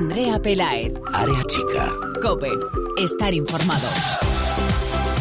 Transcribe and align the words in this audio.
Andrea 0.00 0.40
Pelaez. 0.40 0.94
Área 1.12 1.44
chica. 1.44 1.92
Cope. 2.22 2.48
Estar 2.96 3.34
informado. 3.34 3.86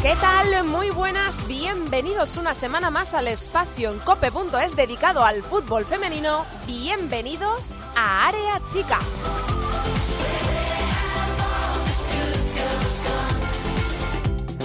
¿Qué 0.02 0.16
tal? 0.22 0.64
Muy 0.64 0.90
buenas, 0.90 1.46
bienvenidos 1.50 2.38
una 2.38 2.54
semana 2.54 2.90
más 2.90 3.14
al 3.14 3.28
espacio 3.28 3.92
en 3.92 4.00
cope.es 4.00 4.78
dedicado 4.78 5.26
al 5.26 5.44
fútbol 5.44 5.84
femenino. 5.84 6.46
Bienvenidos 6.66 7.82
a 7.94 8.30
Área 8.30 8.62
Chica. 8.72 9.00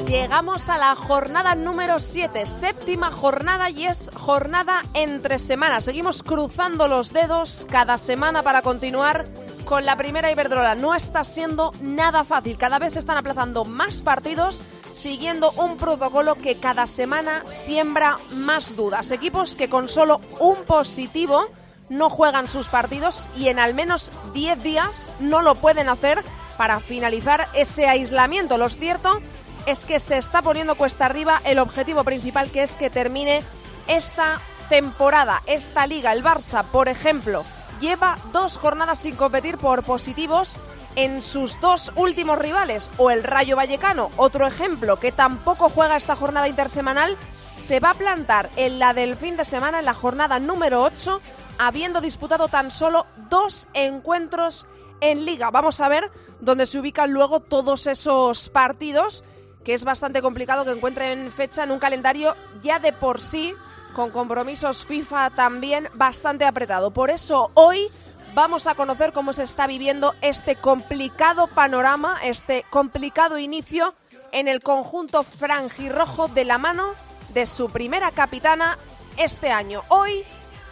Llegamos 0.07 0.69
a 0.69 0.79
la 0.79 0.95
jornada 0.95 1.57
número 1.57 1.99
7, 1.99 2.46
séptima 2.46 3.11
jornada 3.11 3.69
y 3.69 3.87
es 3.87 4.12
jornada 4.15 4.85
entre 4.95 5.41
semanas. 5.41 5.85
Seguimos 5.85 6.23
cruzando 6.23 6.87
los 6.87 7.12
dedos 7.12 7.67
cada 7.69 7.99
semana 7.99 8.45
para 8.45 8.62
continuar 8.62 9.25
con 9.64 9.85
la 9.85 9.96
primera 9.96 10.31
Iberdrola. 10.31 10.75
No 10.75 10.95
está 10.95 11.25
siendo 11.25 11.73
nada 11.81 12.25
fácil, 12.25 12.59
cada 12.59 12.79
vez 12.79 12.95
se 12.95 12.99
están 12.99 13.17
aplazando 13.17 13.64
más 13.64 14.03
partidos 14.03 14.63
siguiendo 14.93 15.50
un 15.53 15.77
protocolo 15.77 16.37
que 16.37 16.57
cada 16.57 16.87
semana 16.87 17.43
siembra 17.49 18.18
más 18.31 18.77
dudas. 18.77 19.11
Equipos 19.11 19.57
que 19.57 19.68
con 19.68 19.89
solo 19.89 20.21
un 20.39 20.57
positivo 20.64 21.46
no 21.89 22.09
juegan 22.09 22.49
sus 22.49 22.68
partidos 22.68 23.29
y 23.37 23.49
en 23.49 23.59
al 23.59 23.75
menos 23.75 24.11
10 24.32 24.63
días 24.63 25.11
no 25.21 25.43
lo 25.43 25.57
pueden 25.57 25.89
hacer 25.89 26.23
para 26.57 26.81
finalizar 26.81 27.49
ese 27.54 27.89
aislamiento. 27.89 28.57
Lo 28.57 28.68
cierto 28.68 29.21
es 29.67 29.85
que 29.85 29.99
se 29.99 30.17
está 30.17 30.43
poniendo 30.43 30.76
cuesta 30.76 31.07
arriba 31.07 31.40
el 31.45 31.59
objetivo 31.59 32.05
principal 32.05 32.51
que 32.51 32.62
es 32.62 32.77
que 32.77 32.91
termine 32.91 33.42
esta 33.89 34.41
temporada, 34.69 35.42
esta 35.47 35.87
liga. 35.87 36.12
El 36.12 36.23
Barça, 36.23 36.65
por 36.65 36.89
ejemplo, 36.89 37.45
lleva 37.81 38.19
dos 38.33 38.59
jornadas 38.59 39.01
sin 39.01 39.17
competir 39.17 39.59
por 39.59 39.83
positivos 39.83 40.59
en 40.97 41.23
sus 41.23 41.61
dos 41.61 41.93
últimos 41.97 42.39
rivales, 42.39 42.91
o 42.98 43.11
el 43.11 43.25
Rayo 43.25 43.57
Vallecano, 43.57 44.11
otro 44.17 44.47
ejemplo 44.47 44.98
que 44.98 45.12
tampoco 45.12 45.69
juega 45.69 45.97
esta 45.97 46.17
jornada 46.17 46.48
intersemanal, 46.48 47.17
se 47.55 47.81
va 47.81 47.91
a 47.91 47.95
plantar 47.95 48.48
en 48.57 48.79
la 48.79 48.95
del 48.95 49.17
fin 49.17 49.37
de 49.37 49.45
semana, 49.45 49.81
en 49.81 49.85
la 49.85 49.95
jornada 49.95 50.39
número 50.39 50.83
8, 50.83 51.21
habiendo 51.59 52.01
disputado 52.01 52.48
tan 52.48 52.71
solo 52.71 53.07
dos 53.29 53.69
encuentros 53.75 54.67
en 55.01 55.25
liga. 55.25 55.51
Vamos 55.51 55.81
a 55.81 55.89
ver 55.89 56.11
dónde 56.41 56.67
se 56.67 56.79
ubican 56.79 57.13
luego 57.13 57.41
todos 57.41 57.87
esos 57.87 58.48
partidos 58.51 59.25
que 59.65 59.75
es 59.75 59.84
bastante 59.84 60.23
complicado 60.23 60.65
que 60.65 60.70
encuentren 60.70 61.33
fecha 61.33 61.65
en 61.65 61.70
un 61.70 61.79
calendario 61.79 62.37
ya 62.62 62.79
de 62.79 62.93
por 62.93 63.20
sí, 63.20 63.55
con 63.95 64.11
compromisos 64.11 64.84
FIFA 64.84 65.31
también 65.31 65.89
bastante 65.95 66.45
apretado. 66.45 66.91
Por 66.91 67.11
eso 67.11 67.51
hoy 67.55 67.91
vamos 68.35 68.67
a 68.67 68.75
conocer 68.75 69.12
cómo 69.12 69.33
se 69.33 69.45
está 69.45 69.67
viviendo 69.67 70.15
este 70.20 70.57
complicado 70.57 71.47
panorama, 71.47 72.19
este 72.23 72.65
complicado 72.70 73.39
inicio 73.39 73.95
en 74.33 74.48
el 74.48 74.61
conjunto 74.61 75.23
franjirrojo 75.23 76.29
de 76.29 76.45
la 76.45 76.59
mano 76.59 76.92
de 77.33 77.47
su 77.47 77.70
primera 77.70 78.11
capitana 78.11 78.79
este 79.17 79.51
año. 79.51 79.83
Hoy, 79.89 80.25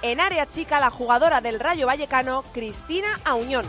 en 0.03 0.21
área 0.21 0.49
chica, 0.49 0.81
la 0.81 0.91
jugadora 0.91 1.41
del 1.41 1.61
Rayo 1.61 1.87
Vallecano, 1.87 2.43
Cristina 2.53 3.21
Auñón. 3.25 3.65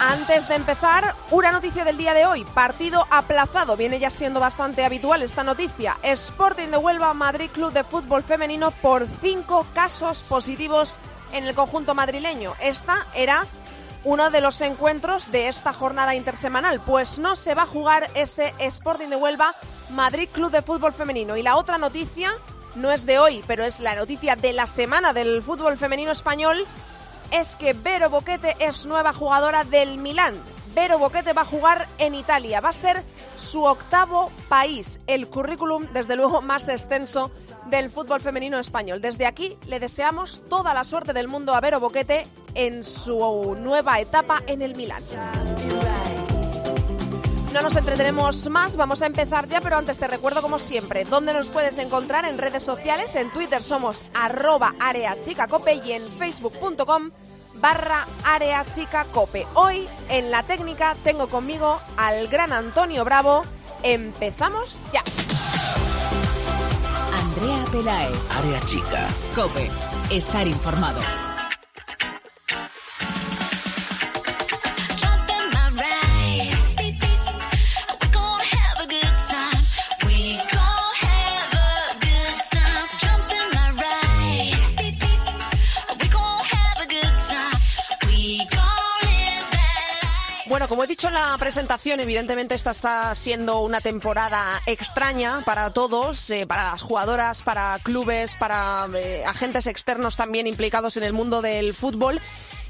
Antes 0.00 0.46
de 0.46 0.54
empezar, 0.54 1.12
una 1.32 1.50
noticia 1.50 1.84
del 1.84 1.96
día 1.96 2.14
de 2.14 2.24
hoy. 2.24 2.44
Partido 2.44 3.04
aplazado. 3.10 3.76
Viene 3.76 3.98
ya 3.98 4.10
siendo 4.10 4.38
bastante 4.38 4.84
habitual 4.84 5.22
esta 5.22 5.42
noticia. 5.42 5.96
Sporting 6.04 6.68
de 6.68 6.76
Huelva, 6.76 7.12
Madrid 7.14 7.50
Club 7.52 7.72
de 7.72 7.82
Fútbol 7.82 8.22
Femenino 8.22 8.70
por 8.70 9.08
cinco 9.20 9.66
casos 9.74 10.22
positivos 10.22 11.00
en 11.32 11.48
el 11.48 11.54
conjunto 11.54 11.96
madrileño. 11.96 12.52
Esta 12.60 13.08
era 13.12 13.44
uno 14.04 14.30
de 14.30 14.40
los 14.40 14.60
encuentros 14.60 15.32
de 15.32 15.48
esta 15.48 15.72
jornada 15.72 16.14
intersemanal. 16.14 16.80
Pues 16.80 17.18
no 17.18 17.34
se 17.34 17.56
va 17.56 17.62
a 17.62 17.66
jugar 17.66 18.08
ese 18.14 18.54
Sporting 18.60 19.08
de 19.08 19.16
Huelva, 19.16 19.56
Madrid 19.90 20.28
Club 20.30 20.52
de 20.52 20.62
Fútbol 20.62 20.92
Femenino. 20.92 21.36
Y 21.36 21.42
la 21.42 21.56
otra 21.56 21.76
noticia 21.76 22.34
no 22.76 22.92
es 22.92 23.04
de 23.04 23.18
hoy, 23.18 23.42
pero 23.48 23.64
es 23.64 23.80
la 23.80 23.96
noticia 23.96 24.36
de 24.36 24.52
la 24.52 24.68
semana 24.68 25.12
del 25.12 25.42
fútbol 25.42 25.76
femenino 25.76 26.12
español 26.12 26.66
es 27.30 27.56
que 27.56 27.72
Vero 27.72 28.10
Boquete 28.10 28.56
es 28.58 28.86
nueva 28.86 29.12
jugadora 29.12 29.64
del 29.64 29.98
Milán. 29.98 30.34
Vero 30.74 30.98
Boquete 30.98 31.32
va 31.32 31.42
a 31.42 31.46
jugar 31.46 31.88
en 31.98 32.14
Italia. 32.14 32.60
Va 32.60 32.68
a 32.68 32.72
ser 32.72 33.02
su 33.36 33.64
octavo 33.64 34.30
país. 34.48 35.00
El 35.06 35.28
currículum, 35.28 35.86
desde 35.92 36.16
luego, 36.16 36.40
más 36.40 36.68
extenso 36.68 37.30
del 37.66 37.90
fútbol 37.90 38.20
femenino 38.20 38.58
español. 38.58 39.00
Desde 39.00 39.26
aquí 39.26 39.58
le 39.66 39.80
deseamos 39.80 40.42
toda 40.48 40.74
la 40.74 40.84
suerte 40.84 41.12
del 41.12 41.28
mundo 41.28 41.54
a 41.54 41.60
Vero 41.60 41.80
Boquete 41.80 42.26
en 42.54 42.84
su 42.84 43.56
nueva 43.58 44.00
etapa 44.00 44.42
en 44.46 44.62
el 44.62 44.74
Milán. 44.74 45.02
No 47.52 47.62
nos 47.62 47.76
entretenemos 47.76 48.48
más, 48.50 48.76
vamos 48.76 49.00
a 49.02 49.06
empezar 49.06 49.48
ya, 49.48 49.60
pero 49.60 49.78
antes 49.78 49.98
te 49.98 50.06
recuerdo 50.06 50.42
como 50.42 50.58
siempre, 50.58 51.04
dónde 51.04 51.32
nos 51.32 51.48
puedes 51.48 51.78
encontrar 51.78 52.24
en 52.26 52.36
redes 52.36 52.62
sociales, 52.62 53.14
en 53.16 53.30
Twitter 53.30 53.62
somos 53.62 54.04
arroba 54.14 54.74
areachicacope 54.78 55.80
y 55.84 55.92
en 55.92 56.02
facebook.com 56.02 57.10
barra 57.54 58.06
areachicacope. 58.24 59.46
Hoy 59.54 59.88
en 60.08 60.30
la 60.30 60.42
técnica 60.42 60.94
tengo 61.02 61.28
conmigo 61.28 61.80
al 61.96 62.28
gran 62.28 62.52
Antonio 62.52 63.04
Bravo. 63.04 63.44
Empezamos 63.82 64.80
ya. 64.92 65.02
Andrea 67.14 67.64
Pelae. 67.72 68.12
Área 68.38 68.60
chica. 68.64 69.08
Cope. 69.34 69.70
Estar 70.10 70.46
informado. 70.46 71.00
Como 90.68 90.84
he 90.84 90.86
dicho 90.86 91.08
en 91.08 91.14
la 91.14 91.34
presentación, 91.38 91.98
evidentemente 91.98 92.54
esta 92.54 92.72
está 92.72 93.14
siendo 93.14 93.60
una 93.60 93.80
temporada 93.80 94.60
extraña 94.66 95.40
para 95.46 95.72
todos, 95.72 96.28
eh, 96.28 96.46
para 96.46 96.72
las 96.72 96.82
jugadoras, 96.82 97.40
para 97.40 97.78
clubes, 97.82 98.34
para 98.34 98.86
eh, 98.94 99.24
agentes 99.26 99.66
externos 99.66 100.16
también 100.16 100.46
implicados 100.46 100.98
en 100.98 101.04
el 101.04 101.14
mundo 101.14 101.40
del 101.40 101.72
fútbol. 101.72 102.20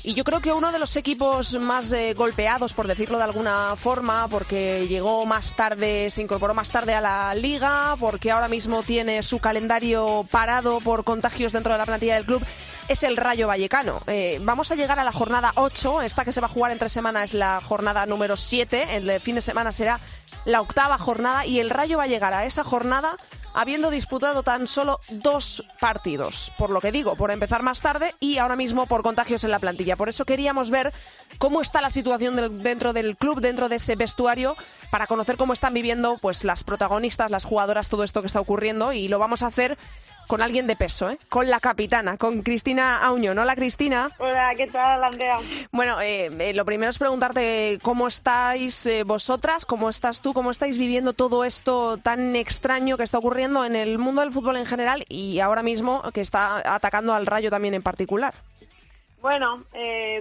Y 0.04 0.14
yo 0.14 0.22
creo 0.22 0.40
que 0.40 0.52
uno 0.52 0.70
de 0.70 0.78
los 0.78 0.94
equipos 0.94 1.58
más 1.58 1.90
eh, 1.90 2.14
golpeados, 2.14 2.72
por 2.72 2.86
decirlo 2.86 3.18
de 3.18 3.24
alguna 3.24 3.74
forma, 3.74 4.28
porque 4.28 4.86
llegó 4.86 5.26
más 5.26 5.56
tarde, 5.56 6.10
se 6.12 6.22
incorporó 6.22 6.54
más 6.54 6.70
tarde 6.70 6.94
a 6.94 7.00
la 7.00 7.34
liga, 7.34 7.96
porque 7.98 8.30
ahora 8.30 8.46
mismo 8.46 8.84
tiene 8.84 9.24
su 9.24 9.40
calendario 9.40 10.24
parado 10.30 10.78
por 10.78 11.02
contagios 11.02 11.52
dentro 11.52 11.72
de 11.72 11.78
la 11.78 11.86
plantilla 11.86 12.14
del 12.14 12.26
club, 12.26 12.44
es 12.88 13.02
el 13.02 13.16
Rayo 13.16 13.46
Vallecano. 13.46 14.00
Eh, 14.06 14.38
vamos 14.42 14.70
a 14.70 14.74
llegar 14.74 14.98
a 14.98 15.04
la 15.04 15.12
jornada 15.12 15.52
8, 15.56 16.02
esta 16.02 16.24
que 16.24 16.32
se 16.32 16.40
va 16.40 16.46
a 16.46 16.50
jugar 16.50 16.72
en 16.72 16.78
tres 16.78 16.92
semanas 16.92 17.24
es 17.24 17.34
la 17.34 17.60
jornada 17.60 18.06
número 18.06 18.36
7, 18.36 18.96
el 18.96 19.20
fin 19.20 19.34
de 19.34 19.40
semana 19.40 19.72
será 19.72 20.00
la 20.44 20.60
octava 20.60 20.98
jornada 20.98 21.44
y 21.46 21.60
el 21.60 21.70
Rayo 21.70 21.98
va 21.98 22.04
a 22.04 22.08
llegar 22.08 22.32
a 22.32 22.46
esa 22.46 22.64
jornada 22.64 23.16
habiendo 23.54 23.90
disputado 23.90 24.42
tan 24.42 24.66
solo 24.66 25.00
dos 25.08 25.64
partidos. 25.80 26.52
Por 26.56 26.70
lo 26.70 26.80
que 26.80 26.92
digo, 26.92 27.16
por 27.16 27.30
empezar 27.30 27.62
más 27.62 27.80
tarde 27.80 28.14
y 28.20 28.38
ahora 28.38 28.56
mismo 28.56 28.86
por 28.86 29.02
contagios 29.02 29.44
en 29.44 29.50
la 29.50 29.58
plantilla. 29.58 29.96
Por 29.96 30.08
eso 30.08 30.24
queríamos 30.24 30.70
ver 30.70 30.92
cómo 31.38 31.60
está 31.60 31.80
la 31.80 31.90
situación 31.90 32.62
dentro 32.62 32.92
del 32.92 33.16
club, 33.16 33.40
dentro 33.40 33.68
de 33.68 33.76
ese 33.76 33.96
vestuario, 33.96 34.56
para 34.90 35.06
conocer 35.06 35.36
cómo 35.36 35.52
están 35.52 35.74
viviendo 35.74 36.18
pues 36.18 36.44
las 36.44 36.64
protagonistas, 36.64 37.30
las 37.30 37.44
jugadoras, 37.44 37.88
todo 37.88 38.04
esto 38.04 38.20
que 38.20 38.28
está 38.28 38.40
ocurriendo 38.40 38.92
y 38.92 39.08
lo 39.08 39.18
vamos 39.18 39.42
a 39.42 39.48
hacer 39.48 39.76
con 40.28 40.42
alguien 40.42 40.66
de 40.66 40.76
peso, 40.76 41.10
¿eh? 41.10 41.18
con 41.28 41.48
la 41.48 41.58
capitana, 41.58 42.18
con 42.18 42.42
Cristina 42.42 42.98
Auñón. 42.98 43.38
Hola, 43.38 43.56
Cristina. 43.56 44.10
Hola, 44.18 44.52
¿qué 44.56 44.66
tal, 44.68 45.02
Andrea? 45.02 45.38
Bueno, 45.72 46.00
eh, 46.00 46.30
eh, 46.38 46.54
lo 46.54 46.64
primero 46.64 46.90
es 46.90 46.98
preguntarte 46.98 47.78
cómo 47.82 48.06
estáis 48.06 48.86
eh, 48.86 49.02
vosotras, 49.04 49.64
cómo 49.64 49.88
estás 49.88 50.20
tú, 50.20 50.34
cómo 50.34 50.50
estáis 50.50 50.78
viviendo 50.78 51.14
todo 51.14 51.44
esto 51.44 51.96
tan 51.96 52.36
extraño 52.36 52.98
que 52.98 53.04
está 53.04 53.18
ocurriendo 53.18 53.64
en 53.64 53.74
el 53.74 53.98
mundo 53.98 54.20
del 54.20 54.30
fútbol 54.30 54.58
en 54.58 54.66
general 54.66 55.04
y 55.08 55.40
ahora 55.40 55.62
mismo 55.62 56.02
que 56.12 56.20
está 56.20 56.74
atacando 56.74 57.14
al 57.14 57.26
Rayo 57.26 57.50
también 57.50 57.72
en 57.72 57.82
particular. 57.82 58.34
Bueno, 59.22 59.64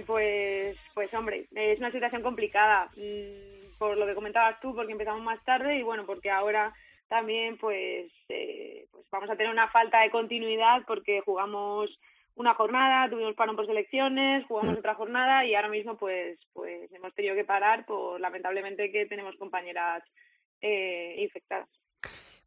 pues, 0.06 0.76
pues 0.94 1.12
hombre, 1.14 1.46
es 1.54 1.78
una 1.78 1.92
situación 1.92 2.22
complicada 2.22 2.88
mm, 2.96 3.76
por 3.78 3.96
lo 3.96 4.06
que 4.06 4.14
comentabas 4.14 4.58
tú, 4.60 4.74
porque 4.74 4.92
empezamos 4.92 5.22
más 5.22 5.44
tarde 5.44 5.76
y 5.76 5.82
bueno, 5.82 6.04
porque 6.06 6.30
ahora 6.30 6.72
también 7.08 7.56
pues, 7.58 8.12
eh, 8.28 8.86
pues 8.92 9.06
vamos 9.10 9.30
a 9.30 9.36
tener 9.36 9.50
una 9.50 9.68
falta 9.68 10.00
de 10.00 10.10
continuidad 10.10 10.82
porque 10.86 11.20
jugamos 11.20 11.90
una 12.34 12.54
jornada, 12.54 13.10
tuvimos 13.10 13.34
parón 13.34 13.56
por 13.56 13.66
selecciones, 13.66 14.46
jugamos 14.46 14.76
mm. 14.76 14.78
otra 14.78 14.94
jornada 14.94 15.44
y 15.44 15.54
ahora 15.54 15.68
mismo 15.68 15.96
pues 15.96 16.38
pues 16.52 16.92
hemos 16.92 17.12
tenido 17.14 17.34
que 17.34 17.44
parar 17.44 17.84
por 17.84 18.20
lamentablemente 18.20 18.92
que 18.92 19.06
tenemos 19.06 19.36
compañeras 19.36 20.04
eh, 20.60 21.16
infectadas. 21.18 21.68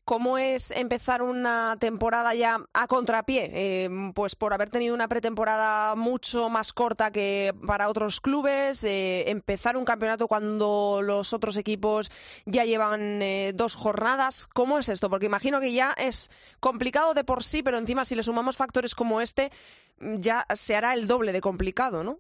¿Cómo 0.04 0.40
es 0.40 0.72
empezar 0.72 1.22
una 1.22 1.78
temporada 1.80 2.34
ya 2.34 2.66
a 2.74 2.88
contrapié? 2.88 3.52
Eh, 3.54 3.90
pues 4.16 4.36
por 4.36 4.52
haber 4.52 4.72
tenido 4.72 4.96
una 4.96 5.08
pretemporada 5.08 5.96
mucho 5.96 6.50
más 6.50 6.74
corta 6.74 7.12
que 7.12 7.54
para 7.68 7.88
otros 7.88 8.20
clubes, 8.20 8.84
eh, 8.84 9.30
empezar 9.30 9.78
un 9.78 9.86
campeonato 9.86 10.28
cuando 10.28 11.02
los 11.04 11.34
otros 11.34 11.56
equipos 11.56 12.12
ya 12.46 12.66
llevan 12.66 13.22
eh, 13.22 13.54
dos 13.54 13.76
jornadas. 13.76 14.48
¿Cómo 14.48 14.80
es 14.80 14.90
esto? 14.90 15.10
Porque 15.10 15.28
imagino 15.28 15.60
que 15.60 15.72
ya 15.72 15.94
es 15.96 16.32
complicado 16.60 17.14
de 17.14 17.24
por 17.24 17.44
sí, 17.44 17.62
pero 17.62 17.78
encima 17.78 18.04
si 18.04 18.16
le 18.16 18.24
sumamos 18.24 18.58
factores 18.58 18.96
como 18.96 19.22
este, 19.22 19.52
ya 20.00 20.48
se 20.56 20.76
hará 20.76 20.96
el 20.96 21.08
doble 21.08 21.32
de 21.32 21.42
complicado, 21.42 22.04
¿no? 22.04 22.20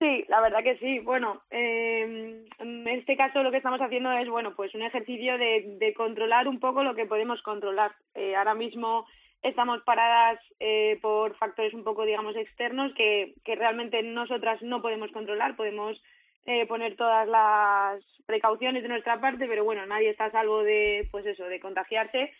Sí, 0.00 0.24
la 0.28 0.40
verdad 0.40 0.62
que 0.62 0.76
sí. 0.78 0.98
Bueno, 0.98 1.42
eh, 1.50 2.44
en 2.58 2.88
este 2.88 3.16
caso 3.16 3.42
lo 3.42 3.50
que 3.50 3.58
estamos 3.58 3.80
haciendo 3.80 4.10
es, 4.12 4.28
bueno, 4.28 4.54
pues 4.54 4.74
un 4.74 4.82
ejercicio 4.82 5.38
de, 5.38 5.76
de 5.78 5.94
controlar 5.94 6.48
un 6.48 6.60
poco 6.60 6.82
lo 6.82 6.94
que 6.94 7.06
podemos 7.06 7.40
controlar. 7.42 7.92
Eh, 8.14 8.34
ahora 8.36 8.54
mismo 8.54 9.06
estamos 9.42 9.82
paradas 9.82 10.40
eh, 10.58 10.98
por 11.00 11.36
factores 11.36 11.74
un 11.74 11.84
poco, 11.84 12.04
digamos, 12.04 12.36
externos 12.36 12.92
que, 12.94 13.34
que 13.44 13.54
realmente 13.54 14.02
nosotras 14.02 14.60
no 14.62 14.82
podemos 14.82 15.10
controlar. 15.12 15.56
Podemos 15.56 16.02
eh, 16.46 16.66
poner 16.66 16.96
todas 16.96 17.28
las 17.28 18.02
precauciones 18.26 18.82
de 18.82 18.88
nuestra 18.88 19.20
parte, 19.20 19.46
pero 19.46 19.64
bueno, 19.64 19.86
nadie 19.86 20.10
está 20.10 20.26
a 20.26 20.32
salvo 20.32 20.62
de, 20.64 21.08
pues 21.10 21.24
eso, 21.24 21.44
de 21.44 21.60
contagiarse 21.60 22.32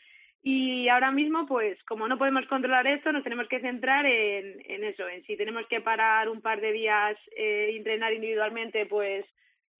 y 0.47 0.89
ahora 0.91 1.11
mismo, 1.11 1.47
pues 1.47 1.83
como 1.85 2.07
no 2.07 2.19
podemos 2.19 2.47
controlar 2.49 2.87
esto, 2.87 3.11
nos 3.11 3.25
tenemos 3.25 3.49
que 3.49 3.61
centrar 3.61 4.05
en, 4.05 4.61
en 4.67 4.85
eso, 4.85 5.09
en 5.09 5.25
si 5.25 5.39
tenemos 5.39 5.67
que 5.69 5.81
parar 5.81 6.29
un 6.29 6.43
par 6.43 6.61
de 6.61 6.71
días 6.71 7.17
eh, 7.35 7.71
entrenar 7.75 8.13
individualmente, 8.13 8.85
pues 8.85 9.25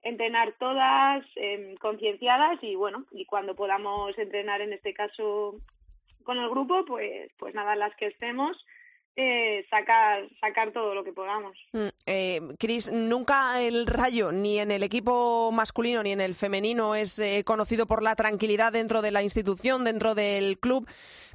entrenar 0.03 0.55
todas 0.59 1.23
eh, 1.37 1.75
concienciadas 1.83 2.59
y 2.63 2.77
bueno, 2.77 3.05
y 3.11 3.27
cuando 3.27 3.55
podamos 3.55 4.17
entrenar 4.19 4.63
en 4.63 4.73
este 4.73 4.95
caso 4.95 5.57
con 6.23 6.39
el 6.39 6.49
grupo, 6.49 6.87
pues, 6.87 7.31
pues 7.39 7.55
nada, 7.55 7.77
las 7.77 7.95
que 7.97 8.07
estemos, 8.07 8.57
eh, 9.17 9.65
sacar, 9.71 10.29
sacar 10.41 10.73
todo 10.73 10.95
lo 10.95 11.05
que 11.05 11.13
podamos. 11.13 11.57
Mm, 11.73 11.89
eh, 12.07 12.41
Cris, 12.59 12.91
nunca 12.91 13.63
el 13.63 13.87
Rayo, 13.87 14.33
ni 14.33 14.59
en 14.59 14.71
el 14.71 14.83
equipo 14.83 15.53
masculino 15.53 16.03
ni 16.03 16.13
en 16.13 16.21
el 16.21 16.35
femenino, 16.35 16.95
es 16.95 17.19
eh, 17.21 17.45
conocido 17.45 17.87
por 17.87 18.03
la 18.03 18.17
tranquilidad 18.17 18.73
dentro 18.73 19.03
de 19.03 19.13
la 19.13 19.23
institución, 19.23 19.85
dentro 19.85 20.15
del 20.15 20.59
club 20.59 20.89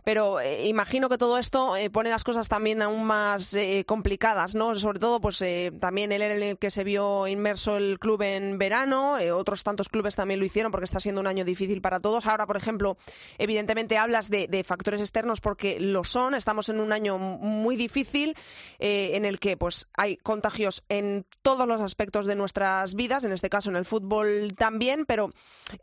pero 0.04 0.40
eh, 0.40 0.68
imagino 0.68 1.10
que 1.10 1.18
todo 1.18 1.38
esto 1.38 1.76
eh, 1.76 1.90
pone 1.90 2.10
las 2.10 2.24
cosas 2.24 2.48
también 2.48 2.82
aún 2.82 3.06
más 3.06 3.54
eh, 3.54 3.84
complicadas, 3.86 4.56
¿no? 4.56 4.76
Sobre 4.76 5.00
todo, 5.00 5.22
pues 5.22 5.44
también 5.80 6.12
él 6.12 6.22
en 6.22 6.44
el 6.44 6.58
que 6.58 6.72
se 6.72 6.84
vio 6.84 7.28
inmerso 7.28 7.78
el 7.78 8.00
club 8.00 8.22
en 8.22 8.58
verano, 8.58 9.18
otros 9.34 9.64
tantos 9.64 9.90
clubes 9.90 10.16
también 10.16 10.40
lo 10.40 10.46
hicieron 10.46 10.72
porque 10.72 10.86
está 10.86 11.00
siendo 11.00 11.22
un 11.22 11.28
año 11.28 11.46
difícil 11.46 11.82
para 11.82 12.00
todos. 12.00 12.26
Ahora, 12.26 12.46
por 12.46 12.58
ejemplo, 12.58 12.98
evidentemente 13.38 13.98
hablas 13.98 14.30
de, 14.30 14.64
factores 14.66 15.00
externos 15.00 15.42
porque 15.42 15.80
lo 15.80 16.04
son. 16.04 16.34
Estamos 16.34 16.70
en 16.70 16.80
un 16.80 16.92
año 16.92 17.18
muy 17.18 17.76
difícil 17.76 18.36
en 18.80 19.26
el 19.26 19.40
que 19.40 19.58
pues 19.58 19.88
hay 19.96 20.18
contagios 20.18 20.84
en 20.90 21.26
todos 21.42 21.68
los 21.68 21.82
aspectos 21.82 22.26
de 22.26 22.36
nuestras 22.36 22.96
vidas, 22.96 23.24
en 23.24 23.32
este 23.32 23.50
caso 23.50 23.70
en 23.70 23.76
el 23.76 23.86
fútbol 23.86 24.54
también, 24.58 25.06
pero 25.06 25.32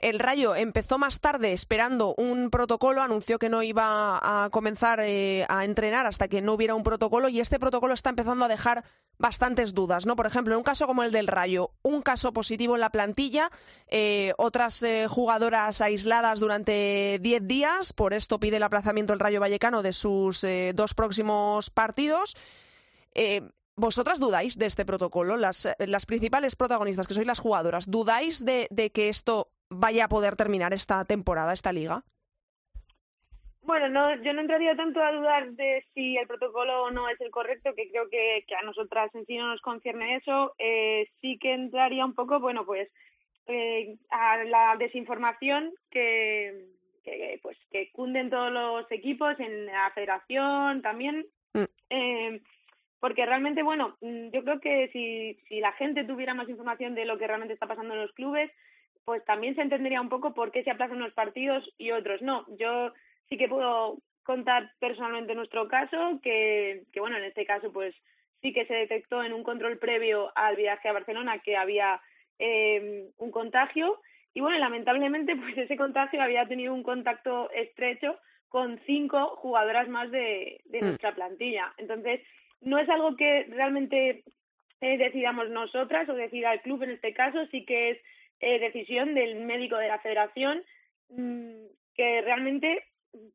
el 0.01 0.19
Rayo 0.19 0.55
empezó 0.55 0.99
más 0.99 1.21
tarde 1.21 1.53
esperando 1.53 2.15
un 2.17 2.51
protocolo, 2.51 3.03
anunció 3.03 3.39
que 3.39 3.49
no 3.49 3.63
iba 3.63 4.06
a, 4.15 4.49
comenzar 4.51 5.01
eh, 5.01 5.45
a 5.49 5.65
entrenar 5.65 6.07
hasta 6.07 6.29
que 6.29 6.41
no 6.43 6.55
hubiera 6.55 6.75
un 6.75 6.83
protocolo 6.83 7.29
y 7.29 7.41
este 7.41 7.59
protocolo 7.59 7.95
está 7.95 8.11
empezando 8.11 8.45
a 8.45 8.49
dejar 8.49 8.85
bastantes 9.19 9.75
dudas, 9.75 10.07
¿no? 10.07 10.17
Por 10.17 10.27
ejemplo, 10.27 10.55
en 10.55 10.59
un 10.59 10.65
caso 10.65 10.87
como 10.87 11.03
el 11.03 11.13
del 11.13 11.27
Rayo, 11.27 11.73
un 11.83 12.03
caso 12.03 12.33
positivo 12.33 12.75
en 12.75 12.81
la 12.81 12.91
plantilla, 12.91 13.51
eh, 13.89 14.33
otras 14.37 14.83
eh, 14.83 15.07
jugadoras 15.09 15.81
aisladas 15.81 16.41
durante 16.41 17.19
10 17.21 17.47
días, 17.47 17.93
por 17.93 18.13
esto 18.13 18.39
pide 18.39 18.59
el 18.59 18.63
aplazamiento 18.63 19.13
el 19.13 19.21
Rayo 19.21 19.41
Vallecano 19.41 19.83
de 19.83 19.93
sus 19.93 20.47
dos 20.75 20.95
próximos 20.95 21.71
partidos. 21.71 22.37
¿Vosotras 23.77 24.19
dudáis 24.19 24.57
de 24.57 24.67
este 24.67 24.87
protocolo? 24.87 25.37
Las, 25.37 25.69
las, 25.79 26.07
principales 26.07 26.57
protagonistas, 26.57 27.07
que 27.07 27.13
sois 27.13 27.27
las 27.27 27.41
jugadoras, 27.41 27.91
¿dudáis 27.91 28.43
de, 28.43 28.69
de 28.71 28.91
que 28.91 29.11
esto 29.11 29.53
vaya 29.69 30.07
a 30.07 30.09
poder 30.09 30.35
terminar 30.35 30.73
esta 30.73 31.05
temporada, 31.05 31.53
esta 31.53 31.73
liga? 31.73 32.03
Bueno, 33.67 33.89
no, 33.89 34.15
yo 34.23 34.33
no 34.33 34.43
entraría 34.43 34.77
tanto 34.77 35.03
a 35.03 35.11
dudar 35.11 35.51
de 35.51 35.85
si 35.93 36.17
el 36.17 36.29
protocolo 36.29 36.89
no 36.93 37.09
es 37.09 37.21
el 37.21 37.33
correcto, 37.33 37.75
que 37.75 37.91
creo 37.91 38.09
que, 38.09 38.45
que 38.47 38.55
a 38.55 38.63
nosotras 38.63 39.13
en 39.13 39.27
sí 39.27 39.37
no 39.37 39.49
nos 39.49 39.61
concierne 39.61 40.17
eso. 40.17 40.55
Eh, 40.57 41.09
sí 41.21 41.37
que 41.39 41.53
entraría 41.53 42.05
un 42.05 42.15
poco, 42.15 42.39
bueno, 42.39 42.65
pues 42.65 42.89
eh, 43.49 43.97
a 44.11 44.45
la 44.45 44.77
desinformación 44.79 45.73
que, 45.91 46.67
que, 47.03 47.41
pues, 47.43 47.59
que 47.73 47.91
cunden 47.91 48.31
todos 48.31 48.53
los 48.53 48.91
equipos, 48.93 49.39
en 49.41 49.67
la 49.67 49.91
federación 49.91 50.81
también. 50.81 51.27
Mm. 51.53 51.65
Eh, 51.91 52.41
porque 53.01 53.27
realmente, 53.27 53.65
bueno, 53.65 53.97
mm, 54.01 54.29
yo 54.33 54.45
creo 54.45 54.61
que 54.61 54.91
si, 54.93 55.35
si 55.49 55.59
la 55.59 55.73
gente 55.73 56.05
tuviera 56.05 56.35
más 56.35 56.49
información 56.49 56.95
de 56.95 57.05
lo 57.05 57.19
que 57.19 57.27
realmente 57.27 57.55
está 57.55 57.67
pasando 57.67 57.95
en 57.95 58.03
los 58.03 58.13
clubes, 58.13 58.49
pues 59.05 59.25
también 59.25 59.57
se 59.57 59.63
entendería 59.63 60.01
un 60.01 60.09
poco 60.09 60.35
por 60.35 60.53
qué 60.53 60.63
se 60.63 60.71
aplazan 60.71 60.99
unos 60.99 61.15
partidos 61.15 61.69
y 61.79 61.91
otros 61.91 62.23
no. 62.23 62.47
Yo 62.59 62.93
sí 63.29 63.37
que 63.37 63.49
puedo 63.49 63.99
contar 64.23 64.73
personalmente 64.81 65.35
nuestro 65.35 65.69
caso, 65.69 66.21
que, 66.23 66.83
que 66.93 67.01
bueno, 67.01 67.17
en 67.17 67.25
este 67.25 67.47
caso 67.47 67.73
pues 67.73 67.95
sí 68.43 68.53
que 68.53 68.67
se 68.67 68.75
detectó 68.75 69.23
en 69.23 69.33
un 69.33 69.43
control 69.43 69.79
previo 69.79 70.33
al 70.35 70.57
viaje 70.57 70.89
a 70.89 70.93
Barcelona 70.93 71.39
que 71.39 71.57
había 71.57 72.01
eh, 72.39 73.09
un 73.19 73.31
contagio 73.31 74.01
y 74.35 74.41
bueno, 74.41 74.59
lamentablemente 74.59 75.37
pues 75.37 75.57
ese 75.57 75.77
contagio 75.77 76.23
había 76.23 76.47
tenido 76.47 76.75
un 76.75 76.83
contacto 76.83 77.51
estrecho 77.53 78.19
con 78.49 78.81
cinco 78.87 79.37
jugadoras 79.37 79.89
más 79.89 80.11
de, 80.11 80.61
de 80.67 80.81
mm. 80.81 80.85
nuestra 80.85 81.15
plantilla. 81.15 81.73
Entonces, 81.79 82.21
no 82.61 82.79
es 82.79 82.89
algo 82.89 83.17
que 83.17 83.45
realmente 83.51 84.25
eh, 84.81 84.99
decidamos 84.99 85.51
nosotras 85.51 86.09
o 86.09 86.15
decida 86.15 86.53
el 86.53 86.61
club 86.61 86.83
en 86.83 86.91
este 86.91 87.13
caso, 87.13 87.47
sí 87.47 87.65
que 87.65 87.91
es 87.91 87.99
eh, 88.41 88.59
decisión 88.59 89.15
del 89.15 89.37
médico 89.37 89.77
de 89.77 89.89
la 89.89 89.99
federación 90.01 90.63
mmm, 91.09 91.65
que 91.95 92.21
realmente 92.21 92.85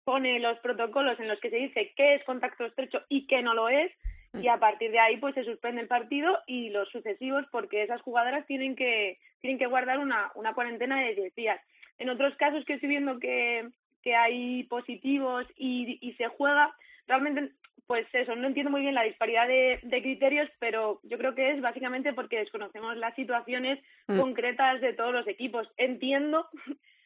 pone 0.04 0.40
los 0.40 0.58
protocolos 0.60 1.20
en 1.20 1.28
los 1.28 1.40
que 1.40 1.50
se 1.50 1.58
dice 1.58 1.94
qué 1.96 2.16
es 2.16 2.24
contacto 2.24 2.66
estrecho 2.66 3.02
y 3.10 3.28
qué 3.28 3.42
no 3.42 3.54
lo 3.54 3.70
es 3.70 3.92
y 4.34 4.48
a 4.48 4.58
partir 4.58 4.92
de 4.92 5.00
ahí 5.00 5.18
pues 5.18 5.36
se 5.36 5.44
suspende 5.44 5.82
el 5.82 5.88
partido 5.88 6.40
y 6.48 6.70
los 6.70 6.90
sucesivos 6.90 7.46
porque 7.52 7.84
esas 7.84 8.02
jugadoras 8.02 8.46
tienen 8.48 8.76
que 8.76 9.20
tienen 9.42 9.60
que 9.60 9.66
guardar 9.66 10.00
una, 10.00 10.32
una 10.36 10.54
cuarentena 10.54 11.02
de 11.02 11.16
10 11.16 11.36
días. 11.36 11.60
En 11.98 12.10
otros 12.10 12.36
casos 12.36 12.64
que 12.66 12.74
estoy 12.74 12.90
viendo 12.90 13.20
que, 13.20 13.68
que 14.04 14.16
hay 14.16 14.64
positivos 14.64 15.46
y, 15.58 15.98
y 16.02 16.14
se 16.14 16.28
juega, 16.28 16.74
realmente 17.08 17.52
pues 17.88 18.08
eso, 18.14 18.36
no 18.36 18.48
entiendo 18.48 18.72
muy 18.72 18.82
bien 18.82 18.96
la 18.96 19.04
disparidad 19.04 19.48
de, 19.48 19.80
de, 19.84 20.02
criterios, 20.02 20.50
pero 20.60 21.02
yo 21.04 21.18
creo 21.18 21.36
que 21.36 21.52
es 21.52 21.60
básicamente 21.60 22.14
porque 22.14 22.38
desconocemos 22.38 22.96
las 22.96 23.14
situaciones 23.16 23.84
mm. 24.08 24.18
concretas 24.18 24.80
de 24.80 24.94
todos 24.94 25.12
los 25.12 25.28
equipos. 25.28 25.68
Entiendo 25.76 26.48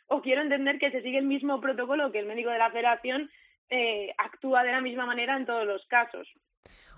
o 0.07 0.21
quiero 0.21 0.41
entender 0.41 0.79
que 0.79 0.91
se 0.91 1.01
sigue 1.01 1.17
el 1.17 1.25
mismo 1.25 1.59
protocolo 1.59 2.11
que 2.11 2.19
el 2.19 2.25
médico 2.25 2.49
de 2.49 2.59
la 2.59 2.71
federación 2.71 3.29
eh, 3.69 4.13
actúa 4.17 4.63
de 4.63 4.71
la 4.71 4.81
misma 4.81 5.05
manera 5.05 5.35
en 5.35 5.45
todos 5.45 5.65
los 5.65 5.85
casos. 5.87 6.27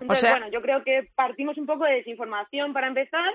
Entonces, 0.00 0.30
bueno, 0.30 0.48
yo 0.50 0.62
creo 0.62 0.84
que 0.84 1.08
partimos 1.14 1.58
un 1.58 1.66
poco 1.66 1.84
de 1.84 1.94
desinformación 1.94 2.72
para 2.72 2.86
empezar 2.86 3.28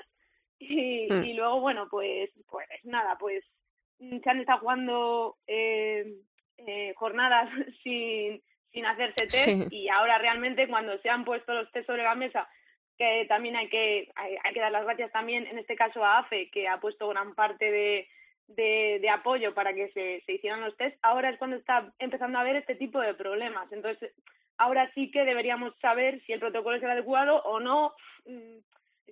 y, 0.59 1.07
mm. 1.09 1.25
y 1.25 1.33
luego, 1.33 1.59
bueno, 1.59 1.87
pues, 1.89 2.29
pues 2.49 2.67
nada, 2.83 3.17
pues 3.19 3.43
se 3.97 4.29
han 4.29 4.39
estado 4.39 4.59
jugando 4.59 5.37
eh, 5.47 6.05
eh, 6.57 6.93
jornadas 6.95 7.49
sin, 7.83 8.41
sin 8.71 8.85
hacerse 8.85 9.27
test 9.27 9.71
y 9.71 9.89
ahora 9.89 10.17
realmente 10.17 10.67
cuando 10.67 10.97
se 10.99 11.09
han 11.09 11.25
puesto 11.25 11.53
los 11.53 11.71
test 11.71 11.87
sobre 11.87 12.03
la 12.03 12.15
mesa 12.15 12.47
que 12.97 13.25
también 13.27 13.55
hay 13.55 13.69
que 13.69 14.11
hay, 14.15 14.35
hay 14.43 14.53
que 14.53 14.59
dar 14.59 14.71
las 14.71 14.83
gracias 14.83 15.11
también 15.11 15.47
en 15.47 15.57
este 15.57 15.75
caso 15.75 16.03
a 16.03 16.19
AFE 16.19 16.49
que 16.51 16.67
ha 16.67 16.79
puesto 16.79 17.07
gran 17.07 17.33
parte 17.33 17.71
de, 17.71 18.07
de, 18.55 18.99
de 19.01 19.09
apoyo 19.09 19.53
para 19.53 19.73
que 19.73 19.89
se, 19.91 20.23
hicieran 20.31 20.61
los 20.61 20.75
test, 20.77 20.97
ahora 21.01 21.29
es 21.29 21.37
cuando 21.37 21.57
está 21.57 21.91
empezando 21.99 22.37
a 22.37 22.41
haber 22.41 22.55
este 22.57 22.75
tipo 22.75 22.99
de 22.99 23.13
problemas. 23.13 23.71
Entonces, 23.71 24.11
ahora 24.57 24.91
sí 24.93 25.11
que 25.11 25.23
deberíamos 25.25 25.73
saber 25.81 26.21
si 26.25 26.33
el 26.33 26.39
protocolo 26.39 26.77
es 26.77 26.83
el 26.83 26.91
adecuado 26.91 27.41
o 27.43 27.59
no, 27.59 27.93
mm, 28.25 28.57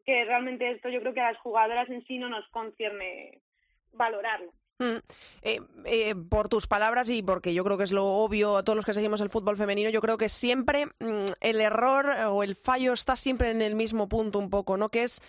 que 0.05 0.25
realmente 0.25 0.71
esto 0.71 0.89
yo 0.89 1.01
creo 1.01 1.13
que 1.13 1.21
a 1.21 1.31
las 1.31 1.41
jugadoras 1.41 1.89
en 1.89 2.05
sí 2.05 2.17
no 2.17 2.29
nos 2.29 2.47
concierne 2.49 3.39
valorarlo. 3.93 4.51
Mm. 4.79 4.97
Eh, 5.43 5.59
eh, 5.85 6.15
por 6.15 6.49
tus 6.49 6.65
palabras 6.65 7.07
y 7.11 7.21
porque 7.21 7.53
yo 7.53 7.63
creo 7.63 7.77
que 7.77 7.83
es 7.83 7.91
lo 7.91 8.03
obvio 8.03 8.57
a 8.57 8.63
todos 8.63 8.75
los 8.75 8.85
que 8.85 8.95
seguimos 8.95 9.21
el 9.21 9.29
fútbol 9.29 9.55
femenino, 9.55 9.91
yo 9.91 10.01
creo 10.01 10.17
que 10.17 10.27
siempre 10.27 10.87
mm, 10.87 11.25
el 11.39 11.61
error 11.61 12.07
o 12.29 12.41
el 12.41 12.55
fallo 12.55 12.93
está 12.93 13.15
siempre 13.15 13.51
en 13.51 13.61
el 13.61 13.75
mismo 13.75 14.09
punto 14.09 14.39
un 14.39 14.49
poco, 14.49 14.77
¿no? 14.77 14.89
Que 14.89 15.03
es 15.03 15.21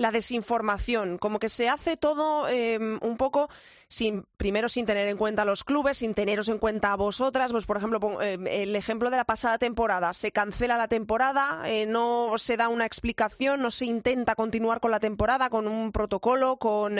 la 0.00 0.10
desinformación, 0.10 1.18
como 1.18 1.38
que 1.38 1.50
se 1.50 1.68
hace 1.68 1.98
todo 1.98 2.48
em, 2.48 2.98
un 3.02 3.18
poco 3.18 3.50
sin 3.86 4.24
primero 4.38 4.70
sin 4.70 4.86
tener 4.86 5.06
en 5.08 5.18
cuenta 5.18 5.42
a 5.42 5.44
los 5.44 5.62
clubes, 5.62 5.98
sin 5.98 6.14
teneros 6.14 6.48
en 6.48 6.56
cuenta 6.56 6.92
a 6.92 6.96
vosotras. 6.96 7.52
Pues 7.52 7.66
por 7.66 7.76
ejemplo, 7.76 8.22
em, 8.22 8.46
el 8.46 8.74
ejemplo 8.76 9.10
de 9.10 9.18
la 9.18 9.26
pasada 9.26 9.58
temporada, 9.58 10.14
se 10.14 10.32
cancela 10.32 10.78
la 10.78 10.88
temporada, 10.88 11.60
eh, 11.66 11.84
no 11.84 12.32
se 12.38 12.56
da 12.56 12.70
una 12.70 12.86
explicación, 12.86 13.60
no 13.60 13.70
se 13.70 13.84
intenta 13.84 14.34
continuar 14.36 14.80
con 14.80 14.90
la 14.90 15.00
temporada 15.00 15.50
con 15.50 15.68
un 15.68 15.92
protocolo, 15.92 16.56
con 16.56 16.98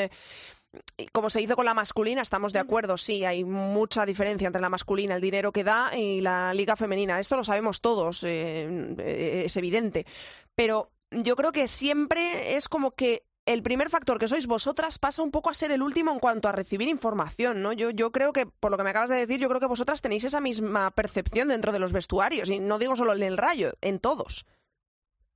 como 1.10 1.30
se 1.30 1.40
hizo 1.40 1.56
con 1.56 1.64
la 1.64 1.74
masculina, 1.74 2.20
estamos 2.20 2.52
de 2.52 2.60
acuerdo, 2.60 2.98
sí, 2.98 3.24
hay 3.24 3.44
mucha 3.44 4.04
diferencia 4.04 4.46
entre 4.46 4.62
la 4.62 4.68
masculina, 4.68 5.16
el 5.16 5.22
dinero 5.22 5.52
que 5.52 5.64
da 5.64 5.90
y 5.96 6.20
la 6.20 6.52
liga 6.52 6.76
femenina. 6.76 7.18
Esto 7.18 7.36
lo 7.36 7.44
sabemos 7.44 7.80
todos, 7.80 8.24
eh, 8.24 9.44
es 9.46 9.56
evidente. 9.56 10.04
Pero 10.54 10.90
yo 11.10 11.36
creo 11.36 11.52
que 11.52 11.68
siempre 11.68 12.56
es 12.56 12.68
como 12.68 12.92
que 12.92 13.22
el 13.46 13.62
primer 13.62 13.90
factor 13.90 14.18
que 14.18 14.28
sois 14.28 14.46
vosotras 14.46 14.98
pasa 14.98 15.22
un 15.22 15.30
poco 15.30 15.50
a 15.50 15.54
ser 15.54 15.72
el 15.72 15.82
último 15.82 16.12
en 16.12 16.20
cuanto 16.20 16.48
a 16.48 16.52
recibir 16.52 16.88
información, 16.88 17.62
¿no? 17.62 17.72
Yo, 17.72 17.90
yo 17.90 18.12
creo 18.12 18.32
que, 18.32 18.46
por 18.46 18.70
lo 18.70 18.76
que 18.76 18.84
me 18.84 18.90
acabas 18.90 19.10
de 19.10 19.16
decir, 19.16 19.40
yo 19.40 19.48
creo 19.48 19.60
que 19.60 19.66
vosotras 19.66 20.02
tenéis 20.02 20.24
esa 20.24 20.40
misma 20.40 20.90
percepción 20.92 21.48
dentro 21.48 21.72
de 21.72 21.80
los 21.80 21.92
vestuarios, 21.92 22.50
y 22.50 22.60
no 22.60 22.78
digo 22.78 22.96
solo 22.96 23.14
en 23.14 23.22
el 23.22 23.36
rayo, 23.36 23.72
en 23.80 23.98
todos. 23.98 24.46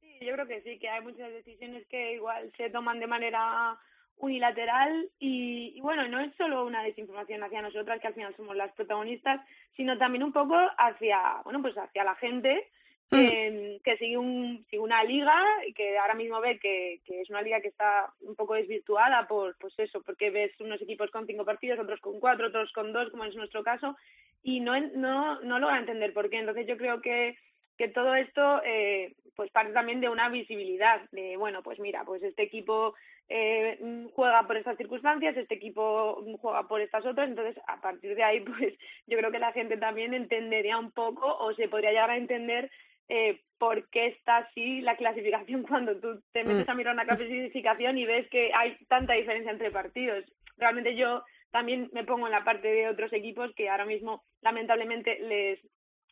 Sí, 0.01 0.19
yo 0.21 0.33
creo 0.35 0.47
que 0.47 0.63
sí, 0.63 0.79
que 0.79 0.89
hay 0.89 1.03
muchas 1.03 1.33
decisiones 1.33 1.87
que 1.89 2.15
igual 2.15 2.53
se 2.57 2.71
toman 2.71 3.01
de 3.01 3.07
manera 3.07 3.79
unilateral 4.17 5.11
y, 5.19 5.81
bueno, 5.81 6.07
no 6.07 6.21
es 6.21 6.33
solo 6.37 6.65
una 6.65 6.85
desinformación 6.85 7.43
hacia 7.43 7.63
nosotras, 7.63 8.01
que 8.01 8.07
al 8.07 8.15
final 8.15 8.37
somos 8.37 8.55
las 8.55 8.73
protagonistas, 8.73 9.41
sino 9.77 9.99
también 9.99 10.23
un 10.23 10.33
poco 10.33 10.55
hacia, 10.79 11.41
bueno, 11.43 11.61
pues 11.63 11.77
hacia 11.77 12.05
la 12.05 12.15
gente 12.17 12.71
Mm. 13.11 13.83
que 13.85 13.97
sigue, 13.99 14.17
un, 14.17 14.65
sigue 14.71 14.81
una 14.81 15.05
liga 15.05 15.37
y 15.69 15.73
que 15.73 15.99
ahora 15.99 16.15
mismo 16.15 16.41
ve 16.41 16.59
que, 16.59 17.01
que 17.05 17.21
es 17.21 17.31
una 17.31 17.43
liga 17.43 17.61
que 17.61 17.69
está 17.69 18.13
un 18.21 18.35
poco 18.35 18.55
desvirtuada 18.55 19.29
por 19.29 19.57
pues 19.59 19.75
eso, 19.79 20.03
porque 20.03 20.31
ves 20.31 20.59
unos 20.61 20.81
equipos 20.81 21.11
con 21.11 21.27
cinco 21.27 21.45
partidos, 21.45 21.79
otros 21.79 22.01
con 22.01 22.19
cuatro, 22.19 22.49
otros 22.49 22.73
con 22.73 22.93
dos, 22.93 23.11
como 23.11 23.25
es 23.25 23.37
nuestro 23.37 23.63
caso, 23.63 23.97
y 24.43 24.61
no, 24.61 24.79
no, 24.81 25.41
no 25.41 25.59
logra 25.59 25.79
entender 25.79 26.13
por 26.13 26.31
qué. 26.31 26.39
Entonces 26.39 26.67
yo 26.67 26.77
creo 26.77 27.01
que, 27.01 27.37
que 27.77 27.89
todo 27.89 28.15
esto 28.15 28.63
eh, 28.65 29.15
pues 29.37 29.51
parte 29.51 29.73
también 29.73 30.01
de 30.01 30.09
una 30.09 30.29
visibilidad, 30.29 31.03
de 31.11 31.37
bueno, 31.37 31.63
pues 31.63 31.79
mira, 31.79 32.05
pues 32.05 32.23
este 32.23 32.43
equipo 32.43 32.95
eh, 33.29 33.79
juega 34.15 34.47
por 34.47 34.57
estas 34.57 34.77
circunstancias, 34.77 35.37
este 35.37 35.55
equipo 35.55 36.25
juega 36.41 36.69
por 36.69 36.81
estas 36.81 37.05
otras, 37.07 37.29
entonces 37.29 37.63
a 37.67 37.81
partir 37.81 38.15
de 38.15 38.23
ahí 38.23 38.41
pues 38.59 38.75
yo 39.07 39.19
creo 39.19 39.31
que 39.31 39.39
la 39.39 39.53
gente 39.53 39.77
también 39.77 40.15
entendería 40.15 40.79
un 40.79 40.91
poco 40.91 41.27
o 41.27 41.55
se 41.55 41.69
podría 41.69 41.91
llegar 41.91 42.11
a 42.11 42.17
entender 42.17 42.71
eh, 43.09 43.41
por 43.59 43.89
qué 43.91 44.07
está 44.09 44.39
así 44.39 44.81
la 44.81 44.97
clasificación 44.97 45.63
cuando 45.69 45.99
tú 46.01 46.23
te 46.33 46.45
metes 46.45 46.67
mm. 46.67 46.71
a 46.71 46.75
mirar 46.75 46.95
una 46.95 47.07
clasificación 47.07 47.99
y 47.99 48.05
ves 48.05 48.29
que 48.31 48.53
hay 48.55 48.77
tanta 48.89 49.15
diferencia 49.15 49.53
entre 49.53 49.71
partidos. 49.71 50.25
Realmente 50.57 50.97
yo 50.97 51.23
también 51.51 51.91
me 51.93 52.05
pongo 52.05 52.27
en 52.27 52.33
la 52.33 52.45
parte 52.45 52.69
de 52.69 52.89
otros 52.89 53.13
equipos 53.13 53.55
que 53.55 53.69
ahora 53.69 53.85
mismo 53.85 54.25
lamentablemente 54.43 55.19
les 55.21 55.61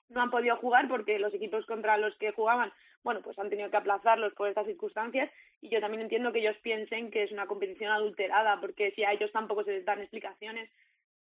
no 0.09 0.21
han 0.21 0.31
podido 0.31 0.57
jugar 0.57 0.89
porque 0.89 1.19
los 1.19 1.33
equipos 1.33 1.65
contra 1.67 1.97
los 1.97 2.15
que 2.19 2.33
jugaban, 2.33 2.71
bueno, 3.03 3.23
pues 3.23 3.39
han 3.39 3.49
tenido 3.49 3.71
que 3.71 3.77
aplazarlos 3.79 4.35
por 4.35 4.49
estas 4.49 4.67
circunstancias 4.67 5.31
y 5.61 5.71
yo 5.71 5.81
también 5.81 6.03
entiendo 6.03 6.33
que 6.33 6.41
ellos 6.41 6.57
piensen 6.63 7.11
que 7.11 7.23
es 7.23 7.33
una 7.33 7.47
competición 7.47 7.91
adulterada 7.91 8.61
porque 8.61 8.91
si 8.93 9.05
a 9.05 9.13
ellos 9.13 9.33
tampoco 9.33 9.65
se 9.65 9.73
les 9.73 9.85
dan 9.85 10.01
explicaciones, 10.01 10.71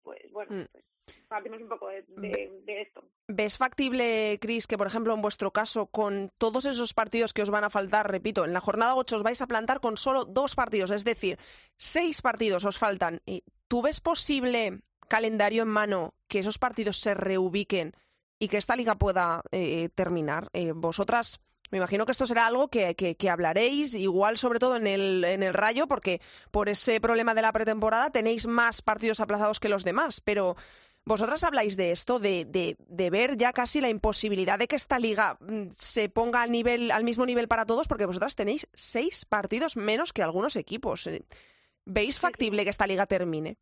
pues 0.02 0.30
bueno, 0.32 0.54
mm. 0.54 0.64
pues 0.72 0.84
partimos 1.30 1.62
un 1.62 1.68
poco 1.68 1.88
de, 1.88 2.50
esto. 2.66 3.04
¿Ves 3.28 3.56
factible, 3.56 4.38
Cris, 4.40 4.66
que 4.66 4.76
por 4.76 4.88
ejemplo 4.88 5.14
en 5.14 5.22
vuestro 5.22 5.52
caso, 5.52 5.86
con 5.86 6.30
todos 6.36 6.66
esos 6.66 6.92
partidos 6.92 7.32
que 7.32 7.42
os 7.42 7.50
van 7.50 7.64
a 7.64 7.70
faltar, 7.70 8.10
repito, 8.10 8.44
en 8.44 8.52
la 8.52 8.60
jornada 8.60 8.96
8 8.96 9.16
os 9.16 9.22
vais 9.22 9.40
a 9.40 9.46
plantar 9.46 9.80
con 9.80 9.96
solo 9.96 10.24
dos 10.24 10.56
partidos, 10.56 10.90
es 10.90 11.04
decir, 11.04 11.38
seis 11.78 12.20
partidos 12.20 12.64
os 12.64 12.78
faltan? 12.78 13.22
¿Tú 13.68 13.80
ves 13.80 14.00
posible, 14.00 14.82
calendario 15.08 15.62
en 15.62 15.68
mano, 15.68 16.14
que 16.28 16.40
esos 16.40 16.58
partidos 16.58 16.96
se 16.98 17.14
reubiquen 17.14 17.94
y 18.40 18.48
que 18.48 18.58
esta 18.58 18.74
liga 18.74 18.96
pueda 18.96 19.42
eh, 19.52 19.88
terminar? 19.94 20.48
Eh, 20.52 20.72
¿Vosotras 20.74 21.40
me 21.70 21.78
imagino 21.78 22.04
que 22.04 22.10
esto 22.10 22.26
será 22.26 22.48
algo 22.48 22.66
que, 22.66 22.96
que, 22.96 23.30
hablaréis, 23.30 23.94
igual 23.94 24.36
sobre 24.36 24.58
todo 24.58 24.74
en 24.74 24.88
el, 24.88 25.22
en 25.22 25.44
el 25.44 25.54
Rayo, 25.54 25.86
porque 25.86 26.20
por 26.50 26.68
ese 26.68 27.00
problema 27.00 27.32
de 27.32 27.42
la 27.42 27.52
pretemporada 27.52 28.10
tenéis 28.10 28.48
más 28.48 28.82
partidos 28.82 29.20
aplazados 29.20 29.60
que 29.60 29.68
los 29.68 29.84
demás, 29.84 30.20
pero 30.20 30.56
vosotras 31.10 31.42
habláis 31.42 31.76
de 31.76 31.90
esto, 31.90 32.20
de, 32.20 32.44
de, 32.44 32.76
de, 32.78 33.10
ver 33.10 33.36
ya 33.36 33.52
casi 33.52 33.80
la 33.80 33.88
imposibilidad 33.88 34.60
de 34.60 34.68
que 34.68 34.76
esta 34.76 34.96
liga 35.00 35.36
mm, 35.40 35.72
se 35.76 36.08
ponga 36.08 36.40
al, 36.42 36.52
nivel, 36.52 36.92
al 36.92 37.02
mismo 37.02 37.26
nivel 37.26 37.48
para 37.48 37.66
todos, 37.66 37.88
porque 37.88 38.06
vosotras 38.06 38.36
tenéis 38.36 38.68
seis 38.74 39.24
partidos 39.24 39.76
menos 39.76 40.12
que 40.12 40.22
algunos 40.22 40.54
equipos. 40.54 41.10
¿Veis 41.84 42.20
factible 42.20 42.62
que 42.62 42.70
esta 42.70 42.86
liga 42.86 43.06
termine? 43.06 43.56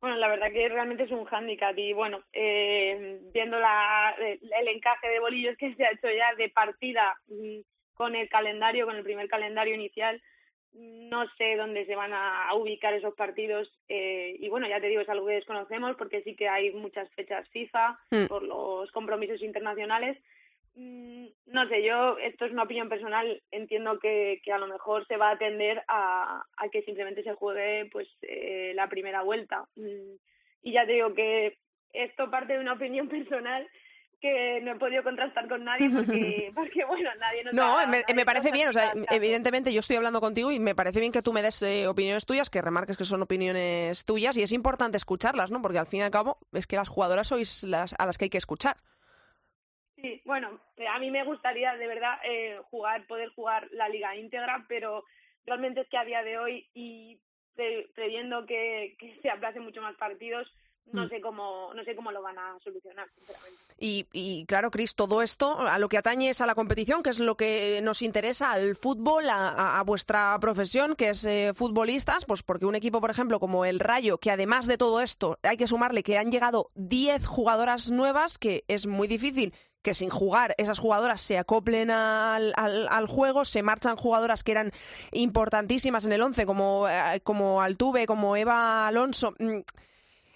Bueno, 0.00 0.16
la 0.16 0.28
verdad 0.28 0.50
que 0.50 0.68
realmente 0.70 1.04
es 1.04 1.10
un 1.10 1.26
hándicap 1.26 1.76
y 1.78 1.92
bueno, 1.92 2.24
eh, 2.32 3.20
viendo 3.34 3.60
la, 3.60 4.16
el 4.18 4.68
encaje 4.68 5.08
de 5.08 5.20
bolillos 5.20 5.56
que 5.58 5.74
se 5.74 5.84
ha 5.84 5.92
hecho 5.92 6.08
ya 6.10 6.34
de 6.34 6.48
partida 6.48 7.14
mm, 7.28 7.60
con 7.92 8.16
el 8.16 8.28
calendario, 8.30 8.86
con 8.86 8.96
el 8.96 9.04
primer 9.04 9.28
calendario 9.28 9.74
inicial, 9.74 10.20
no 10.74 11.28
sé 11.36 11.56
dónde 11.56 11.84
se 11.86 11.94
van 11.94 12.12
a 12.14 12.54
ubicar 12.54 12.94
esos 12.94 13.14
partidos 13.14 13.70
eh, 13.88 14.36
y 14.38 14.48
bueno, 14.48 14.68
ya 14.68 14.80
te 14.80 14.88
digo, 14.88 15.02
es 15.02 15.08
algo 15.08 15.26
que 15.26 15.34
desconocemos 15.34 15.96
porque 15.96 16.22
sí 16.22 16.34
que 16.34 16.48
hay 16.48 16.72
muchas 16.72 17.10
fechas 17.14 17.48
FIFA 17.50 17.98
mm. 18.10 18.26
por 18.26 18.42
los 18.42 18.90
compromisos 18.92 19.42
internacionales 19.42 20.18
Mm, 20.74 21.26
no 21.46 21.68
sé, 21.68 21.82
yo, 21.82 22.16
esto 22.18 22.46
es 22.46 22.52
una 22.52 22.62
opinión 22.62 22.88
personal, 22.88 23.42
entiendo 23.50 23.98
que, 23.98 24.40
que 24.42 24.52
a 24.52 24.58
lo 24.58 24.66
mejor 24.66 25.06
se 25.06 25.16
va 25.16 25.28
a 25.28 25.32
atender 25.32 25.82
a, 25.86 26.44
a 26.56 26.68
que 26.70 26.82
simplemente 26.82 27.22
se 27.22 27.34
juegue 27.34 27.88
pues 27.92 28.08
eh, 28.22 28.72
la 28.74 28.88
primera 28.88 29.22
vuelta. 29.22 29.66
Mm, 29.76 30.14
y 30.62 30.72
ya 30.72 30.86
te 30.86 30.92
digo 30.92 31.12
que 31.14 31.58
esto 31.92 32.30
parte 32.30 32.54
de 32.54 32.60
una 32.60 32.74
opinión 32.74 33.08
personal 33.08 33.68
que 34.22 34.60
no 34.62 34.70
he 34.70 34.76
podido 34.76 35.02
contrastar 35.02 35.48
con 35.48 35.64
nadie 35.64 35.90
porque, 35.90 36.52
porque 36.54 36.84
bueno, 36.84 37.10
nadie 37.18 37.42
nos 37.42 37.52
No, 37.52 37.76
me, 37.88 38.04
me 38.14 38.24
parece 38.24 38.52
bien, 38.52 38.68
o 38.68 38.72
sea, 38.72 38.92
evidentemente 39.10 39.72
yo 39.74 39.80
estoy 39.80 39.96
hablando 39.96 40.20
contigo 40.20 40.52
y 40.52 40.60
me 40.60 40.76
parece 40.76 41.00
bien 41.00 41.10
que 41.10 41.22
tú 41.22 41.32
me 41.32 41.42
des 41.42 41.60
eh, 41.62 41.88
opiniones 41.88 42.24
tuyas, 42.24 42.48
que 42.48 42.62
remarques 42.62 42.96
que 42.96 43.04
son 43.04 43.20
opiniones 43.20 44.04
tuyas 44.04 44.38
y 44.38 44.42
es 44.42 44.52
importante 44.52 44.96
escucharlas, 44.96 45.50
¿no? 45.50 45.60
Porque 45.60 45.78
al 45.78 45.88
fin 45.88 46.00
y 46.00 46.02
al 46.04 46.12
cabo 46.12 46.38
es 46.52 46.68
que 46.68 46.76
las 46.76 46.88
jugadoras 46.88 47.28
sois 47.28 47.64
las 47.64 47.94
a 47.98 48.06
las 48.06 48.16
que 48.16 48.26
hay 48.26 48.30
que 48.30 48.38
escuchar. 48.38 48.76
Sí, 49.96 50.22
bueno, 50.24 50.60
eh, 50.76 50.86
a 50.86 51.00
mí 51.00 51.10
me 51.10 51.24
gustaría 51.24 51.76
de 51.76 51.86
verdad 51.88 52.14
eh, 52.24 52.60
jugar, 52.70 53.04
poder 53.08 53.30
jugar 53.30 53.68
la 53.72 53.88
liga 53.88 54.14
íntegra, 54.14 54.64
pero 54.68 55.04
realmente 55.46 55.80
es 55.80 55.88
que 55.88 55.98
a 55.98 56.04
día 56.04 56.22
de 56.22 56.38
hoy 56.38 56.70
y 56.74 57.20
previendo 57.94 58.46
que, 58.46 58.96
que 58.98 59.18
se 59.20 59.30
aplacen 59.30 59.62
mucho 59.62 59.82
más 59.82 59.96
partidos, 59.96 60.48
no 60.90 61.06
mm. 61.06 61.08
sé 61.08 61.20
cómo 61.20 61.72
no 61.74 61.84
sé 61.84 61.94
cómo 61.94 62.12
lo 62.12 62.22
van 62.22 62.38
a 62.38 62.58
solucionar 62.62 63.08
sinceramente 63.16 63.58
y, 63.78 64.06
y 64.12 64.44
claro 64.46 64.70
Cris 64.70 64.94
todo 64.94 65.22
esto 65.22 65.60
a 65.60 65.78
lo 65.78 65.88
que 65.88 65.98
atañe 65.98 66.30
es 66.30 66.40
a 66.40 66.46
la 66.46 66.54
competición 66.54 67.02
que 67.02 67.10
es 67.10 67.20
lo 67.20 67.36
que 67.36 67.80
nos 67.82 68.02
interesa 68.02 68.52
al 68.52 68.74
fútbol 68.74 69.28
a, 69.30 69.78
a 69.78 69.82
vuestra 69.84 70.36
profesión 70.40 70.96
que 70.96 71.10
es 71.10 71.24
eh, 71.24 71.52
futbolistas 71.54 72.24
pues 72.24 72.42
porque 72.42 72.66
un 72.66 72.74
equipo 72.74 73.00
por 73.00 73.10
ejemplo 73.10 73.40
como 73.40 73.64
el 73.64 73.80
Rayo 73.80 74.18
que 74.18 74.30
además 74.30 74.66
de 74.66 74.78
todo 74.78 75.00
esto 75.00 75.38
hay 75.42 75.56
que 75.56 75.66
sumarle 75.66 76.02
que 76.02 76.18
han 76.18 76.30
llegado 76.30 76.70
10 76.74 77.26
jugadoras 77.26 77.90
nuevas 77.90 78.38
que 78.38 78.64
es 78.68 78.86
muy 78.86 79.08
difícil 79.08 79.54
que 79.82 79.94
sin 79.94 80.10
jugar 80.10 80.54
esas 80.58 80.78
jugadoras 80.78 81.20
se 81.20 81.38
acoplen 81.38 81.90
al, 81.90 82.52
al, 82.56 83.06
juego, 83.06 83.44
se 83.44 83.62
marchan 83.62 83.96
jugadoras 83.96 84.42
que 84.42 84.52
eran 84.52 84.72
importantísimas 85.10 86.06
en 86.06 86.12
el 86.12 86.22
once, 86.22 86.46
como, 86.46 86.88
eh, 86.88 87.20
como 87.22 87.60
Altuve, 87.60 88.06
como 88.06 88.36
Eva 88.36 88.86
Alonso. 88.86 89.34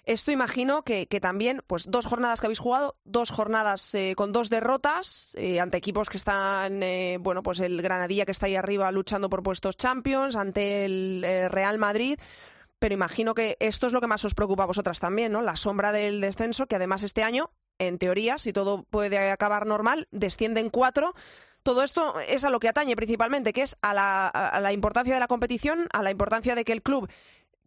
Esto 0.07 0.31
imagino 0.31 0.83
que, 0.83 1.05
también, 1.21 1.61
pues 1.67 1.91
dos 1.91 2.05
jornadas 2.05 2.39
que 2.39 2.47
habéis 2.47 2.59
jugado, 2.59 2.95
dos 3.03 3.29
jornadas 3.29 3.93
eh, 3.93 4.13
con 4.15 4.31
dos 4.31 4.49
derrotas 4.49 5.35
eh, 5.37 5.59
ante 5.59 5.75
equipos 5.77 6.09
que 6.09 6.15
están, 6.15 6.79
bueno, 7.19 7.43
pues 7.43 7.59
el 7.59 7.81
Granadilla 7.81 8.25
que 8.25 8.31
está 8.31 8.45
ahí 8.45 8.55
arriba 8.55 8.89
luchando 8.93 9.29
por 9.29 9.43
puestos 9.43 9.75
Champions, 9.75 10.37
ante 10.37 10.85
el 10.85 11.25
Real 11.49 11.77
Madrid. 11.77 12.17
Pero 12.79 12.93
imagino 12.93 13.33
que 13.33 13.57
esto 13.59 13.85
es 13.87 13.91
lo 13.91 13.99
que 13.99 14.07
más 14.07 14.23
os 14.23 14.33
preocupa 14.33 14.63
a 14.63 14.67
vosotras 14.67 15.01
también, 15.01 15.33
¿no? 15.33 15.41
La 15.41 15.57
sombra 15.57 15.91
del 15.91 16.21
descenso, 16.21 16.67
que 16.67 16.77
además 16.77 17.03
este 17.03 17.23
año 17.23 17.51
en 17.77 17.97
teoría, 17.97 18.37
si 18.37 18.53
todo 18.53 18.83
puede 18.83 19.29
acabar 19.29 19.65
normal, 19.65 20.07
descienden 20.11 20.69
cuatro. 20.69 21.15
Todo 21.63 21.83
esto 21.83 22.17
es 22.21 22.45
a 22.45 22.49
lo 22.49 22.61
que 22.61 22.69
atañe 22.69 22.95
principalmente, 22.95 23.51
que 23.51 23.63
es 23.63 23.75
a 23.81 23.93
la, 23.93 24.27
a 24.29 24.61
la 24.61 24.71
importancia 24.71 25.13
de 25.13 25.19
la 25.19 25.27
competición, 25.27 25.87
a 25.91 26.01
la 26.01 26.11
importancia 26.11 26.55
de 26.55 26.63
que 26.63 26.71
el 26.71 26.81
club 26.81 27.09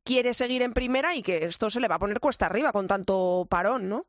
quiere 0.05 0.35
seguir 0.35 0.63
en 0.63 0.73
primera 0.73 1.15
y 1.15 1.23
que 1.23 1.45
esto 1.45 1.71
se 1.71 1.81
le 1.81 1.89
va 1.89 1.97
a 1.97 1.99
poner 1.99 2.21
cuesta 2.21 2.47
arriba 2.47 2.73
con 2.73 2.87
tanto 2.87 3.47
parón, 3.49 3.89
¿no? 3.89 4.07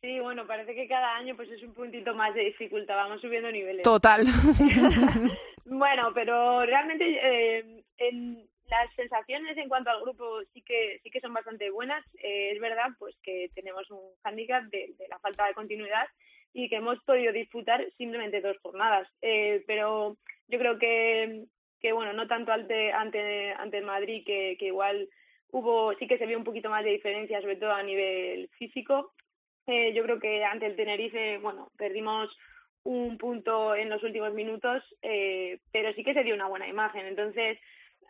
Sí, 0.00 0.20
bueno, 0.20 0.46
parece 0.46 0.74
que 0.74 0.86
cada 0.86 1.16
año 1.16 1.34
pues 1.34 1.50
es 1.50 1.62
un 1.62 1.74
puntito 1.74 2.14
más 2.14 2.34
de 2.34 2.44
dificultad, 2.44 2.96
vamos 2.96 3.20
subiendo 3.20 3.50
niveles. 3.50 3.82
Total. 3.82 4.24
bueno, 5.64 6.12
pero 6.14 6.64
realmente 6.64 7.04
eh, 7.04 7.84
en, 7.98 8.46
las 8.68 8.92
sensaciones 8.94 9.56
en 9.56 9.68
cuanto 9.68 9.90
al 9.90 10.02
grupo 10.02 10.40
sí 10.52 10.62
que 10.62 11.00
sí 11.02 11.10
que 11.10 11.20
son 11.20 11.32
bastante 11.32 11.70
buenas. 11.70 12.04
Eh, 12.22 12.52
es 12.52 12.60
verdad 12.60 12.88
pues 12.98 13.16
que 13.22 13.50
tenemos 13.54 13.88
un 13.90 14.00
hándicap 14.22 14.64
de, 14.64 14.94
la 15.08 15.18
falta 15.18 15.46
de 15.46 15.54
continuidad 15.54 16.06
y 16.52 16.68
que 16.68 16.76
hemos 16.76 17.02
podido 17.04 17.32
disputar 17.32 17.86
simplemente 17.96 18.40
dos 18.40 18.56
jornadas. 18.62 19.08
Eh, 19.22 19.62
pero 19.66 20.16
yo 20.48 20.58
creo 20.58 20.78
que, 20.78 21.44
que 21.80 21.92
bueno, 21.92 22.12
no 22.12 22.26
tanto 22.26 22.52
ante, 22.52 22.92
ante, 22.92 23.52
ante 23.52 23.78
el 23.78 23.84
Madrid, 23.84 24.24
que, 24.24 24.56
que 24.58 24.66
igual 24.66 25.08
hubo, 25.50 25.94
sí 25.94 26.06
que 26.06 26.18
se 26.18 26.26
vio 26.26 26.38
un 26.38 26.44
poquito 26.44 26.70
más 26.70 26.84
de 26.84 26.90
diferencia, 26.90 27.40
sobre 27.40 27.56
todo 27.56 27.72
a 27.72 27.82
nivel 27.82 28.48
físico. 28.58 29.12
Eh, 29.66 29.92
yo 29.94 30.02
creo 30.04 30.20
que 30.20 30.44
ante 30.44 30.66
el 30.66 30.76
Tenerife, 30.76 31.38
bueno, 31.38 31.70
perdimos 31.76 32.36
un 32.84 33.18
punto 33.18 33.74
en 33.74 33.90
los 33.90 34.02
últimos 34.04 34.32
minutos, 34.32 34.82
pero 35.00 35.92
sí 35.94 36.04
que 36.04 36.14
se 36.14 36.22
dio 36.22 36.36
una 36.36 36.46
buena 36.46 36.68
imagen. 36.68 37.04
Entonces, 37.04 37.58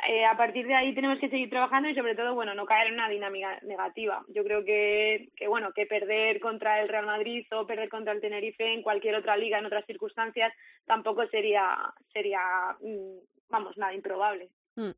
eh, 0.06 0.24
a 0.24 0.36
partir 0.36 0.66
de 0.66 0.74
ahí 0.74 0.94
tenemos 0.94 1.18
que 1.18 1.30
seguir 1.30 1.48
trabajando 1.48 1.88
y 1.88 1.94
sobre 1.94 2.14
todo, 2.14 2.34
bueno, 2.34 2.54
no 2.54 2.66
caer 2.66 2.88
en 2.88 2.94
una 2.94 3.08
dinámica 3.08 3.58
negativa. 3.62 4.24
Yo 4.28 4.44
creo 4.44 4.64
que, 4.64 5.30
que, 5.36 5.48
bueno, 5.48 5.72
que 5.72 5.86
perder 5.86 6.38
contra 6.38 6.82
el 6.82 6.88
Real 6.88 7.06
Madrid 7.06 7.46
o 7.52 7.66
perder 7.66 7.88
contra 7.88 8.12
el 8.12 8.20
Tenerife 8.20 8.72
en 8.72 8.82
cualquier 8.82 9.14
otra 9.16 9.36
liga, 9.36 9.58
en 9.58 9.66
otras 9.66 9.86
circunstancias, 9.86 10.52
tampoco 10.84 11.26
sería, 11.28 11.76
sería 12.12 12.40
mm, 12.80 13.18
vamos, 13.48 13.76
nada 13.76 13.94
improbable. 13.94 14.50
Mm. 14.76 14.90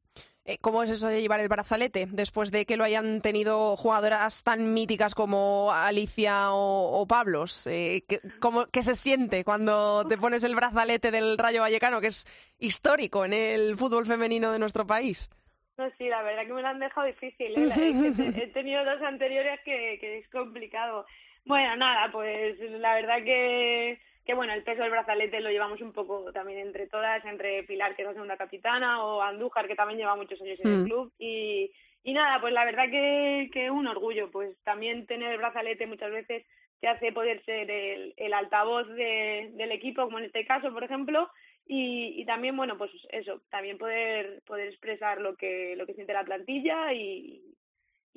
Eh, 0.44 0.56
¿Cómo 0.62 0.82
es 0.82 0.90
eso 0.90 1.08
de 1.08 1.20
llevar 1.20 1.40
el 1.40 1.48
brazalete 1.48 2.06
después 2.10 2.50
de 2.50 2.64
que 2.64 2.78
lo 2.78 2.84
hayan 2.84 3.20
tenido 3.20 3.76
jugadoras 3.76 4.42
tan 4.42 4.72
míticas 4.72 5.14
como 5.14 5.70
Alicia 5.72 6.52
o, 6.52 7.06
Pablos? 7.06 7.66
Eh, 7.66 8.02
¿qué, 8.08 8.20
cómo, 8.40 8.64
¿Qué 8.72 8.80
se 8.80 8.94
siente 8.94 9.44
cuando 9.44 10.06
te 10.08 10.16
pones 10.16 10.44
el 10.44 10.56
brazalete 10.56 11.10
del 11.10 11.36
Rayo 11.36 11.60
Vallecano, 11.60 12.00
que 12.00 12.06
es 12.06 12.26
histórico 12.58 13.26
en 13.26 13.34
el 13.34 13.76
fútbol 13.76 14.06
femenino 14.06 14.50
de 14.50 14.58
nuestro 14.58 14.86
país? 14.86 15.28
No, 15.76 15.88
sí, 15.98 16.08
la 16.08 16.22
verdad 16.22 16.46
que 16.46 16.52
me 16.54 16.62
lo 16.62 16.68
han 16.68 16.80
dejado 16.80 17.06
difícil. 17.06 17.54
¿eh? 17.54 18.32
he 18.42 18.46
tenido 18.54 18.84
dos 18.86 19.02
anteriores 19.02 19.60
que, 19.66 19.98
que 20.00 20.18
es 20.18 20.28
complicado. 20.30 21.04
Bueno, 21.44 21.76
nada, 21.76 22.10
pues 22.10 22.58
la 22.58 22.94
verdad 22.94 23.22
que 23.22 24.00
que 24.28 24.34
bueno, 24.34 24.52
el 24.52 24.62
peso 24.62 24.82
del 24.82 24.90
brazalete 24.90 25.40
lo 25.40 25.48
llevamos 25.48 25.80
un 25.80 25.94
poco 25.94 26.30
también 26.34 26.58
entre 26.58 26.86
todas, 26.86 27.24
entre 27.24 27.62
Pilar, 27.62 27.96
que 27.96 28.02
es 28.02 28.08
la 28.08 28.12
segunda 28.12 28.36
capitana, 28.36 29.02
o 29.02 29.22
Andújar, 29.22 29.66
que 29.66 29.74
también 29.74 29.98
lleva 29.98 30.16
muchos 30.16 30.38
años 30.42 30.60
en 30.60 30.70
el 30.70 30.78
mm. 30.80 30.84
club, 30.84 31.12
y, 31.18 31.72
y 32.04 32.12
nada, 32.12 32.38
pues 32.38 32.52
la 32.52 32.66
verdad 32.66 32.90
que, 32.90 33.48
que 33.54 33.70
un 33.70 33.86
orgullo, 33.86 34.30
pues 34.30 34.54
también 34.64 35.06
tener 35.06 35.32
el 35.32 35.38
brazalete 35.38 35.86
muchas 35.86 36.10
veces 36.10 36.44
te 36.78 36.88
hace 36.88 37.10
poder 37.10 37.42
ser 37.46 37.70
el, 37.70 38.12
el 38.18 38.34
altavoz 38.34 38.86
de, 38.88 39.48
del 39.54 39.72
equipo, 39.72 40.02
como 40.02 40.18
en 40.18 40.26
este 40.26 40.44
caso, 40.44 40.74
por 40.74 40.84
ejemplo, 40.84 41.30
y, 41.66 42.20
y 42.20 42.26
también, 42.26 42.54
bueno, 42.54 42.76
pues 42.76 42.90
eso, 43.08 43.40
también 43.48 43.78
poder, 43.78 44.42
poder 44.46 44.68
expresar 44.68 45.22
lo 45.22 45.36
que, 45.36 45.74
lo 45.74 45.86
que 45.86 45.94
siente 45.94 46.12
la 46.12 46.24
plantilla 46.24 46.92
y, 46.92 47.56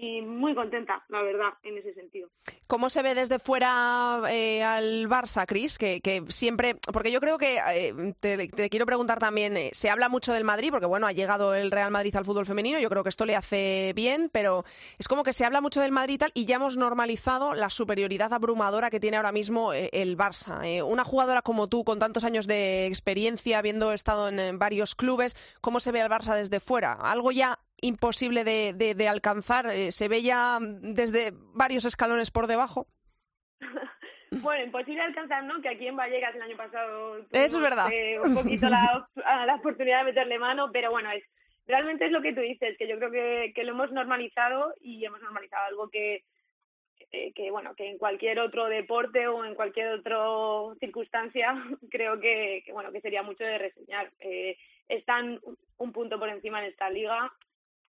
y 0.01 0.19
muy 0.23 0.55
contenta, 0.55 1.05
la 1.09 1.21
verdad, 1.21 1.49
en 1.61 1.77
ese 1.77 1.93
sentido. 1.93 2.27
¿Cómo 2.67 2.89
se 2.89 3.03
ve 3.03 3.13
desde 3.13 3.37
fuera 3.37 4.19
eh, 4.31 4.63
al 4.63 5.07
Barça, 5.07 5.45
Cris? 5.45 5.77
Que, 5.77 6.23
siempre, 6.29 6.75
porque 6.91 7.11
yo 7.11 7.19
creo 7.19 7.37
que 7.37 7.59
eh, 7.71 8.15
te, 8.19 8.69
quiero 8.69 8.87
preguntar 8.87 9.19
también, 9.19 9.55
eh, 9.55 9.69
se 9.73 9.91
habla 9.91 10.09
mucho 10.09 10.33
del 10.33 10.43
Madrid, 10.43 10.71
porque 10.71 10.87
bueno, 10.87 11.05
ha 11.05 11.11
llegado 11.11 11.53
el 11.53 11.69
Real 11.69 11.91
Madrid 11.91 12.15
al 12.15 12.25
fútbol 12.25 12.47
femenino, 12.47 12.79
yo 12.79 12.89
creo 12.89 13.03
que 13.03 13.09
esto 13.09 13.27
le 13.27 13.35
hace 13.35 13.93
bien, 13.95 14.31
pero 14.33 14.65
es 14.97 15.07
como 15.07 15.21
que 15.23 15.33
se 15.33 15.45
habla 15.45 15.61
mucho 15.61 15.81
del 15.81 15.91
Madrid 15.91 16.15
y 16.15 16.17
tal, 16.17 16.31
y 16.33 16.45
ya 16.45 16.55
hemos 16.55 16.77
normalizado 16.77 17.53
la 17.53 17.69
superioridad 17.69 18.33
abrumadora 18.33 18.89
que 18.89 18.99
tiene 18.99 19.17
ahora 19.17 19.31
mismo 19.31 19.71
el 19.73 20.17
Barça. 20.17 20.83
una 20.83 21.03
jugadora 21.03 21.43
como 21.43 21.69
tú, 21.69 21.83
con 21.83 21.99
tantos 21.99 22.23
años 22.23 22.47
de 22.47 22.87
experiencia, 22.87 23.59
habiendo 23.59 23.93
estado 23.93 24.29
en 24.29 24.57
varios 24.57 24.95
clubes, 24.95 25.35
¿cómo 25.61 25.79
se 25.79 25.91
ve 25.91 26.01
al 26.01 26.09
Barça 26.09 26.33
desde 26.33 26.59
fuera? 26.59 26.93
¿Algo 26.93 27.31
ya 27.31 27.59
imposible 27.81 28.43
de, 28.43 28.73
de, 28.73 29.07
alcanzar? 29.07 29.67
Eh, 29.67 29.91
¿Se 29.91 30.07
ve 30.07 30.21
ya 30.21 30.59
desde 30.61 31.31
varios 31.53 31.85
escalones 31.85 32.31
por 32.31 32.47
debajo? 32.47 32.87
Bueno, 34.33 34.63
imposible 34.63 35.01
alcanzar, 35.01 35.43
¿no? 35.43 35.61
Que 35.61 35.67
aquí 35.67 35.87
en 35.87 35.97
Vallecas 35.97 36.33
el 36.33 36.41
año 36.41 36.55
pasado 36.55 37.17
Eso 37.31 37.57
es 37.57 37.59
verdad. 37.59 37.91
Eh, 37.91 38.17
un 38.17 38.33
poquito 38.33 38.69
la, 38.69 39.05
la, 39.45 39.55
oportunidad 39.55 39.99
de 39.99 40.05
meterle 40.05 40.39
mano, 40.39 40.71
pero 40.71 40.89
bueno, 40.89 41.11
es 41.11 41.21
realmente 41.67 42.05
es 42.05 42.11
lo 42.11 42.21
que 42.21 42.33
tú 42.33 42.39
dices, 42.39 42.77
que 42.77 42.87
yo 42.87 42.97
creo 42.97 43.11
que, 43.11 43.51
que 43.53 43.63
lo 43.65 43.73
hemos 43.73 43.91
normalizado 43.91 44.73
y 44.79 45.03
hemos 45.03 45.21
normalizado 45.21 45.65
algo 45.65 45.89
que, 45.89 46.23
eh, 47.11 47.33
que 47.33 47.51
bueno, 47.51 47.75
que 47.75 47.89
en 47.89 47.97
cualquier 47.97 48.39
otro 48.39 48.67
deporte 48.67 49.27
o 49.27 49.43
en 49.43 49.55
cualquier 49.55 49.89
otra 49.89 50.17
circunstancia 50.79 51.53
creo 51.91 52.19
que, 52.19 52.63
que, 52.65 52.71
bueno, 52.71 52.91
que 52.91 53.01
sería 53.01 53.23
mucho 53.23 53.43
de 53.43 53.57
reseñar. 53.57 54.11
Eh, 54.19 54.57
están 54.87 55.39
un 55.77 55.91
punto 55.91 56.19
por 56.19 56.29
encima 56.29 56.59
en 56.59 56.71
esta 56.71 56.89
liga, 56.89 57.31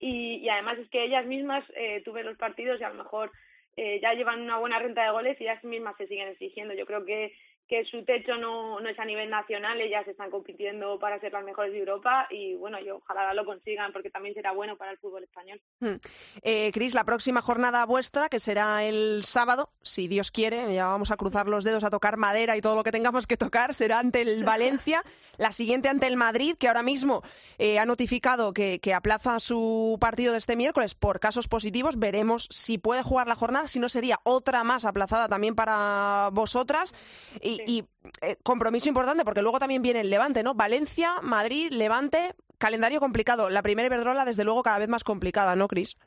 y, 0.00 0.36
y 0.36 0.48
además 0.48 0.78
es 0.78 0.88
que 0.90 1.04
ellas 1.04 1.26
mismas 1.26 1.64
eh, 1.76 2.02
tuve 2.04 2.22
los 2.22 2.36
partidos 2.36 2.80
y 2.80 2.84
a 2.84 2.90
lo 2.90 3.02
mejor 3.02 3.30
eh, 3.76 3.98
ya 4.00 4.14
llevan 4.14 4.42
una 4.42 4.58
buena 4.58 4.78
renta 4.78 5.02
de 5.04 5.10
goles 5.10 5.40
y 5.40 5.44
ellas 5.44 5.62
mismas 5.64 5.96
se 5.96 6.06
siguen 6.06 6.28
exigiendo. 6.28 6.74
Yo 6.74 6.86
creo 6.86 7.04
que 7.04 7.32
que 7.68 7.84
su 7.86 8.04
techo 8.04 8.36
no, 8.36 8.78
no 8.78 8.88
es 8.88 8.98
a 8.98 9.04
nivel 9.04 9.30
nacional, 9.30 9.80
ellas 9.80 10.06
están 10.06 10.30
compitiendo 10.30 10.98
para 10.98 11.18
ser 11.18 11.32
las 11.32 11.44
mejores 11.44 11.72
de 11.72 11.78
Europa 11.78 12.26
y 12.30 12.54
bueno, 12.56 12.78
yo 12.80 12.96
ojalá 12.96 13.32
lo 13.32 13.44
consigan 13.46 13.92
porque 13.92 14.10
también 14.10 14.34
será 14.34 14.52
bueno 14.52 14.76
para 14.76 14.90
el 14.90 14.98
fútbol 14.98 15.24
español. 15.24 15.60
Hmm. 15.80 15.94
Eh, 16.42 16.70
Cris, 16.72 16.94
la 16.94 17.04
próxima 17.04 17.40
jornada 17.40 17.86
vuestra, 17.86 18.28
que 18.28 18.38
será 18.38 18.84
el 18.84 19.24
sábado, 19.24 19.70
si 19.82 20.08
Dios 20.08 20.30
quiere, 20.30 20.74
ya 20.74 20.86
vamos 20.86 21.10
a 21.10 21.16
cruzar 21.16 21.48
los 21.48 21.64
dedos 21.64 21.84
a 21.84 21.90
tocar 21.90 22.18
madera 22.18 22.56
y 22.56 22.60
todo 22.60 22.74
lo 22.74 22.82
que 22.82 22.92
tengamos 22.92 23.26
que 23.26 23.38
tocar, 23.38 23.72
será 23.72 23.98
ante 23.98 24.20
el 24.20 24.44
Valencia, 24.44 25.02
la 25.38 25.50
siguiente 25.50 25.88
ante 25.88 26.06
el 26.06 26.16
Madrid, 26.16 26.56
que 26.58 26.68
ahora 26.68 26.82
mismo 26.82 27.22
eh, 27.58 27.78
ha 27.78 27.86
notificado 27.86 28.52
que, 28.52 28.78
que 28.78 28.92
aplaza 28.92 29.40
su 29.40 29.96
partido 30.00 30.32
de 30.32 30.38
este 30.38 30.56
miércoles 30.56 30.94
por 30.94 31.18
casos 31.18 31.48
positivos, 31.48 31.98
veremos 31.98 32.46
si 32.50 32.76
puede 32.76 33.02
jugar 33.02 33.26
la 33.26 33.34
jornada, 33.34 33.68
si 33.68 33.80
no 33.80 33.88
sería 33.88 34.20
otra 34.24 34.64
más 34.64 34.84
aplazada 34.84 35.28
también 35.28 35.54
para 35.54 36.28
vosotras. 36.32 36.94
Y, 37.40 37.53
y, 37.66 37.84
eh, 38.22 38.36
compromiso 38.42 38.88
importante 38.88 39.24
porque 39.24 39.42
luego 39.42 39.58
también 39.58 39.82
viene 39.82 40.00
el 40.00 40.10
Levante, 40.10 40.42
¿no? 40.42 40.54
Valencia, 40.54 41.20
Madrid, 41.22 41.70
Levante, 41.72 42.34
calendario 42.58 43.00
complicado. 43.00 43.50
La 43.50 43.62
primera 43.62 43.86
Iberdrola, 43.86 44.24
desde 44.24 44.44
luego, 44.44 44.62
cada 44.62 44.78
vez 44.78 44.88
más 44.88 45.04
complicada, 45.04 45.56
¿no, 45.56 45.68
Cris? 45.68 45.98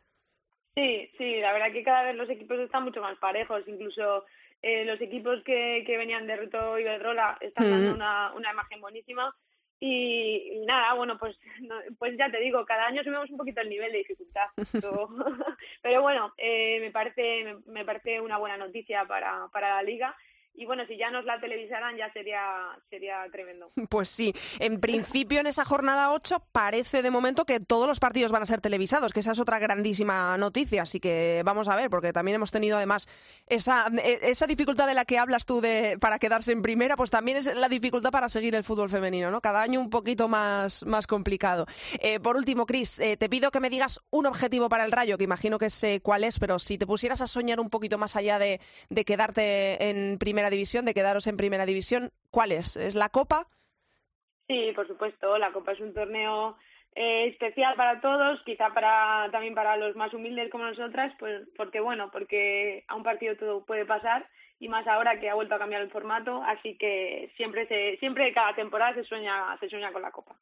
Sí, 0.75 1.09
sí, 1.17 1.39
la 1.39 1.53
verdad 1.53 1.71
que 1.71 1.83
cada 1.83 2.03
vez 2.03 2.15
los 2.15 2.29
equipos 2.29 2.59
están 2.59 2.83
mucho 2.83 3.01
más 3.01 3.17
parejos, 3.17 3.63
incluso 3.67 4.25
eh, 4.61 4.85
los 4.85 5.01
equipos 5.01 5.43
que, 5.43 5.83
que 5.85 5.97
venían 5.97 6.27
de 6.27 6.35
Reto 6.35 6.77
Iberdrola 6.77 7.37
están 7.41 7.69
dando 7.69 7.95
una, 7.95 8.33
una 8.33 8.51
imagen 8.51 8.81
buenísima. 8.81 9.35
Y, 9.79 10.63
nada, 10.65 10.93
bueno, 10.95 11.19
pues 11.19 11.37
pues 11.99 12.17
ya 12.17 12.31
te 12.31 12.39
digo, 12.39 12.65
cada 12.65 12.87
año 12.87 13.03
subimos 13.03 13.29
un 13.29 13.37
poquito 13.37 13.61
el 13.61 13.69
nivel 13.69 13.91
de 13.91 13.99
dificultad. 13.99 14.47
Pero, 14.71 15.09
pero 15.81 16.01
bueno, 16.01 16.33
eh, 16.37 16.79
me 16.79 16.91
parece 16.91 17.43
me, 17.43 17.71
me, 17.71 17.85
parece 17.85 18.19
una 18.19 18.37
buena 18.37 18.57
noticia 18.57 19.05
para, 19.05 19.47
para 19.51 19.75
la 19.75 19.83
liga 19.83 20.15
y 20.57 20.65
bueno, 20.65 20.83
si 20.87 20.97
ya 20.97 21.11
nos 21.11 21.23
la 21.23 21.39
televisaran 21.39 21.95
ya 21.95 22.11
sería, 22.11 22.41
sería 22.89 23.23
tremendo. 23.31 23.71
Pues 23.89 24.09
sí, 24.09 24.33
en 24.59 24.81
principio 24.81 25.39
en 25.39 25.47
esa 25.47 25.63
jornada 25.63 26.11
8 26.11 26.43
parece 26.51 27.01
de 27.01 27.11
momento 27.11 27.45
que 27.45 27.59
todos 27.59 27.87
los 27.87 27.99
partidos 27.99 28.31
van 28.31 28.41
a 28.41 28.45
ser 28.45 28.59
televisados, 28.59 29.13
que 29.13 29.21
esa 29.21 29.31
es 29.31 29.39
otra 29.39 29.59
grandísima 29.59 30.37
noticia, 30.37 30.81
así 30.81 30.99
que 30.99 31.41
vamos 31.45 31.67
a 31.67 31.75
ver, 31.75 31.89
porque 31.89 32.11
también 32.11 32.35
hemos 32.35 32.51
tenido 32.51 32.75
además 32.75 33.07
esa, 33.45 33.87
e, 34.03 34.19
esa 34.23 34.47
dificultad 34.47 34.87
de 34.87 34.95
la 34.95 35.05
que 35.05 35.19
hablas 35.19 35.45
tú 35.45 35.61
de, 35.61 35.97
para 36.01 36.19
quedarse 36.19 36.51
en 36.51 36.61
primera, 36.61 36.97
pues 36.97 37.11
también 37.11 37.37
es 37.37 37.53
la 37.55 37.69
dificultad 37.69 38.11
para 38.11 38.27
seguir 38.27 38.55
el 38.55 38.63
fútbol 38.63 38.89
femenino, 38.89 39.29
¿no? 39.29 39.41
Cada 39.41 39.61
año 39.61 39.79
un 39.79 39.89
poquito 39.89 40.27
más, 40.27 40.85
más 40.85 41.05
complicado. 41.05 41.67
Eh, 41.99 42.19
por 42.19 42.35
último, 42.35 42.65
Cris, 42.65 42.99
eh, 42.99 43.15
te 43.15 43.29
pido 43.29 43.51
que 43.51 43.59
me 43.59 43.69
digas 43.69 44.01
un 44.09 44.25
objetivo 44.25 44.69
para 44.69 44.85
el 44.85 44.91
Rayo, 44.91 45.17
que 45.17 45.23
imagino 45.23 45.59
que 45.59 45.69
sé 45.69 46.01
cuál 46.01 46.23
es, 46.23 46.39
pero 46.39 46.57
si 46.57 46.77
te 46.79 46.87
pusieras 46.87 47.21
a 47.21 47.27
soñar 47.27 47.59
un 47.59 47.69
poquito 47.69 47.97
más 47.97 48.15
allá 48.15 48.39
de, 48.39 48.59
de 48.89 49.05
quedarte 49.05 49.89
en 49.89 50.17
primera 50.17 50.46
división, 50.49 50.85
de 50.85 50.93
quedaros 50.93 51.27
en 51.27 51.37
primera 51.37 51.65
división, 51.65 52.11
¿cuál 52.31 52.51
es? 52.51 52.77
¿Es 52.77 52.95
la 52.95 53.09
Copa? 53.09 53.47
Sí, 54.47 54.71
por 54.75 54.87
supuesto, 54.87 55.37
la 55.37 55.51
Copa 55.51 55.73
es 55.73 55.79
un 55.79 55.93
torneo 55.93 56.57
eh, 56.95 57.27
especial 57.27 57.75
para 57.75 58.01
todos, 58.01 58.41
quizá 58.43 58.73
para 58.73 59.29
también 59.31 59.53
para 59.53 59.77
los 59.77 59.95
más 59.95 60.13
humildes 60.13 60.49
como 60.49 60.65
nosotras, 60.65 61.13
pues 61.19 61.47
porque 61.55 61.79
bueno, 61.79 62.09
porque 62.11 62.83
a 62.87 62.95
un 62.95 63.03
partido 63.03 63.35
todo 63.35 63.65
puede 63.65 63.85
pasar 63.85 64.27
y 64.59 64.69
más 64.69 64.87
ahora 64.87 65.19
que 65.19 65.29
ha 65.29 65.35
vuelto 65.35 65.55
a 65.55 65.59
cambiar 65.59 65.81
el 65.81 65.91
formato, 65.91 66.41
así 66.43 66.75
que 66.77 67.31
siempre 67.37 67.67
se, 67.67 67.97
siempre 67.99 68.33
cada 68.33 68.55
temporada 68.55 68.95
se 68.95 69.03
sueña, 69.03 69.55
se 69.59 69.69
sueña 69.69 69.91
con 69.91 70.01
la 70.01 70.11
copa. 70.11 70.35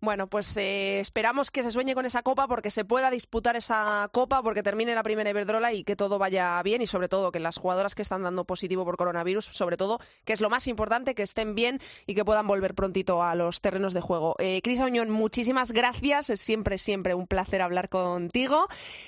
Bueno, 0.00 0.26
pues 0.28 0.56
eh, 0.56 0.98
esperamos 0.98 1.50
que 1.50 1.62
se 1.62 1.70
sueñe 1.70 1.94
con 1.94 2.06
esa 2.06 2.22
copa 2.22 2.48
porque 2.48 2.70
se 2.70 2.84
pueda 2.84 3.10
disputar 3.10 3.56
esa 3.56 4.08
copa, 4.12 4.42
porque 4.42 4.62
termine 4.62 4.94
la 4.94 5.02
primera 5.02 5.30
Iberdrola 5.30 5.72
y 5.72 5.84
que 5.84 5.94
todo 5.94 6.18
vaya 6.18 6.60
bien 6.62 6.82
y 6.82 6.86
sobre 6.86 7.08
todo 7.08 7.30
que 7.30 7.38
las 7.38 7.58
jugadoras 7.58 7.94
que 7.94 8.02
están 8.02 8.22
dando 8.22 8.44
positivo 8.44 8.84
por 8.84 8.96
coronavirus, 8.96 9.44
sobre 9.44 9.76
todo, 9.76 9.98
que 10.24 10.32
es 10.32 10.40
lo 10.40 10.50
más 10.50 10.66
importante, 10.66 11.14
que 11.14 11.22
estén 11.22 11.54
bien 11.54 11.80
y 12.06 12.14
que 12.14 12.24
puedan 12.24 12.46
volver 12.46 12.74
prontito 12.74 13.22
a 13.22 13.34
los 13.34 13.60
terrenos 13.60 13.94
de 13.94 14.00
juego. 14.00 14.34
Eh, 14.38 14.60
Cris 14.62 14.80
Oñón, 14.80 15.10
muchísimas 15.10 15.72
gracias, 15.72 16.30
es 16.30 16.40
siempre, 16.40 16.78
siempre 16.78 17.14
un 17.14 17.26
placer 17.26 17.62
hablar 17.62 17.88
contigo. 17.88 18.66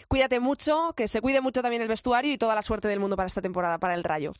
Cuídate 0.09 0.41
mucho, 0.41 0.93
que 0.97 1.09
se 1.09 1.21
cuide 1.21 1.41
mucho 1.41 1.63
también 1.63 1.83
el 1.83 1.89
vestuario 1.89 2.33
y 2.33 2.39
toda 2.39 2.55
la 2.55 2.63
suerte 2.63 2.87
del 2.87 3.01
mundo 3.01 3.17
para 3.17 3.27
esta 3.27 3.43
temporada, 3.43 3.79
para 3.79 3.95
el 3.95 4.05
Rayo. 4.05 4.33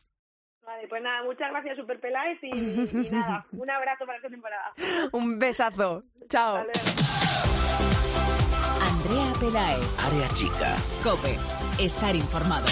Vale, 0.65 0.87
pues 0.87 1.01
nada, 1.03 1.23
muchas 1.23 1.51
gracias 1.51 1.77
Super 1.77 1.99
Peláez 1.99 2.39
y, 2.41 2.47
y 2.55 3.09
nada, 3.11 3.45
un 3.51 3.69
abrazo 3.69 4.05
para 4.05 4.17
esta 4.17 4.29
temporada. 4.29 4.73
un 5.11 5.37
besazo. 5.39 6.03
Chao. 6.29 6.57
Andrea 8.81 9.33
Peláez. 9.39 9.99
Área 10.05 10.29
chica. 10.33 10.75
Cope. 11.03 11.37
Estar 11.79 12.15
informado. 12.15 12.67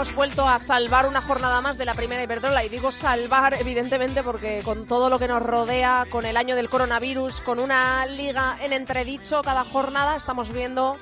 Hemos 0.00 0.14
vuelto 0.14 0.48
a 0.48 0.58
salvar 0.58 1.06
una 1.06 1.20
jornada 1.20 1.60
más 1.60 1.76
de 1.76 1.84
la 1.84 1.92
primera 1.92 2.22
Iberdrola. 2.22 2.64
Y 2.64 2.70
digo 2.70 2.90
salvar, 2.90 3.52
evidentemente, 3.60 4.22
porque 4.22 4.62
con 4.64 4.86
todo 4.86 5.10
lo 5.10 5.18
que 5.18 5.28
nos 5.28 5.42
rodea, 5.42 6.06
con 6.10 6.24
el 6.24 6.38
año 6.38 6.56
del 6.56 6.70
coronavirus, 6.70 7.42
con 7.42 7.58
una 7.58 8.06
liga 8.06 8.56
en 8.62 8.72
entredicho 8.72 9.42
cada 9.42 9.62
jornada, 9.62 10.16
estamos 10.16 10.54
viendo 10.54 10.96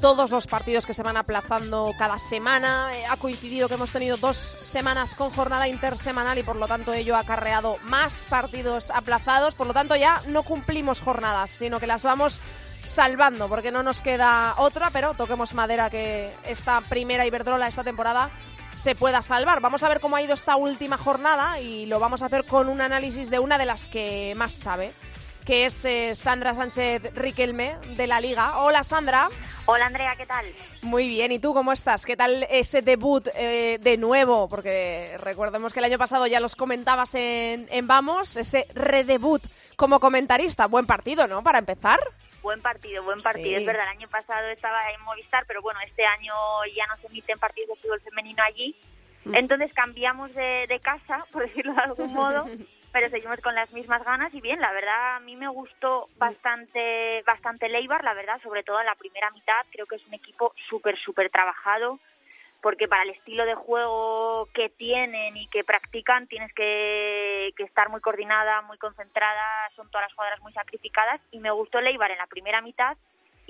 todos 0.00 0.30
los 0.30 0.46
partidos 0.46 0.86
que 0.86 0.94
se 0.94 1.02
van 1.02 1.18
aplazando 1.18 1.92
cada 1.98 2.18
semana. 2.18 2.96
Eh, 2.96 3.04
ha 3.04 3.18
coincidido 3.18 3.68
que 3.68 3.74
hemos 3.74 3.92
tenido 3.92 4.16
dos 4.16 4.36
semanas 4.36 5.14
con 5.14 5.28
jornada 5.28 5.68
intersemanal 5.68 6.38
y 6.38 6.42
por 6.42 6.56
lo 6.56 6.66
tanto 6.66 6.94
ello 6.94 7.16
ha 7.16 7.20
acarreado 7.20 7.76
más 7.82 8.26
partidos 8.30 8.90
aplazados. 8.90 9.54
Por 9.54 9.66
lo 9.66 9.74
tanto 9.74 9.96
ya 9.96 10.22
no 10.28 10.44
cumplimos 10.44 11.02
jornadas, 11.02 11.50
sino 11.50 11.78
que 11.78 11.86
las 11.86 12.04
vamos 12.04 12.40
salvando, 12.84 13.48
porque 13.48 13.70
no 13.70 13.82
nos 13.82 14.00
queda 14.00 14.54
otra, 14.58 14.90
pero 14.90 15.14
toquemos 15.14 15.54
madera 15.54 15.90
que 15.90 16.32
esta 16.44 16.80
primera 16.82 17.26
Iberdrola 17.26 17.68
esta 17.68 17.84
temporada 17.84 18.30
se 18.72 18.94
pueda 18.94 19.22
salvar. 19.22 19.60
Vamos 19.60 19.82
a 19.82 19.88
ver 19.88 20.00
cómo 20.00 20.16
ha 20.16 20.22
ido 20.22 20.34
esta 20.34 20.56
última 20.56 20.96
jornada 20.96 21.60
y 21.60 21.86
lo 21.86 22.00
vamos 22.00 22.22
a 22.22 22.26
hacer 22.26 22.44
con 22.44 22.68
un 22.68 22.80
análisis 22.80 23.30
de 23.30 23.38
una 23.38 23.58
de 23.58 23.66
las 23.66 23.88
que 23.88 24.34
más 24.36 24.52
sabe, 24.52 24.92
que 25.44 25.66
es 25.66 25.84
eh, 25.84 26.14
Sandra 26.14 26.54
Sánchez 26.54 27.14
Riquelme 27.14 27.76
de 27.96 28.06
la 28.06 28.20
Liga. 28.20 28.58
Hola 28.58 28.82
Sandra. 28.82 29.28
Hola 29.66 29.86
Andrea, 29.86 30.16
¿qué 30.16 30.26
tal? 30.26 30.46
Muy 30.82 31.08
bien, 31.08 31.30
¿y 31.30 31.38
tú 31.38 31.52
cómo 31.52 31.72
estás? 31.72 32.06
¿Qué 32.06 32.16
tal 32.16 32.46
ese 32.50 32.82
debut 32.82 33.28
eh, 33.34 33.78
de 33.80 33.96
nuevo? 33.98 34.48
Porque 34.48 35.16
recordemos 35.18 35.72
que 35.72 35.80
el 35.80 35.84
año 35.84 35.98
pasado 35.98 36.26
ya 36.26 36.40
los 36.40 36.56
comentabas 36.56 37.14
en, 37.14 37.68
en 37.70 37.86
Vamos, 37.86 38.36
ese 38.36 38.66
redebut 38.74 39.42
como 39.76 40.00
comentarista. 40.00 40.66
Buen 40.66 40.86
partido, 40.86 41.26
¿no? 41.26 41.42
Para 41.42 41.58
empezar. 41.58 42.00
Buen 42.42 42.62
partido, 42.62 43.02
buen 43.02 43.20
partido. 43.20 43.58
Es 43.58 43.66
verdad, 43.66 43.84
el 43.84 43.98
año 43.98 44.08
pasado 44.08 44.48
estaba 44.48 44.78
en 44.92 45.02
Movistar, 45.02 45.44
pero 45.46 45.60
bueno, 45.60 45.80
este 45.86 46.04
año 46.04 46.32
ya 46.74 46.86
no 46.86 46.96
se 46.96 47.06
emiten 47.08 47.38
partidos 47.38 47.68
de 47.70 47.76
fútbol 47.76 48.00
femenino 48.00 48.42
allí. 48.42 48.74
Mm. 49.24 49.34
Entonces 49.34 49.72
cambiamos 49.74 50.34
de, 50.34 50.66
de 50.68 50.80
casa, 50.80 51.26
por 51.32 51.42
decirlo 51.42 51.74
de 51.74 51.82
algún 51.82 52.12
modo, 52.12 52.46
pero 52.92 53.10
seguimos 53.10 53.40
con 53.40 53.54
las 53.54 53.70
mismas 53.72 54.02
ganas 54.04 54.34
y 54.34 54.40
bien, 54.40 54.60
la 54.60 54.72
verdad 54.72 55.16
a 55.16 55.20
mí 55.20 55.36
me 55.36 55.48
gustó 55.48 56.08
mm. 56.14 56.18
bastante 56.18 57.22
bastante 57.26 57.68
Leibar, 57.68 58.02
la 58.04 58.14
verdad, 58.14 58.40
sobre 58.42 58.62
todo 58.62 58.80
en 58.80 58.86
la 58.86 58.94
primera 58.94 59.30
mitad, 59.30 59.66
creo 59.70 59.86
que 59.86 59.96
es 59.96 60.06
un 60.06 60.14
equipo 60.14 60.54
súper 60.68 60.98
súper 60.98 61.30
trabajado, 61.30 61.98
porque 62.62 62.88
para 62.88 63.02
el 63.02 63.10
estilo 63.10 63.44
de 63.44 63.54
juego 63.54 64.48
que 64.54 64.68
tienen 64.68 65.36
y 65.36 65.48
que 65.48 65.64
practican 65.64 66.26
tienes 66.26 66.52
que, 66.54 67.52
que, 67.56 67.64
estar 67.64 67.88
muy 67.88 68.00
coordinada, 68.00 68.62
muy 68.62 68.78
concentrada, 68.78 69.70
son 69.76 69.90
todas 69.90 70.06
las 70.06 70.14
jugadoras 70.14 70.40
muy 70.40 70.52
sacrificadas 70.52 71.20
y 71.30 71.40
me 71.40 71.50
gustó 71.50 71.80
Leibar 71.80 72.10
en 72.10 72.18
la 72.18 72.26
primera 72.26 72.60
mitad 72.60 72.96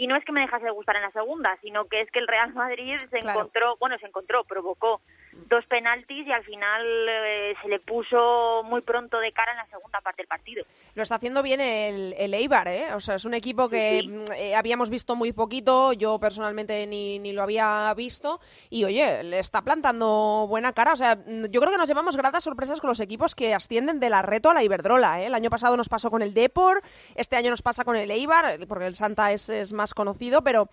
y 0.00 0.06
no 0.06 0.16
es 0.16 0.24
que 0.24 0.32
me 0.32 0.40
dejase 0.40 0.64
de 0.64 0.70
gustar 0.70 0.96
en 0.96 1.02
la 1.02 1.10
segunda, 1.10 1.58
sino 1.60 1.84
que 1.84 2.00
es 2.00 2.10
que 2.10 2.20
el 2.20 2.26
Real 2.26 2.54
Madrid 2.54 2.96
se 3.10 3.18
encontró, 3.18 3.76
bueno, 3.76 3.98
se 3.98 4.06
encontró, 4.06 4.44
provocó 4.44 5.02
dos 5.50 5.64
penaltis 5.66 6.26
y 6.26 6.32
al 6.32 6.42
final 6.42 6.82
eh, 7.08 7.54
se 7.60 7.68
le 7.68 7.80
puso 7.80 8.62
muy 8.64 8.80
pronto 8.80 9.18
de 9.18 9.30
cara 9.32 9.52
en 9.52 9.58
la 9.58 9.66
segunda 9.66 10.00
parte 10.00 10.22
del 10.22 10.26
partido. 10.26 10.64
Lo 10.94 11.02
está 11.02 11.16
haciendo 11.16 11.42
bien 11.42 11.60
el, 11.60 12.14
el 12.16 12.32
Eibar, 12.32 12.68
¿eh? 12.68 12.94
O 12.94 13.00
sea, 13.00 13.16
es 13.16 13.26
un 13.26 13.34
equipo 13.34 13.68
que 13.68 14.02
mm, 14.02 14.32
eh, 14.34 14.54
habíamos 14.56 14.88
visto 14.88 15.16
muy 15.16 15.32
poquito, 15.32 15.92
yo 15.92 16.18
personalmente 16.18 16.86
ni, 16.86 17.18
ni 17.18 17.32
lo 17.32 17.42
había 17.42 17.92
visto, 17.94 18.40
y 18.70 18.84
oye, 18.84 19.22
le 19.22 19.38
está 19.38 19.60
plantando 19.62 20.46
buena 20.48 20.72
cara. 20.72 20.94
O 20.94 20.96
sea, 20.96 21.16
mm, 21.16 21.46
yo 21.50 21.60
creo 21.60 21.72
que 21.72 21.78
nos 21.78 21.88
llevamos 21.88 22.16
gratas 22.16 22.44
sorpresas 22.44 22.80
con 22.80 22.88
los 22.88 23.00
equipos 23.00 23.34
que 23.34 23.54
ascienden 23.54 24.00
de 24.00 24.08
la 24.08 24.22
reto 24.22 24.50
a 24.50 24.54
la 24.54 24.64
Iberdrola, 24.64 25.20
¿eh? 25.20 25.26
El 25.26 25.34
año 25.34 25.50
pasado 25.50 25.76
nos 25.76 25.90
pasó 25.90 26.10
con 26.10 26.22
el 26.22 26.32
Depor, 26.32 26.82
este 27.14 27.36
año 27.36 27.50
nos 27.50 27.62
pasa 27.62 27.84
con 27.84 27.96
el 27.96 28.10
Eibar, 28.10 28.66
porque 28.66 28.86
el 28.86 28.94
Santa 28.94 29.30
es, 29.32 29.48
es 29.48 29.72
más 29.72 29.89
conocido, 29.94 30.42
pero 30.42 30.68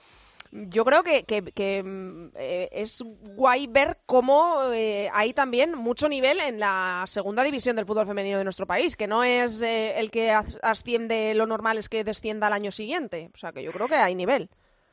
yo 0.51 0.85
creo 0.85 1.03
que, 1.03 1.23
que, 1.25 1.83
mm, 1.83 2.29
eh, 2.35 2.69
es 2.71 3.03
guay 3.35 3.67
ver 3.67 3.97
cómo 4.05 4.71
eh, 4.73 5.09
hay 5.13 5.33
también 5.33 5.73
mucho 5.77 6.07
nivel 6.07 6.39
en 6.39 6.59
la 6.59 7.03
segunda 7.05 7.43
división 7.43 7.75
del 7.75 7.85
fútbol 7.85 8.07
femenino 8.07 8.37
de 8.37 8.43
nuestro 8.43 8.65
país, 8.65 8.95
que 8.95 9.07
no 9.07 9.23
es 9.23 9.61
eh, 9.61 9.99
el 9.99 10.09
que 10.11 10.31
asciende, 10.31 11.33
lo 11.35 11.45
normal 11.45 11.77
es 11.77 11.89
que 11.89 12.03
descienda 12.03 12.47
al 12.47 12.53
año 12.53 12.71
siguiente. 12.71 13.29
O 13.33 13.37
sea, 13.37 13.51
que 13.51 13.63
yo 13.63 13.71
creo 13.71 13.87
que 13.87 13.95
hay 13.95 14.15
nivel. 14.15 14.49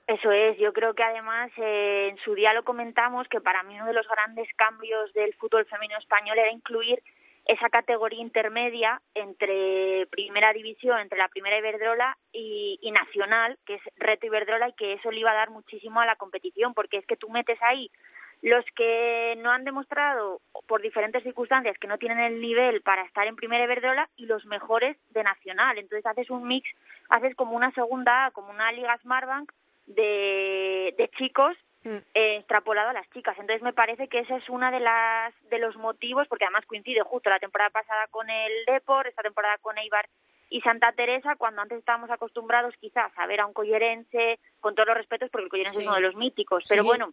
Eso 0.07 0.31
es, 0.33 0.59
yo 0.59 0.73
creo 0.75 0.93
que 0.95 1.03
además 1.03 1.51
en 1.57 2.19
su 2.19 2.35
día 2.35 2.53
lo 2.53 2.63
comentamos 2.63 3.27
que 3.29 3.41
para 3.41 3.63
mí 3.63 3.75
uno 3.75 3.87
de 3.87 3.95
los 3.95 4.07
grandes 4.07 4.49
cambios 4.55 5.13
del 5.15 5.33
fútbol 5.35 5.65
femenino 5.65 5.99
español 5.99 6.39
era 6.39 6.53
incluir 6.53 7.03
esa 7.47 7.69
categoría 7.69 8.23
intermedia 8.23 9.01
entre 9.15 10.07
primera 10.11 10.53
división, 10.53 10.99
entre 11.01 11.19
la 11.19 11.29
primera 11.29 11.59
Iberdrola 11.59 12.17
y, 12.33 12.79
y, 12.81 12.91
nacional, 12.91 13.59
que 13.67 13.75
es 13.75 13.83
Reto 13.97 14.27
Iberdrola, 14.27 14.71
y 14.71 14.73
que 14.73 14.95
eso 14.95 15.11
le 15.11 15.21
iba 15.21 15.31
a 15.31 15.35
dar 15.35 15.51
muchísimo 15.51 16.01
a 16.01 16.07
la 16.07 16.17
competición, 16.17 16.73
porque 16.75 16.99
es 16.99 17.07
que 17.07 17.17
tú 17.17 17.29
metes 17.29 17.59
ahí 17.63 17.91
los 18.45 18.65
que 18.77 19.37
no 19.39 19.51
han 19.51 19.65
demostrado 19.65 20.43
por 20.67 20.83
diferentes 20.83 21.23
circunstancias 21.23 21.79
que 21.79 21.89
no 21.89 21.97
tienen 21.97 22.19
el 22.19 22.43
nivel 22.43 22.83
para 22.83 23.03
estar 23.03 23.27
en 23.27 23.37
primera 23.37 23.65
Iberdrola 23.65 24.09
y 24.17 24.27
los 24.27 24.45
mejores 24.45 24.99
de 25.15 25.23
nacional. 25.23 25.79
Entonces 25.79 26.05
haces 26.05 26.29
un 26.29 26.47
mix, 26.47 26.69
haces 27.09 27.35
como 27.37 27.57
una 27.57 27.73
segunda, 27.73 28.31
como 28.33 28.51
una 28.51 28.71
Liga 28.73 28.99
Smartbank 28.99 29.51
de, 29.87 30.95
de 30.99 31.09
chicos. 31.17 31.57
Eh, 31.85 32.37
extrapolado 32.39 32.91
a 32.91 32.95
las 32.95 33.09
chicas. 33.11 33.37
Entonces 33.39 33.63
me 33.63 33.73
parece 33.73 34.09
que 34.09 34.21
ese 34.21 34.37
es 34.37 34.49
uno 34.49 34.71
de 34.71 34.81
las 34.81 35.35
de 35.51 35.59
los 35.59 35.77
motivos, 35.77 36.27
porque 36.29 36.45
además 36.45 36.67
coincide 36.67 37.03
justo 37.03 37.31
la 37.31 37.39
temporada 37.39 37.71
pasada 37.71 38.07
con 38.11 38.29
el 38.31 38.53
Depor, 38.67 39.07
esta 39.07 39.23
temporada 39.23 39.59
con 39.59 39.77
Eibar 39.79 40.09
y 40.51 40.61
Santa 40.61 40.93
Teresa, 40.93 41.37
cuando 41.37 41.63
antes 41.63 41.79
estábamos 41.79 42.11
acostumbrados 42.11 42.75
quizás 42.81 43.13
a 43.17 43.27
ver 43.27 43.41
a 43.41 43.47
un 43.47 43.53
collerense, 43.53 44.39
con 44.61 44.75
todos 44.75 44.89
los 44.89 44.97
respetos, 44.97 45.31
porque 45.31 45.45
el 45.45 45.51
collerense 45.51 45.81
es 45.81 45.87
uno 45.87 45.97
de 45.97 46.03
los 46.03 46.15
míticos, 46.15 46.65
pero 46.69 46.85
bueno, 46.85 47.13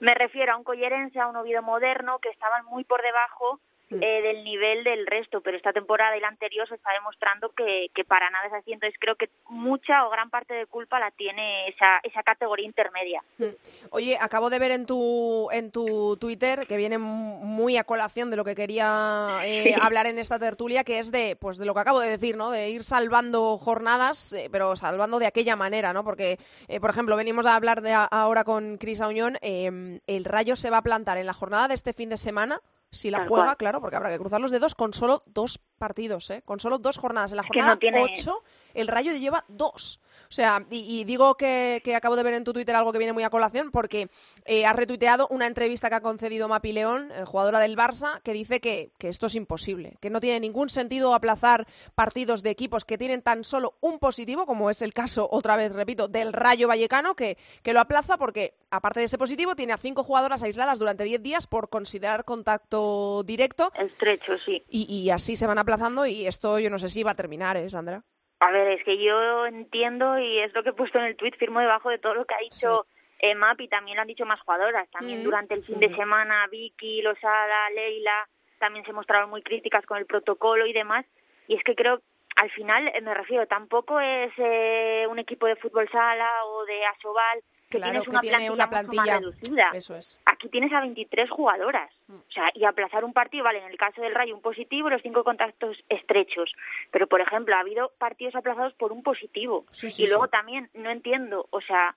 me 0.00 0.14
refiero 0.14 0.52
a 0.52 0.56
un 0.56 0.64
collerense, 0.64 1.18
a 1.18 1.28
un 1.28 1.36
Oviedo 1.36 1.62
moderno, 1.62 2.18
que 2.18 2.28
estaban 2.28 2.64
muy 2.66 2.84
por 2.84 3.02
debajo. 3.02 3.60
Eh, 3.90 4.22
del 4.22 4.44
nivel 4.44 4.84
del 4.84 5.06
resto, 5.06 5.40
pero 5.40 5.56
esta 5.56 5.72
temporada 5.72 6.16
y 6.16 6.20
la 6.20 6.28
anterior 6.28 6.68
se 6.68 6.74
está 6.74 6.92
demostrando 6.92 7.50
que, 7.50 7.88
que 7.94 8.04
para 8.04 8.28
nada 8.30 8.46
es 8.46 8.52
así. 8.52 8.72
Entonces 8.72 8.98
creo 9.00 9.16
que 9.16 9.30
mucha 9.48 10.06
o 10.06 10.10
gran 10.10 10.30
parte 10.30 10.54
de 10.54 10.66
culpa 10.66 11.00
la 11.00 11.10
tiene 11.10 11.68
esa, 11.68 11.98
esa 12.02 12.22
categoría 12.22 12.66
intermedia. 12.66 13.22
Mm. 13.38 13.44
Oye, 13.90 14.18
acabo 14.20 14.50
de 14.50 14.58
ver 14.58 14.72
en 14.72 14.86
tu, 14.86 15.48
en 15.52 15.70
tu 15.70 16.16
Twitter 16.18 16.66
que 16.66 16.76
viene 16.76 16.98
muy 16.98 17.76
a 17.76 17.84
colación 17.84 18.30
de 18.30 18.36
lo 18.36 18.44
que 18.44 18.54
quería 18.54 19.40
eh, 19.44 19.74
hablar 19.80 20.06
en 20.06 20.18
esta 20.18 20.38
tertulia, 20.38 20.84
que 20.84 20.98
es 20.98 21.10
de, 21.10 21.36
pues 21.36 21.58
de 21.58 21.64
lo 21.64 21.74
que 21.74 21.80
acabo 21.80 22.00
de 22.00 22.10
decir, 22.10 22.36
¿no? 22.36 22.50
De 22.50 22.70
ir 22.70 22.84
salvando 22.84 23.56
jornadas, 23.58 24.32
eh, 24.32 24.48
pero 24.50 24.76
salvando 24.76 25.18
de 25.18 25.26
aquella 25.26 25.56
manera, 25.56 25.92
¿no? 25.92 26.04
Porque, 26.04 26.38
eh, 26.68 26.80
por 26.80 26.90
ejemplo, 26.90 27.16
venimos 27.16 27.46
a 27.46 27.56
hablar 27.56 27.82
de 27.82 27.92
ahora 27.92 28.44
con 28.44 28.76
Cris 28.76 29.00
Auñón, 29.00 29.38
em, 29.40 30.00
el 30.06 30.24
Rayo 30.24 30.56
se 30.56 30.70
va 30.70 30.78
a 30.78 30.82
plantar 30.82 31.18
en 31.18 31.26
la 31.26 31.32
jornada 31.32 31.68
de 31.68 31.74
este 31.74 31.92
fin 31.92 32.10
de 32.10 32.16
semana 32.16 32.60
si 32.90 33.10
la 33.10 33.26
juega, 33.26 33.56
claro, 33.56 33.80
porque 33.80 33.96
habrá 33.96 34.10
que 34.10 34.18
cruzar 34.18 34.40
los 34.40 34.50
dedos 34.50 34.74
con 34.74 34.92
solo 34.94 35.22
dos 35.26 35.60
partidos, 35.78 36.30
¿eh? 36.30 36.42
Con 36.44 36.60
solo 36.60 36.78
dos 36.78 36.98
jornadas. 36.98 37.32
En 37.32 37.38
la 37.38 37.42
jornada 37.44 37.78
8, 37.80 38.42
el 38.74 38.88
Rayo 38.88 39.12
lleva 39.12 39.44
dos. 39.48 40.00
O 40.28 40.32
sea, 40.32 40.66
y, 40.70 41.04
digo 41.04 41.36
que, 41.36 41.80
acabo 41.96 42.14
de 42.14 42.22
ver 42.22 42.34
en 42.34 42.44
tu 42.44 42.52
Twitter 42.52 42.76
algo 42.76 42.92
que 42.92 42.98
viene 42.98 43.14
muy 43.14 43.22
a 43.22 43.30
colación 43.30 43.70
porque 43.70 44.10
eh, 44.44 44.66
has 44.66 44.76
retuiteado 44.76 45.26
una 45.30 45.46
entrevista 45.46 45.88
que 45.88 45.94
ha 45.94 46.00
concedido 46.02 46.48
Mapi 46.48 46.72
León, 46.72 47.10
eh, 47.12 47.24
jugadora 47.24 47.60
del 47.60 47.76
Barça, 47.76 48.20
que 48.22 48.34
dice 48.34 48.60
que, 48.60 48.90
que, 48.98 49.08
esto 49.08 49.26
es 49.26 49.34
imposible, 49.34 49.96
que 50.00 50.10
no 50.10 50.20
tiene 50.20 50.40
ningún 50.40 50.68
sentido 50.68 51.14
aplazar 51.14 51.66
partidos 51.94 52.42
de 52.42 52.50
equipos 52.50 52.84
que 52.84 52.98
tienen 52.98 53.22
tan 53.22 53.42
solo 53.42 53.74
un 53.80 53.98
positivo, 53.98 54.44
como 54.44 54.68
es 54.68 54.82
el 54.82 54.92
caso, 54.92 55.26
otra 55.30 55.56
vez 55.56 55.72
repito, 55.72 56.08
del 56.08 56.34
Rayo 56.34 56.68
Vallecano, 56.68 57.14
que, 57.14 57.38
que 57.62 57.72
lo 57.72 57.80
aplaza 57.80 58.18
porque, 58.18 58.52
aparte 58.70 59.00
de 59.00 59.06
ese 59.06 59.16
positivo, 59.16 59.56
tiene 59.56 59.72
a 59.72 59.78
cinco 59.78 60.04
jugadoras 60.04 60.42
aisladas 60.42 60.78
durante 60.78 61.04
diez 61.04 61.22
días 61.22 61.46
por 61.46 61.70
considerar 61.70 62.26
contacto 62.26 63.22
directo. 63.22 63.72
Estrecho, 63.78 64.36
sí. 64.44 64.62
Y, 64.68 64.84
y 64.94 65.08
así 65.08 65.36
se 65.36 65.46
van 65.46 65.58
aplazando 65.68 66.06
y 66.06 66.26
esto 66.26 66.58
yo 66.58 66.70
no 66.70 66.78
sé 66.78 66.88
si 66.88 67.02
va 67.02 67.10
a 67.10 67.14
terminar, 67.14 67.56
¿eh, 67.58 67.68
Sandra? 67.68 68.02
A 68.40 68.50
ver, 68.50 68.68
es 68.68 68.84
que 68.84 68.96
yo 69.02 69.46
entiendo 69.46 70.18
y 70.18 70.38
es 70.38 70.54
lo 70.54 70.62
que 70.62 70.70
he 70.70 70.72
puesto 70.72 70.98
en 70.98 71.04
el 71.04 71.16
tweet, 71.16 71.32
firmo 71.38 71.60
debajo 71.60 71.90
de 71.90 71.98
todo 71.98 72.14
lo 72.14 72.24
que 72.24 72.34
ha 72.34 72.38
dicho 72.38 72.86
sí. 73.20 73.34
MAP 73.34 73.60
y 73.60 73.68
también 73.68 73.96
lo 73.96 74.02
han 74.02 74.08
dicho 74.08 74.24
más 74.24 74.40
jugadoras. 74.40 74.88
También 74.90 75.20
mm, 75.20 75.24
durante 75.24 75.54
el 75.54 75.62
fin 75.62 75.78
de 75.78 75.94
semana 75.94 76.46
Vicky, 76.50 77.02
Losada, 77.02 77.70
Leila 77.74 78.28
también 78.58 78.84
se 78.86 78.92
mostraron 78.92 79.28
muy 79.28 79.42
críticas 79.42 79.84
con 79.84 79.98
el 79.98 80.06
protocolo 80.06 80.66
y 80.66 80.72
demás. 80.72 81.04
Y 81.48 81.56
es 81.56 81.62
que 81.64 81.74
creo, 81.74 82.00
al 82.38 82.50
final 82.50 82.88
eh, 82.88 83.00
me 83.00 83.14
refiero, 83.14 83.46
tampoco 83.46 83.98
es 84.00 84.32
eh, 84.38 85.06
un 85.10 85.18
equipo 85.18 85.46
de 85.46 85.56
fútbol 85.56 85.88
sala 85.90 86.44
o 86.46 86.64
de 86.64 86.86
Asobal 86.86 87.42
que 87.68 87.78
claro, 87.78 87.90
tienes 87.90 88.04
que 88.04 88.10
una 88.10 88.20
tiene 88.20 88.36
plantilla, 88.36 88.52
una 88.54 88.70
plantilla 88.70 89.02
más 89.02 89.20
reducida. 89.20 89.70
Eso 89.74 89.96
es. 89.96 90.20
Aquí 90.24 90.48
tienes 90.48 90.72
a 90.72 90.80
23 90.80 91.28
jugadoras. 91.28 91.90
Mm. 92.06 92.14
O 92.14 92.30
sea, 92.30 92.50
y 92.54 92.64
aplazar 92.64 93.04
un 93.04 93.12
partido, 93.12 93.44
vale, 93.44 93.58
en 93.58 93.70
el 93.70 93.76
caso 93.76 94.00
del 94.00 94.14
Rayo 94.14 94.34
un 94.34 94.40
positivo 94.40 94.88
y 94.88 94.92
los 94.92 95.02
cinco 95.02 95.24
contactos 95.24 95.76
estrechos. 95.88 96.50
Pero, 96.92 97.08
por 97.08 97.20
ejemplo, 97.20 97.54
ha 97.56 97.60
habido 97.60 97.92
partidos 97.98 98.36
aplazados 98.36 98.72
por 98.74 98.92
un 98.92 99.02
positivo. 99.02 99.66
Sí, 99.70 99.90
sí, 99.90 100.04
y 100.04 100.06
luego 100.06 100.26
sí. 100.26 100.30
también, 100.30 100.70
no 100.72 100.90
entiendo, 100.90 101.46
o 101.50 101.60
sea, 101.60 101.94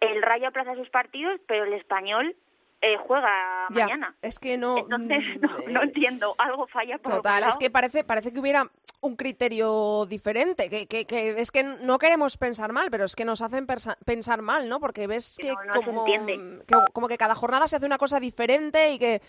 el 0.00 0.22
Rayo 0.22 0.48
aplaza 0.48 0.76
sus 0.76 0.90
partidos, 0.90 1.40
pero 1.48 1.64
el 1.64 1.72
español 1.72 2.36
eh, 2.80 2.96
juega 3.06 3.66
Ya, 3.70 3.84
mañana. 3.84 4.14
es 4.22 4.38
que 4.38 4.56
no... 4.56 4.78
Entonces, 4.78 5.24
mm, 5.36 5.40
no, 5.40 5.58
no 5.72 5.80
eh, 5.80 5.84
entiendo, 5.84 6.34
algo 6.38 6.66
falla 6.68 6.98
por 6.98 7.14
Total, 7.14 7.44
es 7.44 7.56
que 7.56 7.70
parece, 7.70 8.04
parece 8.04 8.32
que 8.32 8.40
hubiera 8.40 8.70
un 9.00 9.16
criterio 9.16 10.06
diferente, 10.06 10.68
que, 10.68 10.86
que, 10.86 11.04
que, 11.04 11.40
es 11.40 11.50
que 11.50 11.62
no 11.62 11.98
queremos 11.98 12.36
pensar 12.36 12.72
mal, 12.72 12.90
pero 12.90 13.04
es 13.04 13.14
que 13.14 13.24
nos 13.24 13.42
hacen 13.42 13.66
pensar 14.04 14.42
mal, 14.42 14.68
¿no? 14.68 14.80
Porque 14.80 15.06
ves 15.06 15.38
que, 15.40 15.54
como, 15.84 16.04
que, 16.04 16.64
como 16.92 17.08
que 17.08 17.18
cada 17.18 17.34
jornada 17.34 17.68
se 17.68 17.76
hace 17.76 17.86
una 17.86 17.98
cosa 17.98 18.18
diferente 18.18 18.90
y 18.90 18.98
que 18.98 19.22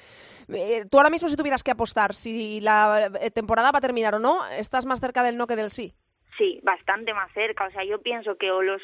eh, 0.49 0.85
tú 0.89 0.97
ahora 0.97 1.11
mismo 1.11 1.27
si 1.27 1.37
tuvieras 1.37 1.63
que 1.63 1.71
apostar 1.71 2.15
si 2.15 2.61
la 2.61 3.11
eh, 3.21 3.29
temporada 3.29 3.71
va 3.71 3.77
a 3.77 3.81
terminar 3.81 4.15
o 4.15 4.19
no, 4.19 4.45
estás 4.47 4.85
más 4.85 4.99
cerca 4.99 5.23
del 5.23 5.37
no 5.37 5.45
que 5.45 5.55
del 5.55 5.69
sí. 5.69 5.93
Sí, 6.37 6.59
bastante 6.63 7.13
más 7.13 7.31
cerca. 7.33 7.65
O 7.65 7.71
sea, 7.71 7.83
yo 7.83 8.01
pienso 8.01 8.37
que 8.37 8.49
o 8.49 8.61
los 8.61 8.81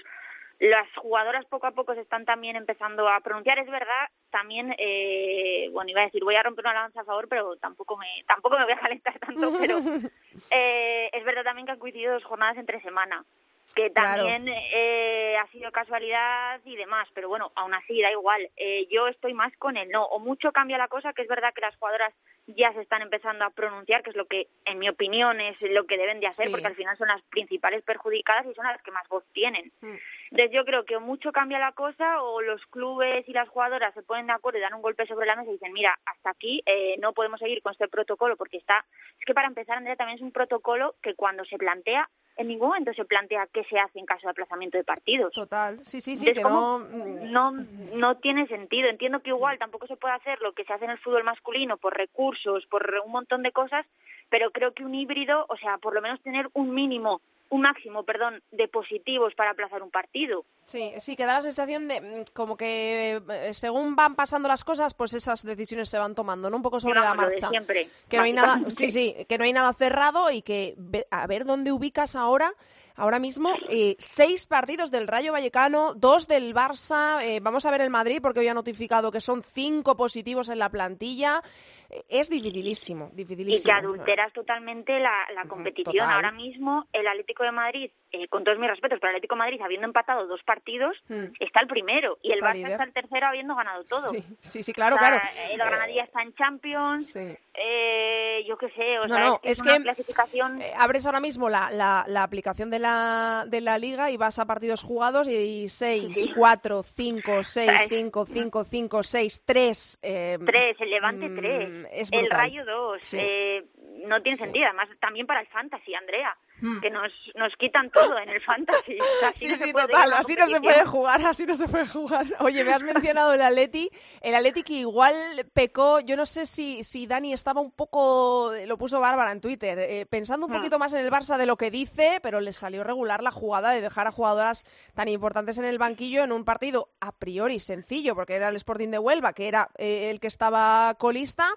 las 0.60 0.88
jugadoras 0.96 1.46
poco 1.46 1.68
a 1.68 1.72
poco 1.72 1.94
se 1.94 2.02
están 2.02 2.26
también 2.26 2.56
empezando 2.56 3.08
a 3.08 3.20
pronunciar. 3.20 3.60
Es 3.60 3.70
verdad, 3.70 4.10
también, 4.30 4.74
eh, 4.78 5.70
bueno, 5.72 5.90
iba 5.90 6.02
a 6.02 6.06
decir, 6.06 6.24
voy 6.24 6.36
a 6.36 6.44
romper 6.44 6.66
una 6.66 6.74
lanza 6.74 7.02
a 7.02 7.06
favor, 7.06 7.28
pero 7.28 7.56
tampoco 7.58 7.98
me, 7.98 8.08
tampoco 8.28 8.58
me 8.58 8.64
voy 8.64 8.74
a 8.74 8.80
calentar 8.80 9.20
tanto, 9.20 9.54
pero 9.60 9.78
eh, 10.52 11.10
es 11.12 11.26
verdad 11.26 11.44
también 11.44 11.66
que 11.66 11.74
han 11.74 11.80
coincidido 11.80 12.14
dos 12.14 12.24
jornadas 12.24 12.58
entre 12.58 12.82
semana 12.82 13.26
que 13.74 13.90
también 13.90 14.48
eh, 14.48 15.38
ha 15.38 15.48
sido 15.48 15.72
casualidad 15.72 16.62
y 16.64 16.76
demás, 16.76 17.08
pero 17.14 17.28
bueno, 17.28 17.52
aún 17.56 17.74
así 17.74 18.02
da 18.02 18.12
igual. 18.12 18.50
Eh, 18.56 18.88
yo 18.90 19.08
estoy 19.08 19.34
más 19.34 19.56
con 19.58 19.76
el 19.76 19.90
no, 19.90 20.06
o 20.06 20.20
mucho 20.20 20.52
cambia 20.52 20.78
la 20.78 20.88
cosa, 20.88 21.14
que 21.14 21.24
es 21.24 21.28
verdad 21.28 21.54
que 21.54 21.62
las 21.62 21.76
jugadoras 21.78 22.14
ya 22.48 22.72
se 22.74 22.82
están 22.82 23.02
empezando 23.02 23.44
a 23.44 23.50
pronunciar, 23.50 24.04
que 24.04 24.12
es 24.12 24.16
lo 24.16 24.28
que, 24.28 24.48
en 24.66 24.80
mi 24.80 24.88
opinión, 24.88 25.42
es 25.42 25.62
lo 25.62 25.86
que 25.86 25.98
deben 25.98 26.20
de 26.20 26.28
hacer, 26.28 26.52
porque 26.52 26.68
al 26.68 26.76
final 26.76 26.96
son 26.98 27.08
las 27.08 27.22
principales 27.24 27.84
perjudicadas 27.84 28.46
y 28.46 28.54
son 28.54 28.66
las 28.66 28.82
que 28.82 28.92
más 28.92 29.08
voz 29.10 29.26
tienen. 29.34 29.72
Mm. 29.82 29.96
Entonces 30.32 30.52
yo 30.52 30.64
creo 30.64 30.86
que 30.86 30.96
o 30.96 31.02
mucho 31.02 31.32
cambia 31.32 31.60
la 31.60 31.72
cosa, 31.72 32.22
o 32.22 32.42
los 32.42 32.66
clubes 32.68 33.28
y 33.28 33.34
las 33.34 33.50
jugadoras 33.50 33.94
se 33.94 34.04
ponen 34.04 34.28
de 34.28 34.34
acuerdo 34.34 34.60
y 34.60 34.62
dan 34.62 34.74
un 34.74 34.82
golpe 34.82 35.06
sobre 35.08 35.26
la 35.26 35.36
mesa 35.36 35.50
y 35.50 35.54
dicen, 35.54 35.74
mira, 35.74 35.98
hasta 36.06 36.30
aquí 36.30 36.62
eh, 36.66 36.96
no 37.00 37.14
podemos 37.14 37.40
seguir 37.40 37.62
con 37.62 37.72
este 37.72 37.88
protocolo, 37.88 38.38
porque 38.38 38.58
está, 38.58 38.86
es 39.20 39.26
que 39.26 39.34
para 39.34 39.48
empezar, 39.48 39.78
Andrea, 39.78 39.96
también 39.96 40.18
es 40.18 40.24
un 40.24 40.32
protocolo 40.32 40.96
que 41.02 41.16
cuando 41.16 41.44
se 41.46 41.58
plantea 41.58 42.10
en 42.38 42.48
ningún 42.48 42.70
momento 42.70 42.94
se 42.94 43.06
plantea 43.06 43.48
qué 43.48 43.64
se 43.66 43.80
hace 43.80 44.00
en 44.00 44.06
caso 44.06 44.28
de 44.28 44.32
aplazamiento 44.32 44.78
de 44.78 44.84
partidos. 44.84 45.34
Total, 45.34 45.80
sí, 45.86 46.02
sí, 46.02 46.16
sí, 46.16 46.34
que 46.34 46.42
no... 46.42 46.80
no... 46.80 47.52
no 47.52 48.16
tiene 48.18 48.48
sentido. 48.48 48.90
Entiendo 48.90 49.22
que 49.22 49.30
igual 49.30 49.58
tampoco 49.58 49.88
se 49.88 49.96
puede 49.96 50.16
hacer 50.16 50.42
lo 50.42 50.54
que 50.54 50.66
se 50.66 50.74
hace 50.74 50.86
en 50.86 50.92
el 50.92 51.00
fútbol 51.00 51.24
masculino 51.24 51.78
por 51.78 51.96
recursos, 51.96 52.66
por 52.68 52.94
un 53.06 53.12
montón 53.12 53.44
de 53.44 53.52
cosas, 53.52 53.86
pero 54.30 54.52
creo 54.52 54.74
que 54.74 54.84
un 54.84 54.96
híbrido, 54.96 55.46
o 55.50 55.58
sea, 55.58 55.78
por 55.78 55.94
lo 55.94 56.02
menos 56.02 56.22
tener 56.22 56.50
un 56.54 56.74
mínimo 56.74 57.22
un 57.50 57.62
máximo, 57.62 58.04
perdón, 58.04 58.42
de 58.52 58.68
positivos 58.68 59.34
para 59.36 59.52
aplazar 59.52 59.84
un 59.84 59.92
partido. 59.92 60.46
Sí, 60.66 60.94
sí, 60.98 61.16
que 61.16 61.26
da 61.26 61.34
la 61.34 61.42
sensación 61.42 61.88
de 61.88 62.02
mm, 62.02 62.24
como 62.34 62.58
que 62.58 63.22
eh, 63.30 63.54
según 63.54 63.96
van 63.96 64.16
pasando 64.16 64.48
las 64.48 64.64
cosas, 64.64 64.94
pues 64.94 65.14
esas 65.14 65.44
decisiones 65.44 65.90
se 65.90 66.00
van 66.00 66.16
tomando, 66.16 66.50
¿no? 66.50 66.58
Un 66.58 66.64
poco 66.64 66.80
sobre 66.80 67.00
la 67.00 67.14
marcha. 67.14 67.50
siempre, 67.50 67.90
que 68.10 68.18
no 68.18 68.24
hay 68.24 68.34
nada, 68.34 68.62
sí, 68.70 68.90
sí, 68.92 69.16
que 69.30 69.38
no 69.38 69.44
hay 69.44 69.54
nada 69.54 69.72
cerrado 69.74 70.32
y 70.32 70.42
que 70.42 70.76
a 71.12 71.28
ver 71.28 71.46
dónde 71.46 71.72
ubicas 71.72 72.16
ahora 72.16 72.52
ahora 72.96 73.20
mismo 73.20 73.54
eh, 73.70 73.96
seis 74.00 74.48
partidos 74.48 74.92
del 74.92 75.08
Rayo 75.08 75.32
Vallecano, 75.32 75.94
dos 75.94 76.28
del 76.28 76.54
Barça. 76.54 77.24
Eh, 77.24 77.40
vamos 77.42 77.66
a 77.66 77.72
ver 77.72 77.82
el 77.82 77.90
Madrid 77.90 78.20
porque 78.22 78.40
hoy 78.40 78.48
ha 78.48 78.54
notificado 78.54 79.12
que 79.12 79.22
son 79.22 79.44
cinco 79.44 79.96
positivos 79.96 80.50
en 80.50 80.60
la 80.60 80.70
plantilla. 80.70 81.42
Eh, 81.90 82.04
es 82.10 82.30
dificilísimo, 82.30 83.10
dificilísimo. 83.14 83.62
Y 83.62 83.64
que 83.64 83.72
adulteras 83.72 84.34
totalmente 84.34 85.00
la, 85.00 85.46
competición. 85.48 86.10
Ahora 86.10 86.32
mismo 86.32 86.88
el 86.92 87.08
Atlético 87.08 87.44
de 87.44 87.52
Madrid, 87.52 87.92
con 88.30 88.44
todos 88.44 88.58
mis 88.58 88.70
respetos, 88.70 89.00
pero 89.00 89.12
el 89.12 89.16
Atlético 89.18 89.36
de 89.36 89.40
Madrid 89.40 89.62
habiendo 89.62 89.88
empatado 89.88 90.28
dos 90.28 90.42
partidos, 90.44 90.96
mm. 91.10 91.26
está 91.40 91.62
el 91.62 91.68
primero 91.68 92.18
y 92.22 92.32
el 92.32 92.42
Barça 92.42 92.70
está 92.70 92.84
el 92.84 92.94
tercero 92.94 93.28
habiendo 93.28 93.56
ganado 93.56 93.84
todo. 93.84 94.12
Sí, 94.42 94.64
sí, 94.64 94.74
claro, 94.74 94.98
claro. 94.98 95.22
El 95.50 95.58
Granadilla 95.58 96.04
está 96.04 96.22
en 96.22 96.34
Champions. 96.34 97.14
yo 97.14 98.58
qué 98.58 98.70
sé, 98.76 99.00
o 99.00 99.08
sea, 99.08 99.40
es, 99.44 99.62
una 99.62 99.82
clasificación... 99.82 100.62
abres 100.78 101.06
ahora 101.06 101.20
mismo 101.20 101.50
la, 101.50 101.72
la, 101.72 102.06
la 102.08 102.24
aplicación 102.24 102.70
de 102.70 102.80
la, 102.80 103.46
de 103.48 103.62
la 103.62 103.78
liga 103.78 104.12
y 104.12 104.18
vas 104.18 104.40
a 104.40 104.46
partidos 104.46 104.84
jugados 104.84 105.28
y 105.28 105.70
6, 105.70 106.30
4, 106.36 106.84
5, 106.84 107.44
6, 107.44 107.72
5, 107.90 108.26
5, 108.26 108.64
5, 108.64 109.04
6, 109.04 109.44
3. 109.46 110.00
3, 110.02 110.42
el 110.80 110.90
Levante 110.90 111.30
3, 111.30 111.70
mm, 111.70 112.16
el 112.16 112.30
Rayo 112.30 112.66
2. 112.66 113.14
Eh, 113.14 113.64
no 114.08 114.22
tiene 114.22 114.38
sentido, 114.38 114.66
además 114.66 114.90
también 115.00 115.26
para 115.26 115.42
el 115.42 115.48
Fantasy, 115.48 115.94
Andrea. 115.94 116.36
Hmm. 116.62 116.80
que 116.80 116.90
nos, 116.90 117.12
nos 117.36 117.54
quitan 117.58 117.92
todo 117.92 118.18
en 118.18 118.30
el 118.30 118.42
fantasy. 118.42 118.98
sí, 119.36 119.54
sí, 119.58 119.74
total, 119.74 120.14
así 120.14 120.36
no 120.36 120.48
se 120.48 120.62
puede 120.62 120.86
jugar, 120.86 121.26
así 121.26 121.46
no 121.46 121.54
se 121.54 121.68
puede 121.68 121.86
jugar. 121.86 122.26
Oye, 122.40 122.64
me 122.64 122.72
has 122.72 122.82
mencionado 122.94 123.34
el 123.34 123.42
Atleti, 123.42 123.90
el 124.22 124.34
Atleti 124.36 124.64
que 124.64 124.76
igual 124.76 125.14
pecó, 125.54 126.00
yo 126.00 126.16
no 126.16 126.26
sé 126.26 126.46
si, 126.46 126.82
si 126.84 127.08
Dani 127.08 127.34
estaba 127.34 127.60
un 127.60 127.72
poco, 127.72 128.54
lo 128.66 128.78
puso 128.78 129.02
Bárbara 129.02 129.34
en 129.34 129.42
Twitter, 129.42 129.78
eh, 129.80 130.06
pensando 130.06 130.46
un 130.46 130.54
hmm. 130.54 130.56
poquito 130.56 130.80
más 130.80 130.94
en 130.94 131.02
el 131.06 131.12
Barça 131.12 131.38
de 131.38 131.46
lo 131.46 131.58
que 131.58 131.70
dice, 131.70 132.20
pero 132.24 132.40
le 132.40 132.54
salió 132.54 132.86
regular 132.86 133.22
la 133.22 133.32
jugada 133.32 133.72
de 133.72 133.82
dejar 133.82 134.08
a 134.08 134.12
jugadoras 134.12 134.64
tan 134.94 135.10
importantes 135.10 135.58
en 135.58 135.66
el 135.66 135.78
banquillo 135.78 136.24
en 136.24 136.32
un 136.32 136.46
partido 136.46 136.88
a 137.02 137.12
priori 137.12 137.60
sencillo, 137.60 138.16
porque 138.16 138.36
era 138.36 138.48
el 138.48 138.56
Sporting 138.56 138.92
de 138.92 139.00
Huelva, 139.00 139.34
que 139.34 139.50
era 139.50 139.72
eh, 139.78 140.10
el 140.10 140.22
que 140.22 140.28
estaba 140.28 140.96
colista, 140.98 141.50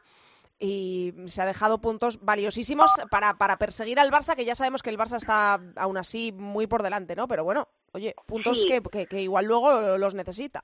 y 0.59 1.13
se 1.27 1.43
ha 1.43 1.47
dejado 1.47 1.81
puntos 1.81 2.25
valiosísimos 2.25 2.91
para, 3.11 3.35
para 3.35 3.59
perseguir 3.59 3.99
al 4.01 4.11
Barça, 4.11 4.35
que 4.35 4.45
ya 4.45 4.55
sabemos 4.55 4.83
que 4.83 4.91
el 4.91 4.99
Barça 4.99 5.17
está 5.17 5.61
aún 5.77 5.97
así 5.97 6.33
muy 6.33 6.67
por 6.67 6.83
delante, 6.83 7.15
¿no? 7.15 7.29
Pero 7.29 7.45
bueno, 7.45 7.69
oye, 7.93 8.15
puntos 8.27 8.67
que, 8.67 9.07
que, 9.07 9.21
igual 9.21 9.47
luego 9.47 9.97
los 9.99 10.15
necesita. 10.15 10.63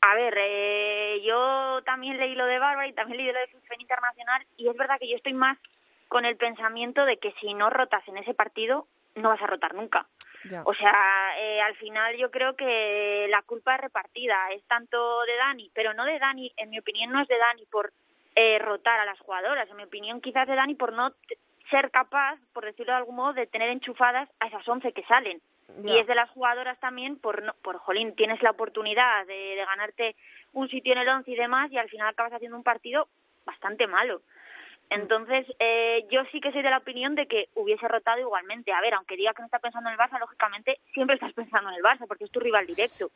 A 0.00 0.14
ver, 0.14 0.34
eh, 0.36 1.22
yo 1.24 1.82
también 1.84 2.18
leí 2.18 2.34
lo 2.34 2.46
de 2.46 2.58
Bárbara 2.58 2.88
y 2.88 2.92
también 2.92 3.18
leí 3.18 3.32
lo 3.32 3.38
de 3.38 3.46
FUTBOL 3.48 3.80
Internacional 3.80 4.46
y 4.56 4.68
es 4.68 4.76
verdad 4.76 4.98
que 4.98 5.08
yo 5.08 5.16
estoy 5.16 5.32
más 5.32 5.58
con 6.08 6.24
el 6.24 6.36
pensamiento 6.36 7.04
de 7.04 7.18
que 7.18 7.32
si 7.40 7.54
no 7.54 7.70
rotas 7.70 8.06
en 8.08 8.18
ese 8.18 8.34
partido, 8.34 8.86
no 9.14 9.30
vas 9.30 9.42
a 9.42 9.46
rotar 9.46 9.74
nunca. 9.74 10.06
O 10.64 10.74
sea, 10.74 11.38
eh, 11.38 11.60
al 11.60 11.76
final 11.76 12.16
yo 12.16 12.30
creo 12.30 12.56
que 12.56 13.28
la 13.30 13.42
culpa 13.42 13.76
es 13.76 13.80
repartida, 13.80 14.50
es 14.50 14.64
tanto 14.66 15.22
de 15.22 15.36
Dani, 15.36 15.70
pero 15.72 15.94
no 15.94 16.04
de 16.04 16.18
Dani, 16.18 16.52
en 16.56 16.70
mi 16.70 16.80
opinión 16.80 17.12
no 17.12 17.22
es 17.22 17.28
de 17.28 17.38
Dani 17.38 17.64
por 17.66 17.92
eh, 18.34 18.58
rotar 18.58 19.00
a 19.00 19.04
las 19.04 19.18
jugadoras. 19.20 19.68
En 19.68 19.76
mi 19.76 19.84
opinión, 19.84 20.20
quizás 20.20 20.46
de 20.46 20.54
Dani 20.54 20.74
por 20.74 20.92
no 20.92 21.12
ser 21.70 21.90
capaz, 21.90 22.38
por 22.52 22.64
decirlo 22.64 22.92
de 22.92 22.98
algún 22.98 23.16
modo, 23.16 23.32
de 23.32 23.46
tener 23.46 23.70
enchufadas 23.70 24.28
a 24.40 24.46
esas 24.46 24.66
once 24.68 24.92
que 24.92 25.04
salen. 25.04 25.40
Y 25.84 25.98
es 25.98 26.06
de 26.06 26.14
las 26.14 26.28
jugadoras 26.30 26.78
también 26.80 27.18
por, 27.18 27.42
no, 27.42 27.54
por 27.62 27.78
jolín, 27.78 28.14
tienes 28.14 28.42
la 28.42 28.50
oportunidad 28.50 29.26
de, 29.26 29.56
ganarte 29.56 30.16
un 30.52 30.68
sitio 30.68 30.92
en 30.92 30.98
el 30.98 31.08
once 31.08 31.30
y 31.30 31.34
demás 31.34 31.72
y 31.72 31.78
al 31.78 31.88
final 31.88 32.08
acabas 32.08 32.34
haciendo 32.34 32.58
un 32.58 32.62
partido 32.62 33.08
bastante 33.46 33.86
malo. 33.86 34.18
Mm. 34.18 34.94
Entonces, 35.00 35.46
eh, 35.58 36.04
yo 36.10 36.24
sí 36.30 36.42
que 36.42 36.52
soy 36.52 36.62
de 36.62 36.68
la 36.68 36.78
opinión 36.78 37.14
de 37.14 37.26
que 37.26 37.48
hubiese 37.54 37.88
rotado 37.88 38.20
igualmente. 38.20 38.70
A 38.72 38.82
ver, 38.82 38.92
aunque 38.92 39.16
diga 39.16 39.32
que 39.32 39.40
no 39.40 39.46
está 39.46 39.60
pensando 39.60 39.88
en 39.88 39.94
el 39.94 39.98
Barça, 39.98 40.20
lógicamente 40.20 40.78
siempre 40.92 41.14
estás 41.14 41.32
pensando 41.34 41.70
en 41.70 41.76
el 41.76 41.82
Barça 41.82 42.06
porque 42.06 42.24
es 42.24 42.30
tu 42.30 42.40
rival 42.40 42.66
directo. 42.66 43.10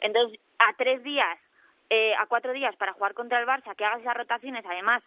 Entonces, 0.00 0.40
a 0.58 0.72
tres 0.76 1.04
días 1.04 1.38
eh, 1.90 2.14
a 2.14 2.26
cuatro 2.26 2.52
días 2.52 2.74
para 2.76 2.92
jugar 2.92 3.14
contra 3.14 3.40
el 3.40 3.46
Barça, 3.46 3.74
que 3.74 3.84
hagas 3.84 4.00
esas 4.00 4.16
rotaciones, 4.16 4.64
además, 4.64 5.02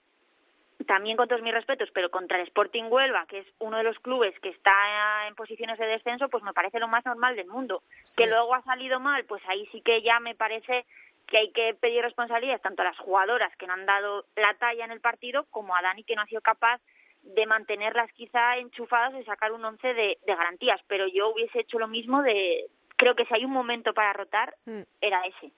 también 0.86 1.16
con 1.16 1.28
todos 1.28 1.42
mis 1.42 1.54
respetos, 1.54 1.90
pero 1.94 2.12
contra 2.12 2.38
el 2.38 2.48
Sporting 2.48 2.86
Huelva, 2.90 3.26
que 3.28 3.40
es 3.40 3.48
uno 3.60 3.78
de 3.78 3.84
los 3.84 3.98
clubes 4.00 4.38
que 4.42 4.50
está 4.50 5.28
en 5.28 5.36
posiciones 5.36 5.80
de 5.80 5.86
descenso, 5.86 6.28
pues 6.30 6.44
me 6.44 6.54
parece 6.54 6.80
lo 6.80 6.90
más 6.90 7.06
normal 7.06 7.36
del 7.36 7.48
mundo. 7.48 7.84
Que 8.18 8.28
luego 8.28 8.54
ha 8.54 8.62
salido 8.64 9.00
mal, 9.00 9.24
pues 9.26 9.42
ahí 9.48 9.66
sí 9.72 9.82
que 9.82 10.02
ya 10.02 10.20
me 10.20 10.36
parece 10.36 10.86
que 11.28 11.38
hay 11.38 11.52
que 11.52 11.74
pedir 11.76 12.02
responsabilidades 12.02 12.62
tanto 12.62 12.82
a 12.82 12.86
las 12.86 12.98
jugadoras 12.98 13.56
que 13.56 13.66
no 13.66 13.74
han 13.74 13.86
dado 13.86 14.26
la 14.36 14.54
talla 14.56 14.84
en 14.84 14.92
el 14.92 15.00
partido 15.00 15.46
como 15.52 15.74
a 15.74 15.82
Dani 15.82 16.04
que 16.04 16.16
no 16.16 16.22
ha 16.22 16.28
sido 16.28 16.42
capaz 16.42 16.82
de 17.22 17.46
mantenerlas 17.46 18.12
quizá 18.12 18.58
enchufadas 18.58 19.14
y 19.16 19.24
sacar 19.24 19.54
un 19.54 19.64
once 19.64 19.94
de, 19.94 20.18
de 20.26 20.36
garantías. 20.36 20.82
Pero 20.88 21.08
yo 21.08 21.30
hubiese 21.30 21.62
hecho 21.62 21.80
lo 21.80 21.88
mismo 21.88 22.22
de, 22.22 22.66
creo 22.98 23.16
que 23.16 23.26
si 23.26 23.34
hay 23.34 23.46
un 23.46 23.52
momento 23.52 23.94
para 23.94 24.12
rotar, 24.12 24.56
mm. 24.66 24.82
era 25.00 25.26
ese. 25.26 25.54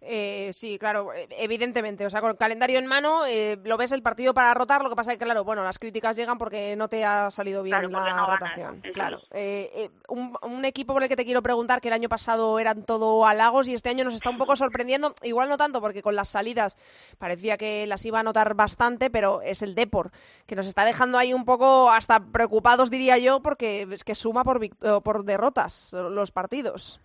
Eh, 0.00 0.50
sí, 0.52 0.78
claro, 0.78 1.12
e, 1.12 1.28
evidentemente. 1.38 2.06
O 2.06 2.10
sea, 2.10 2.20
con 2.20 2.30
el 2.30 2.36
calendario 2.36 2.78
en 2.78 2.86
mano, 2.86 3.26
eh, 3.26 3.58
lo 3.64 3.76
ves 3.76 3.92
el 3.92 4.02
partido 4.02 4.32
para 4.32 4.54
rotar. 4.54 4.82
Lo 4.82 4.90
que 4.90 4.96
pasa 4.96 5.12
es 5.12 5.18
que, 5.18 5.24
claro, 5.24 5.44
bueno, 5.44 5.64
las 5.64 5.78
críticas 5.78 6.16
llegan 6.16 6.38
porque 6.38 6.76
no 6.76 6.88
te 6.88 7.04
ha 7.04 7.30
salido 7.30 7.62
bien 7.62 7.90
la 7.90 8.26
rotación. 8.26 8.80
claro. 8.94 9.20
Eh, 9.32 9.70
eh, 9.74 9.90
un, 10.08 10.36
un, 10.42 10.64
equipo 10.64 10.92
por 10.92 11.02
el 11.02 11.08
que 11.08 11.16
te 11.16 11.24
quiero 11.24 11.42
preguntar, 11.42 11.80
que 11.80 11.88
el 11.88 11.94
año 11.94 12.08
pasado 12.08 12.58
eran 12.58 12.84
todo 12.84 13.26
halagos 13.26 13.68
y 13.68 13.74
este 13.74 13.88
año 13.88 14.04
nos 14.04 14.14
está 14.14 14.30
un 14.30 14.38
poco 14.38 14.54
sorprendiendo. 14.54 15.14
Igual 15.22 15.48
no 15.48 15.56
tanto, 15.56 15.80
porque 15.80 16.02
con 16.02 16.14
las 16.14 16.28
salidas 16.28 16.76
parecía 17.18 17.56
que 17.56 17.86
las 17.86 18.04
iba 18.04 18.20
a 18.20 18.22
notar 18.22 18.54
bastante, 18.54 19.10
pero 19.10 19.42
es 19.42 19.62
el 19.62 19.74
Depor, 19.74 20.12
que 20.46 20.54
nos 20.54 20.66
está 20.66 20.84
dejando 20.84 21.18
ahí 21.18 21.34
un 21.34 21.44
poco 21.44 21.90
hasta 21.90 22.20
preocupados, 22.20 22.90
diría 22.90 23.18
yo, 23.18 23.40
porque 23.40 23.86
es 23.90 24.04
que 24.04 24.14
suma 24.14 24.44
por, 24.44 24.60
por 25.02 25.24
derrotas 25.24 25.92
los 25.92 26.30
partidos. 26.30 27.00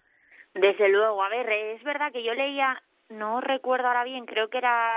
Desde 0.54 0.88
luego, 0.90 1.24
a 1.24 1.30
ver, 1.30 1.50
es 1.50 1.84
verdad 1.84 2.12
que 2.12 2.24
yo 2.24 2.34
leía, 2.34 2.82
no 3.10 3.42
recuerdo 3.42 3.88
ahora 3.88 4.04
bien, 4.04 4.26
creo 4.26 4.50
que 4.50 4.60
era 4.60 4.94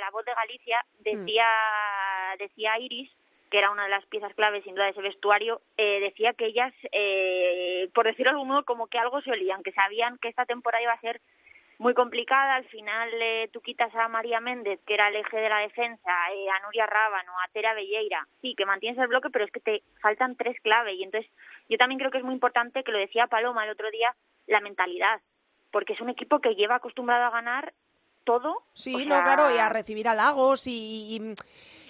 la 0.00 0.10
voz 0.10 0.24
de 0.24 0.34
Galicia, 0.34 0.84
decía, 1.00 1.46
decía 2.38 2.78
Iris, 2.78 3.10
que 3.50 3.58
era 3.58 3.70
una 3.70 3.84
de 3.84 3.90
las 3.90 4.06
piezas 4.06 4.34
claves 4.34 4.64
sin 4.64 4.74
duda 4.74 4.84
de 4.84 4.90
ese 4.90 5.02
vestuario, 5.02 5.60
eh, 5.76 6.00
decía 6.00 6.32
que 6.32 6.46
ellas, 6.46 6.72
eh, 6.92 7.88
por 7.94 8.06
decirlo 8.06 8.30
de 8.30 8.34
algún 8.34 8.48
modo, 8.48 8.64
como 8.64 8.86
que 8.86 8.98
algo 8.98 9.20
se 9.20 9.30
olían, 9.30 9.62
que 9.62 9.72
sabían 9.72 10.18
que 10.18 10.28
esta 10.28 10.46
temporada 10.46 10.82
iba 10.82 10.92
a 10.92 11.00
ser 11.00 11.20
muy 11.78 11.94
complicada. 11.94 12.56
Al 12.56 12.64
final 12.68 13.08
eh, 13.14 13.48
tú 13.52 13.60
quitas 13.60 13.94
a 13.94 14.08
María 14.08 14.40
Méndez, 14.40 14.80
que 14.86 14.94
era 14.94 15.08
el 15.08 15.16
eje 15.16 15.36
de 15.36 15.48
la 15.48 15.58
defensa, 15.60 16.10
eh, 16.32 16.50
a 16.50 16.60
Nuria 16.64 16.86
Rábano, 16.86 17.32
a 17.38 17.48
Tera 17.52 17.74
Belleira. 17.74 18.26
Sí, 18.42 18.54
que 18.56 18.66
mantienes 18.66 18.98
el 19.00 19.08
bloque, 19.08 19.30
pero 19.30 19.44
es 19.44 19.50
que 19.52 19.60
te 19.60 19.82
faltan 20.02 20.36
tres 20.36 20.60
clave. 20.60 20.94
Y 20.94 21.02
entonces 21.04 21.30
yo 21.68 21.78
también 21.78 21.98
creo 21.98 22.10
que 22.10 22.18
es 22.18 22.24
muy 22.24 22.34
importante, 22.34 22.82
que 22.84 22.92
lo 22.92 22.98
decía 22.98 23.26
Paloma 23.28 23.64
el 23.64 23.70
otro 23.70 23.90
día, 23.90 24.14
la 24.46 24.60
mentalidad. 24.60 25.20
Porque 25.70 25.92
es 25.92 26.00
un 26.00 26.08
equipo 26.10 26.40
que 26.40 26.54
lleva 26.54 26.76
acostumbrado 26.76 27.24
a 27.26 27.30
ganar 27.30 27.72
todo. 28.24 28.62
Sí, 28.74 28.94
o 28.94 28.98
no, 29.08 29.22
claro, 29.22 29.54
y 29.54 29.58
a 29.58 29.68
recibir 29.68 30.08
halagos 30.08 30.66
y, 30.66 31.16
y- 31.16 31.34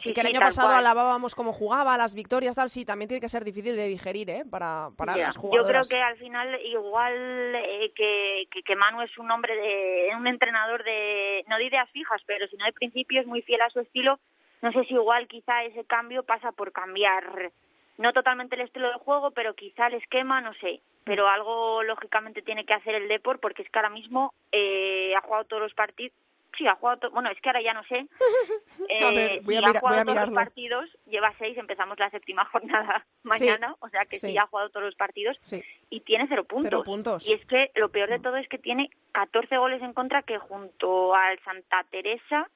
Sí, 0.02 0.12
que 0.14 0.20
el 0.20 0.26
sí, 0.28 0.32
año 0.32 0.40
pasado 0.40 0.68
cual. 0.68 0.78
alabábamos 0.78 1.34
cómo 1.34 1.52
jugaba, 1.52 1.96
las 1.96 2.14
victorias, 2.14 2.54
tal, 2.56 2.68
sí, 2.70 2.84
también 2.84 3.08
tiene 3.08 3.20
que 3.20 3.28
ser 3.28 3.44
difícil 3.44 3.76
de 3.76 3.88
digerir, 3.88 4.30
¿eh? 4.30 4.44
Para, 4.50 4.90
para 4.96 5.16
Ya, 5.16 5.22
las 5.26 5.34
Yo 5.36 5.40
creo 5.42 5.50
jugadoras. 5.50 5.88
que 5.88 6.00
al 6.00 6.16
final 6.18 6.60
igual 6.64 7.14
eh, 7.56 7.92
que, 7.94 8.46
que, 8.50 8.62
que 8.62 8.76
Manu 8.76 9.02
es 9.02 9.16
un 9.18 9.30
hombre 9.30 9.54
de 9.56 10.10
un 10.16 10.26
entrenador 10.26 10.84
de 10.84 11.44
no 11.48 11.56
de 11.58 11.64
ideas 11.64 11.88
fijas, 11.90 12.20
pero 12.26 12.46
si 12.48 12.56
no 12.56 12.64
de 12.64 12.72
principios 12.72 13.26
muy 13.26 13.42
fiel 13.42 13.62
a 13.62 13.70
su 13.70 13.80
estilo, 13.80 14.18
no 14.62 14.72
sé 14.72 14.84
si 14.84 14.94
igual 14.94 15.26
quizá 15.28 15.64
ese 15.64 15.84
cambio 15.84 16.22
pasa 16.24 16.52
por 16.52 16.72
cambiar 16.72 17.50
no 17.96 18.12
totalmente 18.12 18.54
el 18.54 18.62
estilo 18.62 18.88
de 18.88 18.98
juego, 18.98 19.32
pero 19.32 19.54
quizá 19.54 19.88
el 19.88 19.94
esquema, 19.94 20.40
no 20.40 20.54
sé, 20.54 20.80
pero 21.04 21.28
algo 21.28 21.82
lógicamente 21.82 22.42
tiene 22.42 22.64
que 22.64 22.74
hacer 22.74 22.94
el 22.94 23.08
Depor 23.08 23.40
porque 23.40 23.62
es 23.62 23.70
que 23.70 23.78
ahora 23.78 23.90
mismo 23.90 24.34
eh, 24.52 25.12
ha 25.16 25.20
jugado 25.22 25.44
todos 25.46 25.62
los 25.62 25.74
partidos 25.74 26.12
Sí, 26.56 26.66
ha 26.66 26.74
jugado, 26.74 26.98
to- 26.98 27.10
bueno, 27.10 27.30
es 27.30 27.40
que 27.40 27.48
ahora 27.50 27.62
ya 27.62 27.72
no 27.74 27.84
sé. 27.84 28.06
A 29.04 29.10
ver, 29.12 29.32
Eh, 29.32 29.40
voy 29.44 29.56
a 29.56 29.60
y 29.60 29.64
ha 29.64 29.66
mira- 29.68 29.80
jugado 29.80 29.96
voy 30.04 30.12
a 30.12 30.14
todos 30.14 30.26
los 30.28 30.34
partidos, 30.34 30.90
lleva 31.06 31.32
seis, 31.38 31.56
empezamos 31.58 31.98
la 31.98 32.10
séptima 32.10 32.44
jornada 32.52 33.06
mañana, 33.22 33.76
o 33.80 33.88
sea 33.88 34.04
que 34.06 34.18
sí, 34.18 34.32
ya 34.32 34.42
ha 34.42 34.46
jugado 34.46 34.70
todos 34.70 34.86
los 34.86 34.94
partidos 34.96 35.36
Sí. 35.42 35.62
y 35.90 36.00
tiene 36.00 36.26
cero 36.28 36.44
puntos. 36.44 36.64
Cero 36.70 36.82
puntos. 36.84 37.28
Y 37.28 37.34
es 37.34 37.44
que 37.46 37.70
lo 37.76 37.90
peor 37.90 38.08
de 38.08 38.18
todo 38.18 38.36
es 38.36 38.48
que 38.48 38.58
tiene 38.58 38.90
14 39.12 39.56
goles 39.58 39.82
en 39.82 39.92
contra, 39.92 40.22
que 40.22 40.38
junto 40.38 41.14
al 41.14 41.38
Santa 41.40 41.84
Teresa 41.90 42.48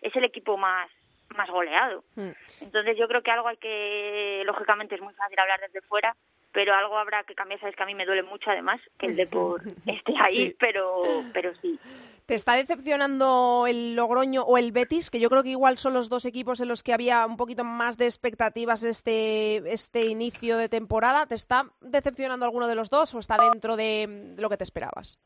es 0.00 0.14
el 0.16 0.24
equipo 0.24 0.56
más 0.56 0.88
más 1.36 1.48
goleado. 1.48 2.02
Mm. 2.16 2.30
Entonces 2.60 2.96
yo 2.98 3.06
creo 3.06 3.22
que 3.22 3.30
algo 3.30 3.46
hay 3.46 3.56
que, 3.56 4.42
lógicamente 4.46 4.96
es 4.96 5.00
muy 5.00 5.14
fácil 5.14 5.38
hablar 5.38 5.60
desde 5.60 5.80
fuera, 5.82 6.16
pero 6.52 6.74
algo 6.74 6.98
habrá 6.98 7.22
que 7.24 7.34
cambiar. 7.34 7.60
Sabes 7.60 7.76
que 7.76 7.82
a 7.82 7.86
mí 7.86 7.94
me 7.94 8.06
duele 8.06 8.22
mucho 8.22 8.50
además 8.50 8.80
que 8.98 9.06
el 9.06 9.16
Depor 9.16 9.62
esté 9.86 10.14
ahí, 10.20 10.48
Sí. 10.50 10.56
pero 10.58 11.02
pero 11.34 11.54
sí. 11.56 11.78
¿Te 12.26 12.36
está 12.36 12.52
decepcionando 12.54 13.64
el 13.66 13.96
Logroño 13.96 14.42
o 14.42 14.56
el 14.56 14.70
Betis? 14.70 15.10
Que 15.10 15.18
yo 15.18 15.28
creo 15.30 15.42
que 15.42 15.48
igual 15.48 15.78
son 15.78 15.94
los 15.94 16.08
dos 16.08 16.24
equipos 16.24 16.60
en 16.60 16.68
los 16.68 16.84
que 16.84 16.92
había 16.92 17.26
un 17.26 17.36
poquito 17.36 17.64
más 17.64 17.98
de 17.98 18.04
expectativas 18.04 18.84
este, 18.84 19.56
este 19.72 20.06
inicio 20.06 20.56
de 20.56 20.68
temporada. 20.68 21.26
¿Te 21.26 21.34
está 21.34 21.64
decepcionando 21.80 22.44
alguno 22.44 22.68
de 22.68 22.76
los 22.76 22.88
dos 22.88 23.12
o 23.16 23.18
está 23.18 23.36
dentro 23.50 23.74
de 23.76 24.34
lo 24.38 24.48
que 24.48 24.56
te 24.56 24.62
esperabas? 24.62 25.18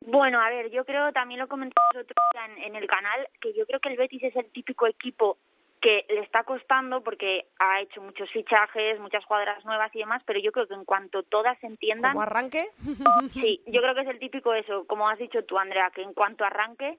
Bueno, 0.00 0.40
a 0.40 0.48
ver, 0.48 0.70
yo 0.70 0.84
creo, 0.86 1.12
también 1.12 1.38
lo 1.38 1.48
comentamos 1.48 1.90
el 1.94 2.00
otro 2.00 2.14
día 2.32 2.46
en, 2.46 2.62
en 2.64 2.76
el 2.76 2.88
canal, 2.88 3.28
que 3.40 3.52
yo 3.52 3.66
creo 3.66 3.78
que 3.80 3.90
el 3.90 3.96
Betis 3.98 4.22
es 4.24 4.34
el 4.36 4.50
típico 4.52 4.86
equipo 4.86 5.36
que 5.82 6.06
le 6.08 6.20
está 6.20 6.44
costando 6.44 7.02
porque 7.02 7.46
ha 7.58 7.80
hecho 7.80 8.00
muchos 8.00 8.30
fichajes, 8.30 9.00
muchas 9.00 9.24
jugadoras 9.24 9.64
nuevas 9.64 9.92
y 9.94 9.98
demás, 9.98 10.22
pero 10.24 10.38
yo 10.38 10.52
creo 10.52 10.68
que 10.68 10.74
en 10.74 10.84
cuanto 10.84 11.24
todas 11.24 11.58
se 11.58 11.66
entiendan, 11.66 12.12
¿Como 12.12 12.22
arranque? 12.22 12.68
sí, 13.32 13.60
yo 13.66 13.82
creo 13.82 13.94
que 13.94 14.02
es 14.02 14.08
el 14.08 14.20
típico 14.20 14.54
eso, 14.54 14.86
como 14.86 15.08
has 15.08 15.18
dicho 15.18 15.44
tú, 15.44 15.58
Andrea, 15.58 15.90
que 15.92 16.02
en 16.02 16.14
cuanto 16.14 16.44
arranque, 16.44 16.98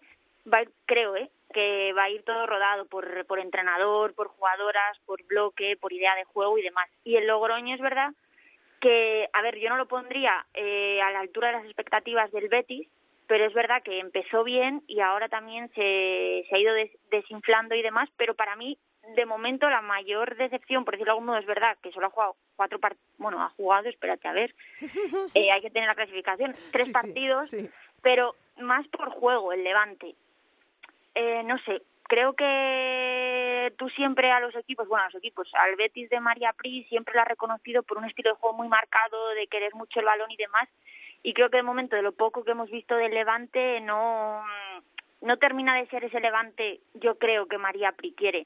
va 0.52 0.58
a 0.58 0.62
ir, 0.64 0.72
creo, 0.86 1.16
¿eh? 1.16 1.32
que 1.54 1.94
va 1.94 2.04
a 2.04 2.10
ir 2.10 2.24
todo 2.24 2.46
rodado 2.46 2.86
por, 2.86 3.26
por 3.26 3.40
entrenador, 3.40 4.14
por 4.16 4.28
jugadoras, 4.28 5.00
por 5.06 5.24
bloque, 5.28 5.78
por 5.80 5.94
idea 5.94 6.16
de 6.16 6.26
juego 6.26 6.58
y 6.58 6.64
demás. 6.64 6.90
Y 7.06 7.16
el 7.16 7.28
Logroño 7.28 7.76
es 7.76 7.82
verdad 7.82 8.12
que, 8.82 9.30
a 9.32 9.42
ver, 9.42 9.60
yo 9.60 9.70
no 9.70 9.78
lo 9.78 9.88
pondría 9.88 10.46
eh, 10.54 11.02
a 11.02 11.10
la 11.12 11.22
altura 11.22 11.48
de 11.48 11.54
las 11.54 11.66
expectativas 11.66 12.30
del 12.34 12.50
Betis, 12.50 12.90
pero 13.28 13.46
es 13.46 13.54
verdad 13.54 13.82
que 13.84 14.00
empezó 14.00 14.44
bien 14.44 14.82
y 14.88 15.00
ahora 15.00 15.30
también 15.30 15.70
se, 15.70 16.46
se 16.50 16.56
ha 16.56 16.60
ido 16.60 16.74
des- 16.74 16.98
desinflando 17.10 17.76
y 17.76 17.82
demás, 17.82 18.10
pero 18.18 18.36
para 18.36 18.56
mí, 18.56 18.78
de 19.16 19.26
momento, 19.26 19.70
la 19.70 19.82
mayor 19.82 20.36
decepción, 20.38 20.86
por 20.86 20.94
decirlo 20.94 21.12
de 21.12 21.16
algún 21.16 21.26
modo, 21.28 21.38
es 21.38 21.46
verdad 21.46 21.78
que 21.82 21.92
solo 21.92 22.08
ha 22.08 22.12
jugado 22.12 22.36
cuatro 22.56 22.80
partidos, 22.80 23.06
bueno, 23.18 23.42
ha 23.42 23.50
jugado, 23.50 23.90
espérate 23.90 24.28
a 24.28 24.34
ver, 24.34 24.54
eh, 25.36 25.52
hay 25.52 25.62
que 25.62 25.70
tener 25.72 25.88
la 25.88 25.96
clasificación, 25.96 26.54
tres 26.72 26.86
Sí, 26.88 26.92
sí, 26.92 26.92
partidos, 26.94 27.50
sí. 27.50 27.70
pero 28.02 28.36
más 28.58 28.88
por 28.90 29.10
juego, 29.12 29.52
el 29.54 29.64
Levante. 29.64 30.16
Eh, 31.16 31.44
no 31.44 31.58
sé, 31.60 31.82
creo 32.08 32.34
que 32.34 33.74
tú 33.78 33.90
siempre 33.90 34.32
a 34.32 34.40
los 34.40 34.56
equipos, 34.56 34.88
bueno, 34.88 35.04
a 35.04 35.08
los 35.08 35.16
equipos, 35.16 35.50
al 35.54 35.76
Betis 35.76 36.10
de 36.10 36.20
María 36.20 36.54
Pri 36.54 36.84
siempre 36.86 37.14
lo 37.14 37.22
has 37.22 37.28
reconocido 37.28 37.84
por 37.84 37.98
un 37.98 38.06
estilo 38.06 38.32
de 38.32 38.36
juego 38.38 38.56
muy 38.58 38.68
marcado, 38.68 39.30
de 39.30 39.48
querer 39.48 39.74
mucho 39.76 40.00
el 40.00 40.06
balón 40.06 40.32
y 40.32 40.38
demás, 40.38 40.68
y 41.24 41.34
creo 41.34 41.50
que 41.50 41.58
de 41.58 41.64
momento, 41.64 41.96
de 41.96 42.02
lo 42.02 42.12
poco 42.12 42.44
que 42.44 42.52
hemos 42.52 42.70
visto 42.70 42.96
del 42.96 43.14
Levante, 43.14 43.80
no, 43.80 44.44
no 45.22 45.38
termina 45.38 45.78
de 45.78 45.88
ser 45.88 46.04
ese 46.04 46.20
Levante, 46.20 46.82
yo 46.96 47.18
creo 47.18 47.48
que 47.48 47.58
María 47.58 47.94
Pri 47.94 48.14
quiere. 48.14 48.46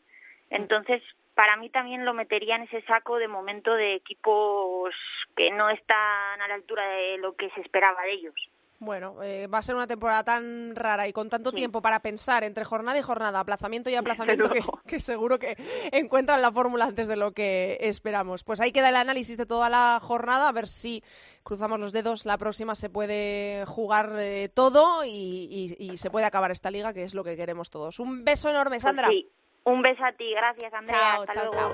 Entonces, 0.51 1.01
para 1.33 1.57
mí 1.57 1.69
también 1.69 2.05
lo 2.05 2.13
metería 2.13 2.55
en 2.55 2.63
ese 2.63 2.81
saco 2.83 3.17
de 3.17 3.27
momento 3.27 3.73
de 3.73 3.95
equipos 3.95 4.93
que 5.35 5.51
no 5.51 5.69
están 5.69 6.41
a 6.41 6.47
la 6.47 6.53
altura 6.53 6.87
de 6.87 7.17
lo 7.17 7.35
que 7.35 7.49
se 7.49 7.61
esperaba 7.61 8.03
de 8.03 8.13
ellos. 8.13 8.35
Bueno, 8.79 9.23
eh, 9.23 9.47
va 9.47 9.57
a 9.57 9.63
ser 9.63 9.73
una 9.73 9.87
temporada 9.87 10.23
tan 10.23 10.75
rara 10.75 11.07
y 11.07 11.13
con 11.13 11.29
tanto 11.29 11.49
Sí. 11.49 11.55
tiempo 11.55 11.81
para 11.81 11.99
pensar 12.01 12.43
entre 12.43 12.63
jornada 12.63 12.99
y 12.99 13.01
jornada, 13.01 13.39
aplazamiento 13.39 13.89
y 13.89 13.95
aplazamiento, 13.95 14.51
que, 14.85 14.99
seguro 14.99 15.39
que 15.39 15.57
encuentran 15.91 16.43
la 16.43 16.51
fórmula 16.51 16.85
antes 16.85 17.07
de 17.07 17.15
lo 17.15 17.31
que 17.31 17.77
esperamos. 17.81 18.43
Pues 18.43 18.61
ahí 18.61 18.71
queda 18.71 18.89
el 18.89 18.95
análisis 18.95 19.35
de 19.35 19.47
toda 19.47 19.69
la 19.69 19.99
jornada, 19.99 20.47
a 20.47 20.51
ver 20.51 20.67
si 20.67 21.03
cruzamos 21.41 21.79
los 21.79 21.91
dedos, 21.91 22.27
la 22.27 22.37
próxima 22.37 22.75
se 22.75 22.89
puede 22.91 23.65
jugar 23.65 24.11
eh, 24.19 24.49
todo 24.53 25.03
y, 25.05 25.09
y- 25.09 25.75
y 25.93 25.97
se 25.97 26.11
puede 26.11 26.27
acabar 26.27 26.51
esta 26.51 26.69
liga, 26.69 26.93
que 26.93 27.03
es 27.03 27.15
lo 27.15 27.23
que 27.23 27.35
queremos 27.35 27.71
todos. 27.71 27.99
Un 27.99 28.23
beso 28.25 28.47
enorme, 28.49 28.75
Pues 28.75 28.83
Sandra. 28.83 29.07
sí. 29.07 29.27
Un 29.63 29.81
beso 29.81 30.05
a 30.05 30.11
ti, 30.13 30.31
gracias 30.35 30.71
Andrea. 30.73 30.99
Chao, 30.99 31.21
Hasta 31.23 31.33
chao, 31.33 31.43
luego. 31.51 31.57
chao. 31.59 31.73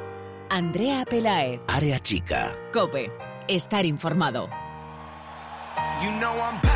Andrea 0.50 1.04
Pelaez, 1.04 1.60
Área 1.68 2.00
chica. 2.00 2.56
Cope, 2.72 3.12
estar 3.50 3.86
informado. 3.86 4.48
You 6.02 6.12
know 6.20 6.34
I'm 6.38 6.60
back 6.62 6.73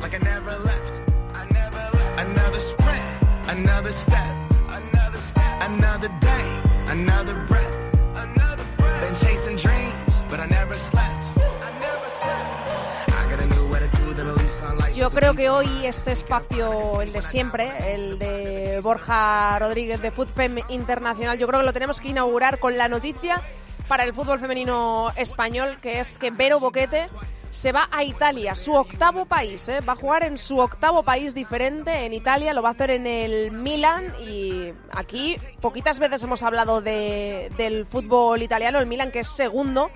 like 0.00 0.14
I 0.14 0.18
never 0.18 0.56
left. 0.58 1.02
I 1.34 1.44
never 1.52 1.78
left. 1.96 2.20
Another 2.20 2.60
sprint, 2.60 3.04
another 3.48 3.92
step, 3.92 4.34
another 4.68 5.20
step, 5.20 5.62
another 5.62 6.08
day, 6.20 6.62
another 6.88 7.34
breath, 7.46 7.76
another 8.14 8.64
breath. 8.76 9.00
Been 9.00 9.14
chasing 9.14 9.56
dreams, 9.56 10.22
but 10.28 10.40
I 10.40 10.46
never 10.46 10.76
slept. 10.76 11.30
I 11.36 11.70
never 11.80 12.10
slept. 12.20 13.08
I 13.10 13.30
got 13.30 13.40
a 13.40 13.46
new 13.46 13.74
attitude 13.74 14.18
and 14.18 14.28
at 14.30 14.36
least 14.38 14.58
sunlight. 14.60 14.94
Yo 14.94 15.10
creo 15.10 15.34
que 15.34 15.48
hoy 15.50 15.86
este 15.86 16.12
espacio, 16.12 17.02
el 17.02 17.12
de 17.12 17.22
siempre, 17.22 17.92
el 17.94 18.18
de 18.18 18.80
Borja 18.82 19.58
Rodríguez 19.58 20.00
de 20.00 20.10
FootFem 20.10 20.58
Internacional, 20.68 21.38
yo 21.38 21.46
creo 21.46 21.60
que 21.60 21.66
lo 21.66 21.72
tenemos 21.72 22.00
que 22.00 22.08
inaugurar 22.08 22.58
con 22.58 22.76
la 22.76 22.88
noticia 22.88 23.42
para 23.88 24.04
el 24.04 24.12
fútbol 24.14 24.38
femenino 24.38 25.10
español, 25.16 25.76
que 25.80 26.00
es 26.00 26.18
que 26.18 26.30
Vero 26.30 26.58
Boquete 26.58 27.06
se 27.50 27.72
va 27.72 27.88
a 27.90 28.04
Italia, 28.04 28.54
su 28.54 28.74
octavo 28.74 29.24
país, 29.24 29.68
¿eh? 29.68 29.80
va 29.80 29.94
a 29.94 29.96
jugar 29.96 30.24
en 30.24 30.36
su 30.36 30.58
octavo 30.58 31.02
país 31.02 31.34
diferente, 31.34 32.04
en 32.04 32.12
Italia, 32.12 32.52
lo 32.52 32.62
va 32.62 32.70
a 32.70 32.72
hacer 32.72 32.90
en 32.90 33.06
el 33.06 33.50
Milan 33.52 34.12
y 34.20 34.72
aquí 34.90 35.36
poquitas 35.60 35.98
veces 35.98 36.22
hemos 36.22 36.42
hablado 36.42 36.80
de, 36.80 37.50
del 37.56 37.86
fútbol 37.86 38.42
italiano, 38.42 38.78
el 38.78 38.86
Milan 38.86 39.10
que 39.10 39.20
es 39.20 39.28
segundo 39.28 39.90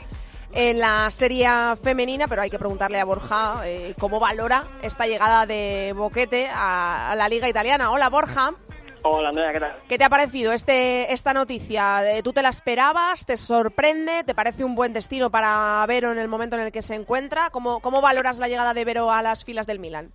en 0.52 0.80
la 0.80 1.10
serie 1.10 1.48
femenina, 1.82 2.26
pero 2.28 2.42
hay 2.42 2.50
que 2.50 2.58
preguntarle 2.58 2.98
a 2.98 3.04
Borja 3.04 3.60
eh, 3.64 3.94
cómo 3.98 4.18
valora 4.18 4.64
esta 4.82 5.06
llegada 5.06 5.46
de 5.46 5.92
Boquete 5.96 6.48
a, 6.48 7.12
a 7.12 7.14
la 7.14 7.28
liga 7.28 7.48
italiana. 7.48 7.90
Hola 7.90 8.08
Borja, 8.08 8.54
Hola 9.02 9.30
Andrea, 9.30 9.52
¿qué 9.52 9.60
tal? 9.60 9.72
¿qué 9.88 9.98
te 9.98 10.04
ha 10.04 10.08
parecido 10.10 10.52
este, 10.52 11.12
esta 11.12 11.32
noticia? 11.32 12.16
Eh, 12.18 12.22
¿Tú 12.22 12.32
te 12.32 12.42
la 12.42 12.50
esperabas? 12.50 13.24
¿Te 13.24 13.36
sorprende? 13.38 14.24
¿Te 14.24 14.34
parece 14.34 14.62
un 14.62 14.74
buen 14.74 14.92
destino 14.92 15.30
para 15.30 15.84
Vero 15.88 16.12
en 16.12 16.18
el 16.18 16.28
momento 16.28 16.56
en 16.56 16.62
el 16.62 16.72
que 16.72 16.82
se 16.82 16.94
encuentra? 16.94 17.48
¿Cómo, 17.50 17.80
cómo 17.80 18.02
valoras 18.02 18.38
la 18.38 18.48
llegada 18.48 18.74
de 18.74 18.84
Vero 18.84 19.10
a 19.10 19.22
las 19.22 19.44
filas 19.44 19.66
del 19.66 19.78
Milan? 19.78 20.10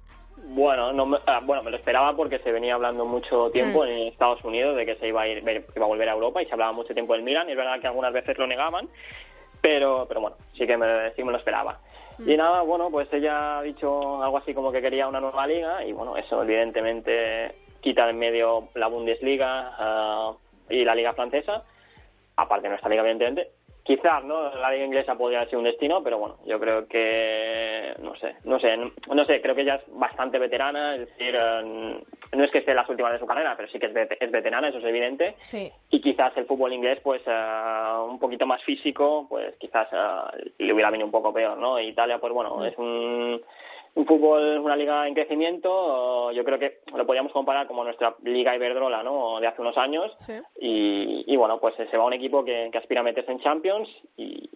Bueno, 0.50 0.94
no 0.94 1.08
me, 1.08 1.18
ah, 1.26 1.40
bueno, 1.44 1.64
me 1.64 1.72
lo 1.72 1.78
esperaba 1.78 2.16
porque 2.16 2.38
se 2.40 2.52
venía 2.52 2.76
hablando 2.76 3.06
mucho 3.06 3.50
tiempo 3.50 3.84
Mm. 3.84 3.88
en 3.88 4.08
Estados 4.10 4.44
Unidos 4.44 4.76
de 4.76 4.86
que 4.86 4.96
se 4.98 5.08
iba 5.08 5.24
a 5.24 5.28
ir, 5.28 5.40
iba 5.40 5.86
a 5.86 5.88
volver 5.90 6.08
a 6.08 6.14
Europa 6.14 6.42
y 6.42 6.46
se 6.46 6.54
hablaba 6.54 6.72
mucho 6.72 6.94
tiempo 6.94 7.14
del 7.14 7.24
Milan. 7.24 7.50
Y 7.50 7.54
es 7.54 7.58
verdad 7.58 7.80
que 7.82 7.88
algunas 7.88 8.14
veces 8.14 8.38
lo 8.38 8.46
negaban, 8.46 8.88
pero, 9.62 10.06
pero 10.08 10.22
bueno, 10.22 10.38
sí 10.56 10.68
que 10.68 10.78
me, 10.78 11.12
sí 11.16 11.24
me 11.24 11.32
lo 11.32 11.40
esperaba. 11.40 11.80
Y 12.20 12.38
nada, 12.38 12.62
bueno, 12.62 12.90
pues 12.92 13.12
ella 13.12 13.58
ha 13.58 13.62
dicho 13.64 14.24
algo 14.24 14.38
así 14.38 14.54
como 14.54 14.72
que 14.72 14.82
quería 14.82 15.08
una 15.08 15.20
nueva 15.20 15.46
liga 15.48 15.84
y 15.84 15.92
bueno, 15.92 16.16
eso 16.16 16.42
evidentemente 16.44 17.56
quita 17.86 18.06
de 18.06 18.12
en 18.12 18.18
medio 18.20 18.70
la 18.74 18.88
Bundesliga 18.88 19.76
ah, 19.78 20.34
y 20.72 20.84
la 20.84 20.96
liga 20.96 21.14
francesa, 21.14 21.64
aparte 22.36 22.64
de 22.64 22.70
nuestra 22.70 22.90
liga 22.90 23.04
evidentemente. 23.04 23.52
Quizás, 23.84 24.24
¿no? 24.24 24.50
La 24.56 24.72
liga 24.72 24.84
inglesa 24.86 25.14
podría 25.14 25.46
ser 25.46 25.60
un 25.60 25.66
destino, 25.66 26.02
pero 26.02 26.18
bueno, 26.18 26.38
yo 26.48 26.60
creo 26.60 26.88
que, 26.88 27.94
no 28.00 28.16
sé, 28.16 28.38
no 28.44 28.60
sé, 28.60 28.76
no, 29.14 29.26
sé, 29.26 29.40
creo 29.44 29.54
que 29.54 29.62
ella 29.62 29.76
es 29.76 29.84
bastante 29.90 30.40
veterana, 30.40 30.96
es 30.96 31.02
decir, 31.02 31.36
eh, 31.40 32.02
no 32.36 32.44
es 32.44 32.50
que 32.50 32.58
esté 32.58 32.72
en 32.72 32.78
las 32.78 32.90
últimas 32.90 33.14
de 33.14 33.20
su 33.20 33.28
carrera, 33.28 33.54
pero 33.56 33.70
sí 33.70 33.78
que 33.78 33.86
es, 33.86 33.94
vet- 33.94 34.18
es 34.20 34.32
veterana, 34.32 34.70
eso 34.70 34.80
es 34.80 34.86
evidente, 34.86 35.36
Sí. 35.44 35.72
y 35.92 36.02
quizás 36.02 36.36
el 36.36 36.48
fútbol 36.48 36.74
inglés, 36.74 37.00
pues, 37.04 37.22
eh, 37.28 37.92
un 38.10 38.18
poquito 38.18 38.48
más 38.48 38.64
físico, 38.64 39.28
pues 39.30 39.56
quizás 39.60 39.88
le 40.58 40.74
hubiera 40.74 40.90
venido 40.90 41.06
un 41.06 41.12
poco 41.12 41.32
peor, 41.32 41.56
¿no? 41.60 41.80
Italia, 41.80 42.18
pues 42.18 42.34
bueno, 42.34 42.66
es 42.66 42.76
un 42.80 43.40
un 43.96 44.06
fútbol, 44.06 44.60
una 44.60 44.76
liga 44.76 45.08
en 45.08 45.14
crecimiento. 45.14 46.32
Yo 46.32 46.44
creo 46.44 46.60
que 46.60 46.80
lo 46.96 47.06
podríamos 47.06 47.32
comparar 47.32 47.66
como 47.66 47.84
nuestra 47.84 48.16
liga 48.24 48.56
Iberdrola, 48.56 49.02
¿no? 49.04 49.40
De 49.40 49.48
hace 49.48 49.62
unos 49.62 49.78
años. 49.78 50.12
Y, 50.60 51.24
y, 51.28 51.36
bueno, 51.38 51.60
pues 51.60 51.76
se 51.76 51.98
va 51.98 52.06
un 52.06 52.14
equipo 52.14 52.44
que, 52.44 52.70
que 52.72 52.78
aspira 52.78 53.02
a 53.02 53.04
meterse 53.04 53.32
en 53.32 53.40
Champions 53.40 53.90
y, 54.18 54.50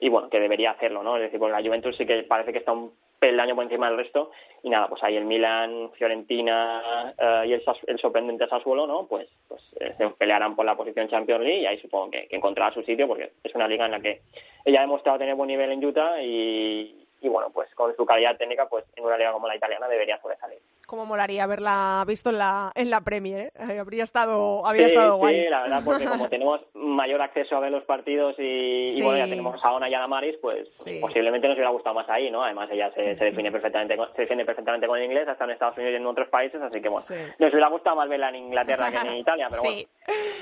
y 0.00 0.08
bueno, 0.08 0.28
que 0.28 0.40
debería 0.40 0.72
hacerlo, 0.72 1.02
¿no? 1.02 1.16
Es 1.16 1.22
decir, 1.22 1.38
pues 1.38 1.52
la 1.52 1.62
Juventus 1.62 1.96
sí 1.96 2.04
que 2.04 2.24
parece 2.24 2.52
que 2.52 2.58
está 2.58 2.72
un 2.72 2.92
peldaño 3.20 3.54
por 3.54 3.64
encima 3.64 3.88
del 3.88 3.98
resto 3.98 4.30
y 4.62 4.70
nada, 4.70 4.88
pues 4.88 5.02
ahí 5.04 5.14
el 5.14 5.26
Milan, 5.26 5.90
Fiorentina 5.92 7.14
eh, 7.16 7.48
y 7.48 7.52
el, 7.52 7.62
el, 7.86 7.98
sorprendente 7.98 8.48
Sassuolo, 8.48 8.86
¿no? 8.86 9.06
Pues, 9.06 9.28
pues 9.46 9.62
eh, 9.78 9.94
se 9.98 10.08
pelearán 10.08 10.56
por 10.56 10.64
la 10.64 10.74
posición 10.74 11.08
Champions 11.08 11.44
League 11.44 11.60
y 11.60 11.66
ahí 11.66 11.78
supongo 11.80 12.10
que, 12.10 12.26
que 12.28 12.36
encontrará 12.36 12.74
su 12.74 12.82
sitio 12.82 13.06
porque 13.06 13.32
es 13.44 13.54
una 13.54 13.68
liga 13.68 13.84
en 13.84 13.92
la 13.92 14.00
que 14.00 14.22
ella 14.64 14.80
ha 14.80 14.82
demostrado 14.82 15.18
tener 15.18 15.34
buen 15.34 15.48
nivel 15.48 15.70
en 15.70 15.84
Utah 15.84 16.22
y, 16.22 17.06
y 17.20 17.28
bueno, 17.28 17.50
pues 17.50 17.72
con 17.74 17.94
su 17.96 18.06
calidad 18.06 18.36
técnica, 18.36 18.66
pues 18.66 18.84
en 18.96 19.04
una 19.04 19.16
liga 19.16 19.32
como 19.32 19.48
la 19.48 19.56
italiana 19.56 19.88
debería 19.88 20.20
sobresalir. 20.20 20.60
Cómo 20.90 21.06
molaría 21.06 21.44
haberla 21.44 22.02
visto 22.04 22.30
en 22.30 22.38
la, 22.38 22.72
en 22.74 22.90
la 22.90 23.00
Premier, 23.02 23.52
¿eh? 23.54 23.78
habría 23.78 24.02
estado, 24.02 24.66
habría 24.66 24.86
estado 24.86 25.18
guay. 25.18 25.36
Sí, 25.36 25.48
la 25.48 25.62
verdad, 25.62 25.82
porque 25.84 26.04
como 26.04 26.28
tenemos 26.28 26.60
mayor 26.74 27.22
acceso 27.22 27.54
a 27.54 27.60
ver 27.60 27.70
los 27.70 27.84
partidos 27.84 28.34
y, 28.40 28.86
Sí. 28.86 28.98
y 28.98 29.02
bueno, 29.02 29.18
ya 29.18 29.28
tenemos 29.30 29.64
a 29.64 29.70
Ona 29.70 29.88
y 29.88 29.94
a 29.94 30.00
Damaris, 30.00 30.34
pues 30.42 30.66
Sí. 30.74 30.98
posiblemente 31.00 31.46
nos 31.46 31.54
hubiera 31.54 31.70
gustado 31.70 31.94
más 31.94 32.08
ahí, 32.10 32.28
¿no? 32.28 32.42
Además 32.42 32.68
ella 32.72 32.90
se, 32.92 33.14
se 33.16 33.24
define 33.26 33.52
perfectamente 33.52 33.96
con, 33.96 34.12
se 34.16 34.22
defiende 34.22 34.44
perfectamente 34.44 34.88
con 34.88 34.98
el 34.98 35.04
inglés, 35.04 35.28
hasta 35.28 35.44
en 35.44 35.50
Estados 35.52 35.76
Unidos 35.76 35.92
y 35.92 35.96
en 35.96 36.06
otros 36.06 36.28
países, 36.28 36.60
así 36.60 36.80
que 36.82 36.88
bueno, 36.88 37.06
Sí. 37.06 37.14
nos 37.38 37.52
hubiera 37.52 37.68
gustado 37.68 37.94
más 37.94 38.08
verla 38.08 38.30
en 38.30 38.34
Inglaterra 38.34 38.90
que 38.90 38.96
en 38.96 39.14
Italia, 39.18 39.46
pero 39.48 39.62
sí, 39.62 39.86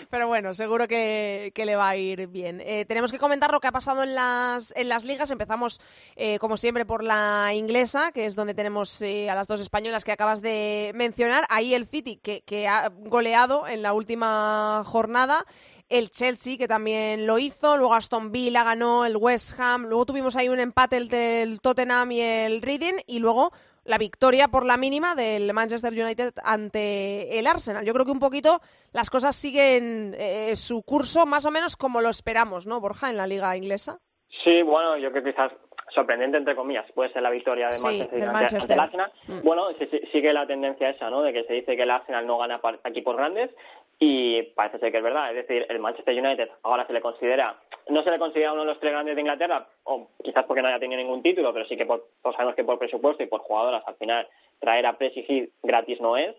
pero 0.09 0.29
bueno, 0.29 0.55
seguro 0.55 0.89
que, 0.89 1.53
que 1.55 1.67
le 1.67 1.77
va 1.77 1.91
a 1.91 1.97
ir 1.97 2.27
bien. 2.29 2.63
Eh, 2.65 2.87
tenemos 2.87 3.13
que 3.13 3.19
comentar 3.19 3.53
lo 3.53 3.61
que 3.61 3.67
ha 3.69 3.73
pasado 3.73 4.03
en 4.03 4.15
las, 4.15 4.75
en 4.79 4.89
las 4.89 5.05
ligas. 5.05 5.31
Empezamos, 5.31 5.79
eh, 6.17 6.39
como 6.39 6.57
siempre, 6.57 6.87
por 6.87 7.05
la 7.05 7.51
inglesa, 7.53 8.13
que 8.13 8.25
es 8.25 8.35
donde 8.35 8.55
tenemos 8.55 9.03
eh, 9.03 9.29
a 9.29 9.35
las 9.35 9.47
dos 9.47 9.61
españolas 9.61 10.07
que 10.07 10.13
acabas 10.13 10.38
de 10.43 10.93
mencionar. 10.95 11.45
Ahí 11.49 11.75
el 11.75 11.87
City, 11.87 12.19
que, 12.23 12.43
que 12.43 12.69
ha 12.69 12.89
goleado 12.89 13.67
en 13.67 13.83
la 13.83 13.93
última 13.93 14.83
jornada. 14.85 15.45
El 15.89 16.11
Chelsea, 16.11 16.59
que 16.59 16.69
también 16.69 17.27
lo 17.27 17.39
hizo. 17.39 17.77
Luego 17.77 17.95
Aston 17.95 18.31
Villa 18.31 18.63
ganó, 18.63 19.05
el 19.05 19.17
West 19.17 19.59
Ham. 19.59 19.87
Luego 19.87 20.07
tuvimos 20.07 20.37
ahí 20.37 20.49
un 20.49 20.61
empate 20.61 20.99
entre 20.99 21.43
el 21.43 21.61
Tottenham 21.61 22.13
y 22.13 22.21
el 22.21 22.61
Reading. 22.61 23.01
Y 23.07 23.21
luego 23.21 23.53
la 23.89 23.97
victoria 23.97 24.49
por 24.49 24.67
la 24.67 24.77
mínima 24.77 25.15
del 25.15 25.53
Manchester 25.55 25.93
United 25.93 26.35
ante 26.45 27.39
el 27.39 27.47
Arsenal. 27.47 27.87
Yo 27.87 27.95
creo 27.95 28.05
que 28.05 28.13
un 28.13 28.21
poquito 28.21 28.61
las 28.93 29.09
cosas 29.09 29.35
siguen 29.35 30.15
eh, 30.19 30.55
su 30.57 30.83
curso 30.83 31.25
más 31.25 31.47
o 31.47 31.51
menos 31.51 31.77
como 31.77 32.03
lo 32.03 32.11
esperamos, 32.11 32.67
¿no, 32.67 32.81
Borja, 32.81 33.09
en 33.09 33.17
la 33.17 33.27
liga 33.27 33.57
inglesa? 33.57 33.99
Sí, 34.45 34.63
bueno, 34.63 34.99
yo 34.99 35.11
creo 35.11 35.25
que 35.25 35.31
quizás 35.31 35.53
sorprendente, 35.95 36.37
entre 36.39 36.55
comillas, 36.57 36.91
puede 36.93 37.13
ser 37.13 37.23
la 37.23 37.31
victoria 37.31 37.69
de 37.69 37.75
Sí, 37.75 37.85
Manchester 37.85 38.15
United 38.19 38.33
Manchester. 38.33 38.61
ante 38.63 38.75
el 38.75 38.81
Arsenal. 38.81 39.13
Mm. 39.29 39.41
Bueno, 39.43 39.69
sí- 39.79 39.87
sí- 39.91 40.01
sigue 40.13 40.33
la 40.33 40.47
tendencia 40.47 40.91
esa, 40.91 41.11
¿no? 41.11 41.23
De 41.23 41.33
que 41.33 41.45
se 41.45 41.53
dice 41.55 41.77
que 41.77 41.83
el 41.83 41.91
Arsenal 41.91 42.27
no 42.27 42.39
gana 42.39 42.61
equipos 42.85 43.17
grandes 43.17 43.51
y 43.99 44.43
parece 44.55 44.79
ser 44.79 44.93
que 44.93 44.99
es 44.99 45.05
verdad. 45.05 45.31
Es 45.31 45.37
decir, 45.47 45.67
el 45.69 45.79
Manchester 45.81 46.15
United 46.19 46.49
ahora 46.63 46.87
se 46.87 46.93
le 46.93 47.01
considera, 47.01 47.57
no 47.89 48.03
se 48.03 48.11
le 48.11 48.19
considera 48.19 48.53
uno 48.53 48.63
de 48.63 48.69
los 48.69 48.81
tres 48.81 48.93
grandes 48.93 49.15
de 49.17 49.21
Inglaterra, 49.23 49.67
o 49.85 50.09
quizás 50.23 50.45
porque 50.45 50.63
no 50.63 50.69
haya 50.69 50.79
tenido 50.79 51.01
ningún 51.01 51.23
título, 51.23 51.53
pero 51.53 51.65
sí 51.67 51.77
que 51.77 51.87
por, 51.87 52.05
todos 52.23 52.37
sabemos 52.37 52.55
que 52.55 52.65
por 52.65 52.79
presupuesto 52.79 53.23
y 53.23 53.27
por 53.27 53.41
jugadoras 53.41 53.83
al 53.87 53.97
final 53.97 54.29
traer 54.61 54.87
a 54.87 54.97
Heath 55.01 55.51
gratis 55.63 56.01
no 56.01 56.17
es. 56.17 56.37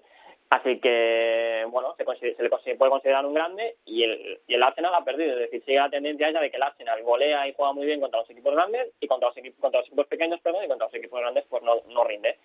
Así 0.49 0.79
que, 0.79 1.65
bueno, 1.69 1.93
se, 1.95 2.03
consider- 2.05 2.35
se 2.35 2.41
le 2.43 2.49
puede 2.75 2.89
considerar 2.89 3.23
un 3.25 3.35
grande 3.35 3.75
y 3.85 4.03
el, 4.03 4.39
y 4.47 4.55
el 4.55 4.63
Arsenal 4.63 4.95
ha 4.95 5.03
perdido. 5.03 5.33
Es 5.33 5.39
decir, 5.39 5.63
sigue 5.63 5.77
la 5.77 5.89
tendencia 5.91 6.27
esa 6.27 6.39
de 6.41 6.49
que 6.49 6.57
el 6.57 6.63
Arsenal 6.63 7.03
golea 7.03 7.47
y 7.47 7.53
juega 7.53 7.71
muy 7.73 7.85
bien 7.85 7.99
contra 8.01 8.19
los 8.21 8.29
equipos 8.31 8.55
grandes 8.55 8.87
y 8.99 9.07
contra 9.07 9.27
los, 9.29 9.37
equipos, 9.37 9.59
contra 9.59 9.79
los 9.81 9.87
equipos 9.87 10.07
pequeños, 10.07 10.39
perdón, 10.41 10.63
y 10.65 10.67
contra 10.67 10.87
los 10.87 10.95
equipos 10.95 11.19
grandes 11.19 11.45
pues 11.49 11.61
no, 11.61 11.75
no 11.89 12.03
rinde. 12.03 12.37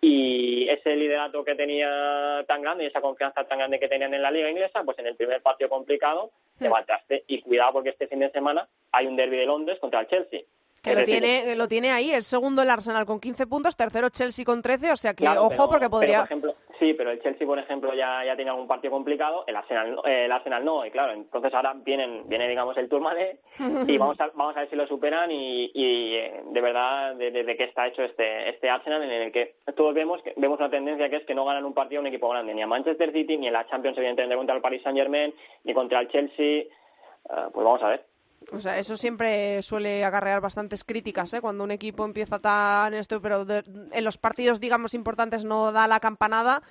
Y 0.00 0.68
ese 0.68 0.94
liderato 0.94 1.42
que 1.44 1.56
tenía 1.56 2.44
tan 2.46 2.62
grande 2.62 2.84
y 2.84 2.86
esa 2.86 3.00
confianza 3.00 3.42
tan 3.44 3.58
grande 3.58 3.80
que 3.80 3.88
tenían 3.88 4.14
en 4.14 4.22
la 4.22 4.30
liga 4.30 4.48
inglesa, 4.48 4.84
pues 4.84 4.96
en 5.00 5.08
el 5.08 5.16
primer 5.16 5.42
partido 5.42 5.68
complicado 5.68 6.30
se 6.58 6.68
va 6.68 6.78
al 6.78 6.86
traste. 6.86 7.24
Y 7.26 7.40
cuidado 7.42 7.72
porque 7.72 7.88
este 7.90 8.06
fin 8.06 8.20
de 8.20 8.30
semana 8.30 8.68
hay 8.92 9.06
un 9.08 9.16
derby 9.16 9.36
de 9.36 9.46
Londres 9.46 9.78
contra 9.80 9.98
el 10.00 10.06
Chelsea. 10.06 10.42
Que 10.80 10.92
lo 10.92 11.00
decir, 11.00 11.20
tiene, 11.20 11.56
lo 11.56 11.66
tiene 11.66 11.90
ahí, 11.90 12.12
el 12.12 12.22
segundo 12.22 12.62
el 12.62 12.70
Arsenal 12.70 13.04
con 13.04 13.18
15 13.18 13.48
puntos, 13.48 13.76
tercero 13.76 14.10
Chelsea 14.10 14.44
con 14.44 14.62
13, 14.62 14.92
o 14.92 14.96
sea 14.96 15.12
que 15.12 15.24
Claro, 15.24 15.40
ojo 15.40 15.48
pero- 15.50 15.66
porque 15.68 15.80
pero, 15.86 15.90
podría... 15.90 16.18
por 16.18 16.26
ejemplo, 16.26 16.54
sí, 16.78 16.94
pero 16.94 17.10
el 17.10 17.20
Chelsea, 17.22 17.46
por 17.46 17.58
ejemplo, 17.58 17.94
ya, 17.94 18.24
ya 18.24 18.36
tiene 18.36 18.50
algún 18.50 18.66
partido 18.66 18.92
complicado, 18.92 19.44
el 19.46 19.56
Arsenal, 19.56 19.94
no- 19.94 20.04
eh, 20.04 20.24
el 20.26 20.32
Arsenal 20.32 20.64
no, 20.64 20.84
y 20.86 20.90
claro, 20.90 21.12
entonces 21.12 21.52
ahora 21.54 21.74
vienen, 21.74 22.28
viene, 22.28 22.48
digamos, 22.48 22.76
el 22.76 22.88
Tourmalet 22.88 23.40
y 23.86 23.98
vamos 23.98 24.20
a, 24.20 24.28
vamos 24.34 24.56
a 24.56 24.60
ver 24.60 24.70
si 24.70 24.76
lo 24.76 24.86
superan 24.86 25.30
y, 25.30 25.70
y 25.74 26.14
eh, 26.14 26.40
de 26.50 26.60
verdad 26.60 27.14
de, 27.16 27.30
de- 27.30 27.44
de 27.44 27.56
qué 27.56 27.64
está 27.64 27.86
hecho 27.86 28.02
este, 28.02 28.48
este 28.50 28.70
Arsenal 28.70 29.02
en 29.02 29.10
el 29.10 29.32
que 29.32 29.56
todos 29.76 29.94
vemos 29.94 30.22
que 30.22 30.34
vemos 30.36 30.58
una 30.58 30.70
tendencia 30.70 31.08
que 31.08 31.16
es 31.16 31.24
que 31.26 31.34
no 31.34 31.44
ganan 31.44 31.64
un 31.64 31.74
partido 31.74 32.00
a 32.00 32.02
un 32.02 32.06
equipo 32.08 32.28
grande, 32.28 32.54
ni 32.54 32.62
a 32.62 32.66
Manchester 32.66 33.12
City, 33.12 33.36
ni 33.36 33.46
en 33.48 33.52
la 33.52 33.66
Champions, 33.68 33.96
evidentemente, 33.98 34.36
contra 34.36 34.54
el 34.56 34.62
Paris 34.62 34.82
Saint-Germain, 34.82 35.34
ni 35.64 35.74
contra 35.74 36.00
el 36.00 36.08
Chelsea, 36.08 36.64
Eh, 37.30 37.48
pues 37.52 37.64
vamos 37.64 37.82
a 37.82 37.88
ver. 37.88 38.04
O 38.52 38.60
sea, 38.60 38.78
eso 38.78 38.96
siempre 38.96 39.60
suele 39.62 40.04
acarrear 40.04 40.40
bastantes 40.40 40.84
críticas, 40.84 41.32
¿eh? 41.34 41.40
Cuando 41.40 41.64
un 41.64 41.70
equipo 41.70 42.04
empieza 42.04 42.38
tan 42.38 42.94
esto, 42.94 43.20
pero 43.20 43.44
de- 43.44 43.62
en 43.92 44.04
los 44.04 44.16
partidos, 44.16 44.60
digamos, 44.60 44.94
importantes 44.94 45.44
no 45.44 45.70
da 45.72 45.86
la 45.86 46.00
campanada, 46.00 46.62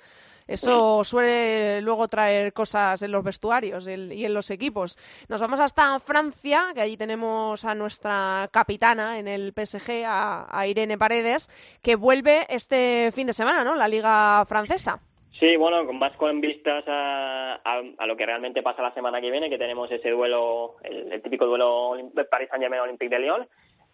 eso 0.48 1.04
suele 1.04 1.82
luego 1.82 2.08
traer 2.08 2.54
cosas 2.54 3.02
en 3.02 3.12
los 3.12 3.22
vestuarios 3.22 3.86
y 3.86 4.24
en 4.24 4.32
los 4.34 4.50
equipos. 4.50 4.96
Nos 5.28 5.40
vamos 5.42 5.60
hasta 5.60 5.98
Francia, 6.00 6.68
que 6.74 6.80
allí 6.80 6.96
tenemos 6.96 7.64
a 7.66 7.74
nuestra 7.74 8.48
capitana 8.50 9.18
en 9.18 9.28
el 9.28 9.52
PSG, 9.52 10.04
a, 10.06 10.46
a 10.50 10.66
Irene 10.66 10.96
Paredes, 10.96 11.50
que 11.82 11.96
vuelve 11.96 12.46
este 12.48 13.12
fin 13.14 13.26
de 13.26 13.34
semana, 13.34 13.62
¿no? 13.62 13.74
La 13.76 13.88
liga 13.88 14.42
francesa. 14.46 15.00
Sí, 15.38 15.56
bueno, 15.56 15.86
con 15.86 15.98
más 15.98 16.16
con 16.16 16.40
vistas 16.40 16.84
a, 16.88 17.60
a, 17.64 17.82
a 17.98 18.06
lo 18.06 18.16
que 18.16 18.26
realmente 18.26 18.62
pasa 18.62 18.82
la 18.82 18.92
semana 18.94 19.20
que 19.20 19.30
viene, 19.30 19.48
que 19.48 19.58
tenemos 19.58 19.90
ese 19.90 20.10
duelo, 20.10 20.74
el, 20.82 21.12
el 21.12 21.22
típico 21.22 21.46
duelo 21.46 21.90
Olim- 21.90 22.12
Paris 22.28 22.48
Saint-Germain 22.50 22.82
Olympique 22.82 23.08
de 23.14 23.20
Lyon, 23.20 23.46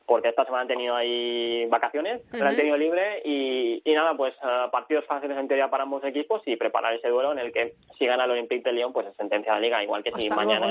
porque 0.07 0.29
esta 0.29 0.45
semana 0.45 0.63
han 0.63 0.69
tenido 0.69 0.95
ahí 0.97 1.67
vacaciones, 1.67 2.23
la 2.33 2.49
han 2.51 2.57
tenido 2.57 2.77
libre 2.79 3.21
y, 3.25 3.81
y 3.85 3.93
nada, 3.95 4.15
pues 4.17 4.35
eh, 4.43 4.69
partidos 4.73 5.05
fáciles 5.07 5.37
en 5.37 5.49
teoría 5.49 5.69
para 5.69 5.83
ambos 5.85 6.03
equipos 6.05 6.43
y 6.47 6.57
preparar 6.57 6.95
ese 6.95 7.09
duelo 7.09 7.33
en 7.33 7.39
el 7.39 7.53
que 7.53 7.75
si 7.99 8.07
gana 8.07 8.25
el 8.25 8.31
Olympique 8.33 8.63
de 8.69 8.73
Lyon, 8.75 8.93
pues 8.93 9.07
es 9.07 9.17
sentencia 9.17 9.53
de 9.53 9.61
la 9.61 9.67
liga, 9.67 9.83
igual 9.83 10.03
que 10.03 10.13
si 10.13 10.23
Hasta 10.29 10.37
mañana, 10.37 10.67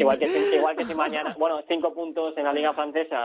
igual 0.00 0.18
que 0.18 0.28
si, 0.28 0.54
igual 0.56 0.76
que 0.76 0.84
si 0.84 0.94
mañana, 0.94 1.34
bueno, 1.38 1.62
cinco 1.68 1.94
puntos 1.94 2.36
en 2.36 2.44
la 2.44 2.52
liga 2.52 2.72
francesa, 2.74 3.16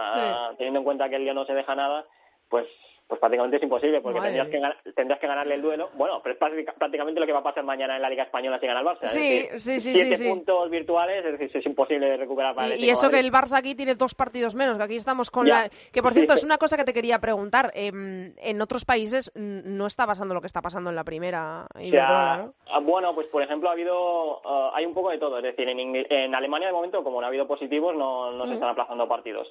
teniendo 0.57 0.79
en 0.79 0.85
cuenta 0.85 1.09
que 1.09 1.15
el 1.17 1.23
Lyon 1.23 1.35
no 1.35 1.45
se 1.45 1.53
deja 1.53 1.73
nada, 1.75 2.05
pues 2.49 2.65
pues 3.07 3.19
prácticamente 3.19 3.57
es 3.57 3.63
imposible 3.63 4.01
porque 4.01 4.19
tendrías 4.19 4.47
que, 4.47 4.91
tendrías 4.93 5.19
que 5.19 5.27
ganarle 5.27 5.53
el 5.55 5.61
duelo. 5.61 5.89
Bueno, 5.93 6.21
pero 6.23 6.33
es 6.33 6.39
práctica- 6.39 6.73
prácticamente 6.73 7.19
lo 7.19 7.27
que 7.27 7.33
va 7.33 7.39
a 7.39 7.43
pasar 7.43 7.63
mañana 7.63 7.95
en 7.97 8.01
la 8.01 8.09
Liga 8.09 8.23
Española 8.23 8.59
si 8.59 8.65
gana 8.65 8.79
el 8.79 8.85
Barça. 8.87 9.03
es 9.03 9.11
Sí, 9.11 9.19
decir, 9.19 9.59
sí, 9.59 9.79
sí, 9.79 9.93
siete 9.93 10.15
sí, 10.17 10.23
sí. 10.23 10.29
puntos 10.29 10.69
virtuales, 10.71 11.23
es 11.23 11.39
decir, 11.39 11.57
es 11.57 11.65
imposible 11.67 12.07
de 12.07 12.17
recuperar 12.17 12.55
para 12.55 12.67
el 12.73 12.79
Y, 12.79 12.85
y 12.85 12.89
eso 12.89 13.09
que 13.11 13.19
el 13.19 13.31
Barça 13.31 13.57
aquí 13.59 13.75
tiene 13.75 13.93
dos 13.93 14.15
partidos 14.15 14.55
menos, 14.55 14.77
que 14.77 14.83
aquí 14.83 14.95
estamos 14.95 15.29
con 15.29 15.45
Ya. 15.45 15.63
la... 15.63 15.69
Que 15.93 16.01
por 16.01 16.13
cierto, 16.13 16.33
sí. 16.33 16.39
es 16.39 16.45
una 16.45 16.57
cosa 16.57 16.77
que 16.77 16.83
te 16.83 16.93
quería 16.93 17.19
preguntar. 17.19 17.71
em, 17.75 18.33
en 18.37 18.61
otros 18.61 18.85
países 18.85 19.31
no 19.35 19.85
está 19.85 20.07
pasando 20.07 20.33
lo 20.33 20.41
que 20.41 20.47
está 20.47 20.61
pasando 20.63 20.89
en 20.89 20.95
la 20.95 21.03
primera 21.03 21.67
Iberdrola, 21.79 22.37
¿no? 22.37 22.53
ah, 22.71 22.79
Bueno, 22.79 23.13
pues 23.13 23.27
por 23.27 23.43
ejemplo 23.43 23.69
ha 23.69 23.73
habido, 23.73 24.41
ah, 24.47 24.71
hay 24.73 24.85
un 24.85 24.93
poco 24.95 25.11
de 25.11 25.19
todo, 25.19 25.37
es 25.37 25.43
decir, 25.43 25.69
en, 25.69 25.77
Ingl- 25.77 26.07
en 26.09 26.33
Alemania 26.33 26.67
de 26.67 26.73
momento 26.73 27.03
como 27.03 27.21
no 27.21 27.25
ha 27.25 27.29
habido 27.29 27.45
positivos 27.47 27.95
no, 27.95 28.31
no 28.31 28.47
se 28.47 28.53
están 28.55 28.69
aplazando 28.69 29.07
partidos 29.07 29.47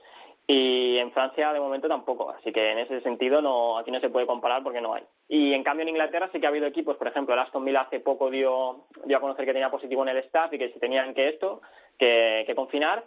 y 0.46 0.98
en 0.98 1.10
Francia 1.12 1.52
de 1.52 1.60
momento 1.60 1.88
tampoco, 1.88 2.30
así 2.30 2.52
que 2.52 2.72
en 2.72 2.78
ese 2.78 3.00
sentido 3.00 3.40
no 3.40 3.78
aquí 3.78 3.90
no 3.90 4.00
se 4.00 4.10
puede 4.10 4.26
comparar 4.26 4.62
porque 4.62 4.80
no 4.80 4.94
hay. 4.94 5.02
Y 5.28 5.54
en 5.54 5.62
cambio 5.62 5.82
en 5.82 5.90
Inglaterra 5.90 6.28
sí 6.32 6.40
que 6.40 6.46
ha 6.46 6.50
habido 6.50 6.66
equipos, 6.66 6.96
por 6.96 7.08
ejemplo 7.08 7.34
el 7.34 7.40
Aston 7.40 7.64
Villa 7.64 7.82
hace 7.82 8.00
poco 8.00 8.30
dio, 8.30 8.84
dio 9.04 9.16
a 9.16 9.20
conocer 9.20 9.46
que 9.46 9.52
tenía 9.52 9.70
positivo 9.70 10.02
en 10.02 10.10
el 10.10 10.18
staff 10.18 10.52
y 10.52 10.58
que 10.58 10.70
se 10.70 10.80
tenían 10.80 11.14
que 11.14 11.28
esto, 11.28 11.62
que, 11.98 12.44
que 12.46 12.54
confinar 12.54 13.04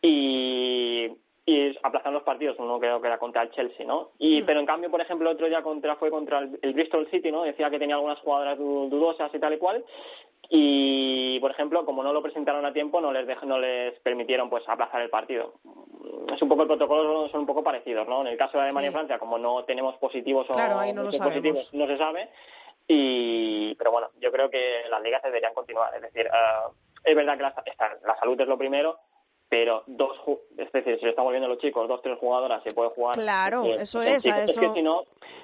y, 0.00 1.08
y 1.44 1.76
aplazar 1.82 2.12
los 2.12 2.22
partidos, 2.22 2.56
uno 2.60 2.78
creo 2.78 3.00
que 3.00 3.08
era 3.08 3.18
contra 3.18 3.42
el 3.42 3.50
Chelsea, 3.50 3.84
¿no? 3.84 4.10
Y 4.18 4.42
pero 4.42 4.60
en 4.60 4.66
cambio, 4.66 4.90
por 4.90 5.00
ejemplo, 5.00 5.28
otro 5.30 5.48
ya 5.48 5.62
contra 5.62 5.96
fue 5.96 6.10
contra 6.10 6.38
el, 6.38 6.58
el 6.62 6.72
Bristol 6.72 7.08
City, 7.10 7.32
¿no? 7.32 7.42
Decía 7.42 7.68
que 7.70 7.78
tenía 7.80 7.96
algunas 7.96 8.20
jugadoras 8.20 8.58
du- 8.58 8.88
dudosas 8.88 9.34
y 9.34 9.38
tal 9.40 9.54
y 9.54 9.58
cual. 9.58 9.84
Y 10.48 11.40
por 11.40 11.50
ejemplo, 11.50 11.84
como 11.84 12.02
no 12.02 12.12
lo 12.12 12.22
presentaron 12.22 12.64
a 12.66 12.72
tiempo, 12.72 13.00
no 13.00 13.12
les 13.12 13.26
dej- 13.26 13.42
no 13.44 13.58
les 13.58 13.98
permitieron 14.00 14.50
pues 14.50 14.62
aplazar 14.68 15.00
el 15.02 15.10
partido. 15.10 15.54
Es 16.32 16.40
un 16.42 16.48
poco 16.48 16.62
el 16.62 16.68
protocolo 16.68 17.28
son 17.30 17.40
un 17.40 17.46
poco 17.46 17.62
parecidos, 17.64 18.06
¿no? 18.06 18.20
En 18.20 18.28
el 18.28 18.36
caso 18.36 18.56
de 18.58 18.64
Alemania 18.64 18.90
Sí. 18.90 18.92
y 18.92 18.96
Francia, 18.96 19.18
como 19.18 19.38
no 19.38 19.64
tenemos 19.64 19.96
positivos 19.96 20.48
o 20.50 20.52
Claro, 20.52 20.78
ahí 20.78 20.92
no 20.92 21.02
lo 21.04 21.10
positivos, 21.10 21.72
no 21.74 21.86
se 21.86 21.96
sabe. 21.96 22.28
Y 22.86 23.74
pero 23.76 23.90
bueno, 23.92 24.08
yo 24.20 24.30
creo 24.30 24.50
que 24.50 24.82
las 24.90 25.02
ligas 25.02 25.22
deberían 25.22 25.54
continuar, 25.54 25.94
es 25.94 26.02
decir, 26.02 26.28
ah, 26.32 26.68
es 27.04 27.16
verdad 27.16 27.36
que 27.36 27.42
la, 27.42 27.54
esta- 27.66 27.96
la 28.04 28.16
salud 28.18 28.40
es 28.40 28.48
lo 28.48 28.58
primero, 28.58 28.98
pero 29.52 29.82
dos, 29.86 30.16
es 30.56 30.72
decir, 30.72 30.96
si 30.98 31.04
lo 31.04 31.10
estamos 31.10 31.30
viendo 31.30 31.46
los 31.46 31.58
chicos, 31.58 31.86
dos, 31.86 32.00
tres 32.00 32.18
jugadoras 32.18 32.62
se 32.62 32.72
puede 32.72 32.88
jugar. 32.88 33.16
Claro, 33.16 33.64
Es 33.64 33.68
decir, 33.68 33.82
eso 33.82 33.98
son 33.98 34.06
es, 34.08 34.22
chicos. 34.22 34.38
eso- 34.44 34.60
que 34.62 34.72
si 34.72 34.82
no, 34.82 35.02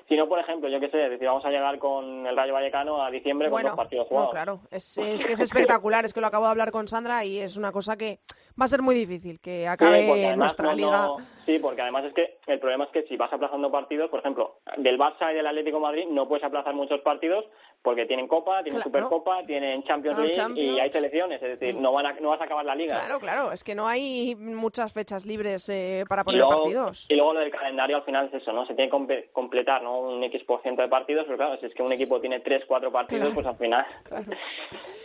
si 0.09 0.17
no, 0.17 0.27
por 0.27 0.39
ejemplo, 0.39 0.71
yo 0.71 0.81
qué 0.81 0.89
sé, 0.89 1.05
es 1.05 1.11
decir, 1.11 1.27
vamos 1.29 1.45
a 1.45 1.51
llegar 1.51 1.79
con 1.79 2.27
el 2.27 2.35
Rayo 2.35 2.55
Vallecano 2.55 3.03
a 3.05 3.11
diciembre 3.11 3.51
Bueno, 3.51 3.69
con 3.69 3.77
dos 3.77 3.85
partidos 3.85 4.07
no, 4.07 4.09
jugados. 4.09 4.31
claro, 4.31 4.61
es, 4.71 4.97
es 5.21 5.27
que 5.27 5.35
es 5.35 5.41
espectacular, 5.41 6.07
es 6.07 6.15
que 6.15 6.23
lo 6.23 6.27
acabo 6.27 6.47
de 6.47 6.53
hablar 6.53 6.73
con 6.73 6.89
Sandra 6.89 7.23
y 7.27 7.39
es 7.39 7.59
una 7.59 7.71
cosa 7.71 7.99
que 7.99 8.21
va 8.59 8.65
a 8.65 8.69
ser 8.69 8.81
muy 8.81 8.95
difícil 8.95 9.41
que 9.41 9.61
Sí, 9.61 9.67
acabe 9.67 10.07
porque 10.07 10.25
además 10.25 10.39
nuestra 10.39 10.69
no- 10.71 10.75
liga. 10.75 11.03
no- 11.03 11.17
sí, 11.45 11.59
porque 11.59 11.83
además 11.83 12.07
es 12.07 12.15
que 12.15 12.39
el 12.47 12.61
problema 12.61 12.85
es 12.85 12.91
que 12.93 13.03
si 13.03 13.17
vas 13.19 13.31
aplazando 13.31 13.71
partidos, 13.71 14.09
por 14.09 14.21
ejemplo, 14.21 14.61
del 14.79 14.99
Barça 14.99 15.31
y 15.33 15.35
del 15.35 15.47
Atlético 15.47 15.77
de 15.77 15.83
Madrid 15.83 16.07
no 16.09 16.27
puedes 16.27 16.45
aplazar 16.45 16.73
muchos 16.73 17.03
partidos 17.03 17.45
porque 17.83 18.07
tienen 18.07 18.27
Copa, 18.29 18.61
tienen 18.63 18.83
Claro. 18.83 18.91
Supercopa, 18.91 19.45
tienen 19.47 19.83
Champions 19.85 20.19
League 20.19 20.61
y 20.61 20.79
hay 20.81 20.91
selecciones, 20.91 21.41
es 21.43 21.59
decir, 21.59 21.75
no, 21.77 21.93
van 21.93 22.07
a- 22.07 22.13
no 22.21 22.31
vas 22.31 22.41
a 22.41 22.45
acabar 22.45 22.65
la 22.65 22.75
liga. 22.75 22.97
Claro, 22.99 23.21
claro, 23.21 23.53
es 23.53 23.63
que 23.65 23.75
no 23.75 23.87
hay 23.87 24.35
muchas 24.37 24.93
fechas 24.93 25.25
libres 25.25 25.69
eh, 25.69 26.05
para 26.09 26.23
Y 26.23 26.25
poner 26.25 26.41
luego, 26.41 26.63
partidos. 26.63 27.07
y 27.09 27.15
luego 27.15 27.35
lo 27.35 27.41
del 27.41 27.51
calendario 27.51 27.97
al 27.97 28.03
final 28.05 28.27
es 28.33 28.43
eso, 28.43 28.53
¿no? 28.53 28.67
Se 28.67 28.75
tiene 28.75 28.91
que 28.91 29.31
completar, 29.33 29.83
¿no? 29.83 30.01
Un 30.01 30.23
X 30.25 30.43
por 30.45 30.61
ciento 30.63 30.83
de 30.83 30.89
partidos, 30.89 31.25
pero 31.27 31.37
claro, 31.39 31.57
si 31.61 31.67
es 31.67 31.75
que 31.75 31.83
un 31.83 31.93
equipo 31.93 32.21
tiene 32.21 32.41
tres, 32.41 32.65
cuatro 32.67 32.91
partidos, 32.93 33.33
Claro. 33.33 33.35
pues 33.35 33.47
al 33.47 33.57
final 33.57 33.87
Claro. 34.05 34.25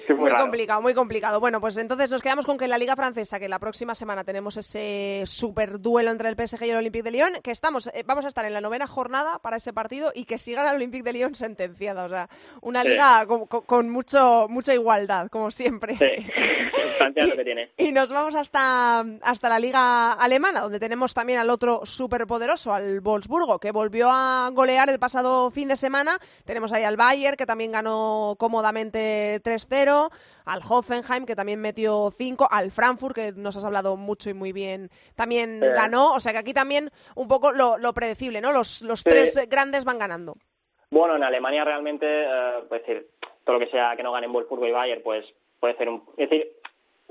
muy, 0.17 0.31
complicado, 0.31 0.81
muy 0.81 0.93
complicado. 0.93 1.39
Bueno, 1.39 1.61
pues 1.61 1.77
entonces 1.77 2.11
nos 2.11 2.21
quedamos 2.21 2.45
con 2.45 2.57
que 2.57 2.65
en 2.65 2.71
la 2.71 2.77
Liga 2.77 2.95
Francesa, 2.95 3.39
que 3.39 3.47
la 3.47 3.59
próxima 3.59 3.95
semana 3.95 4.23
tenemos 4.23 4.57
ese 4.57 5.23
super 5.25 5.79
duelo 5.79 6.11
entre 6.11 6.27
el 6.29 6.35
PSG 6.35 6.65
y 6.65 6.69
el 6.71 6.77
Olympique 6.77 7.03
de 7.03 7.11
Lyon, 7.11 7.33
que 7.43 7.51
estamos, 7.51 7.87
eh, 7.87 8.03
vamos 8.05 8.25
a 8.25 8.27
estar 8.27 8.43
en 8.45 8.53
la 8.53 8.61
novena 8.61 8.87
jornada 8.87 9.39
para 9.39 9.57
ese 9.57 9.71
partido 9.73 10.11
y 10.13 10.25
que 10.25 10.37
sigan 10.37 10.67
al 10.67 10.75
Olympique 10.75 11.03
de 11.03 11.13
Lyon 11.13 11.35
sentenciada. 11.35 12.05
O 12.05 12.09
sea, 12.09 12.29
una 12.73 12.83
liga 12.83 13.25
con, 13.25 13.45
con- 13.47 13.61
con 13.63 13.89
mucho, 13.89 14.47
mucha 14.49 14.73
igualdad, 14.73 15.27
como 15.29 15.51
siempre. 15.51 15.95
Sí, 15.97 16.25
Francia 16.97 17.23
es 17.23 17.29
lo 17.29 17.35
que 17.35 17.43
tiene. 17.43 17.71
Y 17.77 17.91
nos 17.91 18.11
vamos 18.11 18.35
hasta, 18.35 18.99
hasta 19.21 19.49
la 19.49 19.59
liga 19.59 20.13
alemana, 20.13 20.61
donde 20.61 20.79
tenemos 20.79 21.13
también 21.13 21.39
al 21.39 21.49
otro 21.49 21.81
superpoderoso, 21.85 22.73
al 22.73 23.01
Wolfsburgo, 23.01 23.59
que 23.59 23.71
volvió 23.71 24.09
a 24.11 24.49
golear 24.53 24.89
el 24.89 24.99
pasado 24.99 25.49
fin 25.51 25.67
de 25.67 25.75
semana. 25.75 26.17
Tenemos 26.45 26.71
ahí 26.73 26.83
al 26.83 26.97
Bayern, 26.97 27.37
que 27.37 27.45
también 27.45 27.71
ganó 27.71 28.35
cómodamente 28.39 29.41
3-0, 29.43 30.09
al 30.45 30.61
Hoffenheim, 30.67 31.25
que 31.25 31.35
también 31.35 31.61
metió 31.61 32.11
5, 32.15 32.47
al 32.51 32.71
Frankfurt, 32.71 33.15
que 33.15 33.31
nos 33.33 33.55
has 33.57 33.65
hablado 33.65 33.95
mucho 33.97 34.29
y 34.29 34.33
muy 34.33 34.51
bien, 34.51 34.89
también 35.15 35.59
Sí. 35.61 35.67
ganó. 35.75 36.13
O 36.13 36.19
sea 36.19 36.31
que 36.31 36.39
aquí 36.39 36.53
también 36.53 36.91
un 37.15 37.27
poco 37.27 37.51
lo, 37.51 37.77
lo 37.77 37.93
predecible, 37.93 38.41
¿no? 38.41 38.51
Los, 38.51 38.81
los 38.81 38.99
Sí. 39.01 39.09
tres 39.09 39.39
grandes 39.49 39.83
van 39.85 39.99
ganando. 39.99 40.35
Bueno, 40.93 41.15
en 41.15 41.23
Alemania 41.23 41.63
realmente, 41.65 42.05
eh, 42.07 42.63
pues 42.69 42.85
decir, 42.85 43.07
todo 43.43 43.57
lo 43.57 43.65
que 43.65 43.71
sea 43.71 43.95
que 43.95 44.03
no 44.03 44.11
ganen 44.11 44.31
Wolfsburgo 44.31 44.67
y 44.67 44.71
Bayern, 44.71 45.01
pues 45.01 45.25
puede 45.59 45.75
ser 45.75 45.89
un... 45.89 46.03
Es 46.17 46.29
decir, 46.29 46.47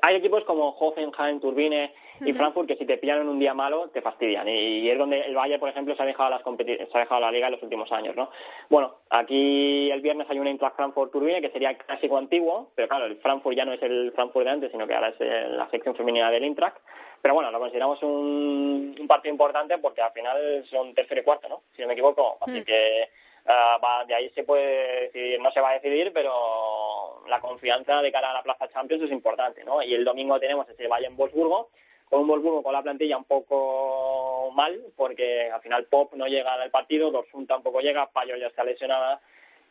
hay 0.03 0.17
equipos 0.17 0.45
como 0.45 0.71
Hoffenheim, 0.71 1.41
Turbine 1.41 1.93
y 2.21 2.33
Frankfurt 2.33 2.69
que 2.69 2.77
si 2.77 2.87
te 2.87 2.99
pillan 2.99 3.23
en 3.23 3.29
un 3.29 3.39
día 3.41 3.55
malo 3.55 3.89
te 3.91 4.01
fastidian 4.01 4.49
y, 4.49 4.79
y 4.81 4.91
es 4.91 4.97
donde 4.99 5.21
el 5.21 5.35
Bayern, 5.35 5.59
por 5.59 5.69
ejemplo, 5.69 5.97
se 5.97 6.03
ha 6.03 6.07
dejado 6.07 6.31
las 6.31 6.43
competi- 6.43 6.79
se 6.79 6.97
ha 6.97 7.01
dejado 7.01 7.21
la 7.21 7.33
liga 7.33 7.47
en 7.49 7.53
los 7.55 7.63
últimos 7.63 7.91
años, 7.91 8.15
¿no? 8.15 8.31
Bueno, 8.69 8.99
aquí 9.11 9.91
el 9.91 10.01
viernes 10.01 10.29
hay 10.31 10.39
un 10.39 10.47
Eintracht 10.47 10.77
Frankfurt-Turbine 10.77 11.41
que 11.41 11.51
sería 11.51 11.77
clásico 11.77 12.17
antiguo, 12.19 12.71
pero 12.77 12.87
claro, 12.89 13.07
el 13.07 13.17
Frankfurt 13.17 13.57
ya 13.57 13.65
no 13.65 13.73
es 13.73 13.83
el 13.83 14.13
Frankfurt 14.13 14.45
de 14.45 14.51
antes, 14.53 14.71
sino 14.71 14.87
que 14.87 14.95
ahora 14.95 15.09
es 15.09 15.17
eh, 15.21 15.47
la 15.51 15.69
sección 15.71 15.97
femenina 15.97 16.31
del 16.31 16.45
Eintracht. 16.45 16.79
Pero 17.21 17.35
bueno, 17.35 17.51
lo 17.51 17.59
consideramos 17.59 18.01
un, 18.03 18.97
un 18.99 19.07
partido 19.09 19.33
importante 19.33 19.79
porque 19.79 20.03
al 20.03 20.13
final 20.13 20.65
son 20.71 20.95
tercero 20.95 21.21
y 21.21 21.25
cuarto, 21.25 21.49
¿no? 21.49 21.63
Si 21.75 21.83
no 21.83 21.89
me 21.89 21.95
equivoco. 21.95 22.39
Así 22.41 22.65
que 22.65 23.09
ah, 23.47 23.79
va, 23.83 24.05
de 24.05 24.15
ahí 24.15 24.31
se 24.31 24.45
puede 24.45 25.03
decidir, 25.03 25.41
no 25.41 25.51
se 25.53 25.61
va 25.61 25.71
a 25.71 25.75
decidir, 25.75 26.13
pero 26.13 27.25
la 27.29 27.41
confianza 27.41 28.03
de 28.03 28.13
cara 28.13 28.31
a 28.31 28.35
la 28.35 28.43
Plaza 28.43 28.69
Champions 28.69 29.05
es 29.05 29.11
importante, 29.13 29.65
¿no? 29.65 29.83
Y 29.83 29.95
el 29.95 30.05
domingo 30.05 30.39
tenemos 30.41 30.69
ese 30.69 30.89
Bayern-Wolfsburgo, 30.89 31.69
con 32.11 32.21
un 32.21 32.29
Wolfsburgo 32.29 32.63
con 32.63 32.73
la 32.75 32.83
plantilla 32.83 33.17
un 33.17 33.25
poco 33.25 34.51
mal, 34.55 34.79
porque 34.97 35.51
al 35.51 35.61
final 35.63 35.85
Pop 35.87 36.13
no 36.15 36.27
llega 36.27 36.53
al 36.55 36.71
partido, 36.71 37.11
Dorsun 37.11 37.47
tampoco 37.47 37.81
llega, 37.81 38.07
Payo 38.11 38.37
ya 38.37 38.49
está 38.49 38.65
lesionada, 38.65 39.21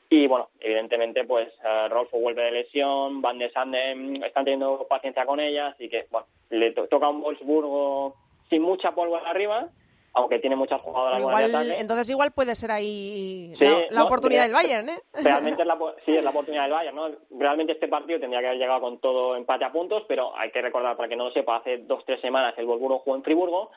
y 0.09 0.27
bueno, 0.27 0.49
evidentemente, 0.59 1.23
pues 1.23 1.47
eh, 1.63 1.87
Rolfo 1.87 2.19
vuelve 2.19 2.43
de 2.43 2.51
lesión, 2.51 3.21
Van 3.21 3.37
de 3.37 3.49
Sanden 3.51 4.21
están 4.23 4.43
teniendo 4.43 4.85
paciencia 4.89 5.25
con 5.25 5.39
ella, 5.39 5.67
así 5.67 5.87
que 5.87 6.05
bueno, 6.11 6.27
le 6.49 6.71
to- 6.71 6.87
toca 6.87 7.07
un 7.07 7.21
Wolfsburgo 7.21 8.15
sin 8.49 8.61
mucha 8.61 8.91
pólvora 8.91 9.29
arriba, 9.29 9.67
aunque 10.13 10.39
tiene 10.39 10.55
muchas 10.55 10.81
jugadoras 10.81 11.21
buenas 11.21 11.41
de 11.41 11.47
Igual, 11.47 11.71
entonces 11.71 12.09
igual 12.09 12.31
puede 12.31 12.55
ser 12.55 12.71
ahí 12.71 13.53
Sí, 13.57 13.65
la, 13.65 13.79
la 13.89 13.99
no, 14.01 14.05
oportunidad 14.05 14.43
del 14.43 14.53
Bayern, 14.53 14.89
¿eh? 14.89 14.99
Realmente 15.13 15.61
es 15.61 15.67
la, 15.67 15.77
sí, 16.05 16.15
es 16.15 16.23
la 16.23 16.29
oportunidad 16.31 16.63
del 16.63 16.73
Bayern, 16.73 16.95
¿no? 16.95 17.09
Realmente 17.31 17.73
este 17.73 17.87
partido 17.87 18.19
tendría 18.19 18.41
que 18.41 18.47
haber 18.47 18.59
llegado 18.59 18.81
con 18.81 18.99
todo 18.99 19.35
empate 19.35 19.65
a 19.65 19.71
puntos, 19.71 20.03
pero 20.07 20.35
hay 20.37 20.51
que 20.51 20.61
recordar, 20.61 20.97
para 20.97 21.07
que 21.09 21.15
no 21.15 21.25
lo 21.25 21.31
sepa, 21.31 21.57
hace 21.57 21.77
dos 21.79 22.03
tres 22.05 22.19
semanas 22.21 22.53
el 22.57 22.65
Wolfsburgo 22.65 22.99
jugó 22.99 23.15
en 23.15 23.23
Friburgo 23.23 23.71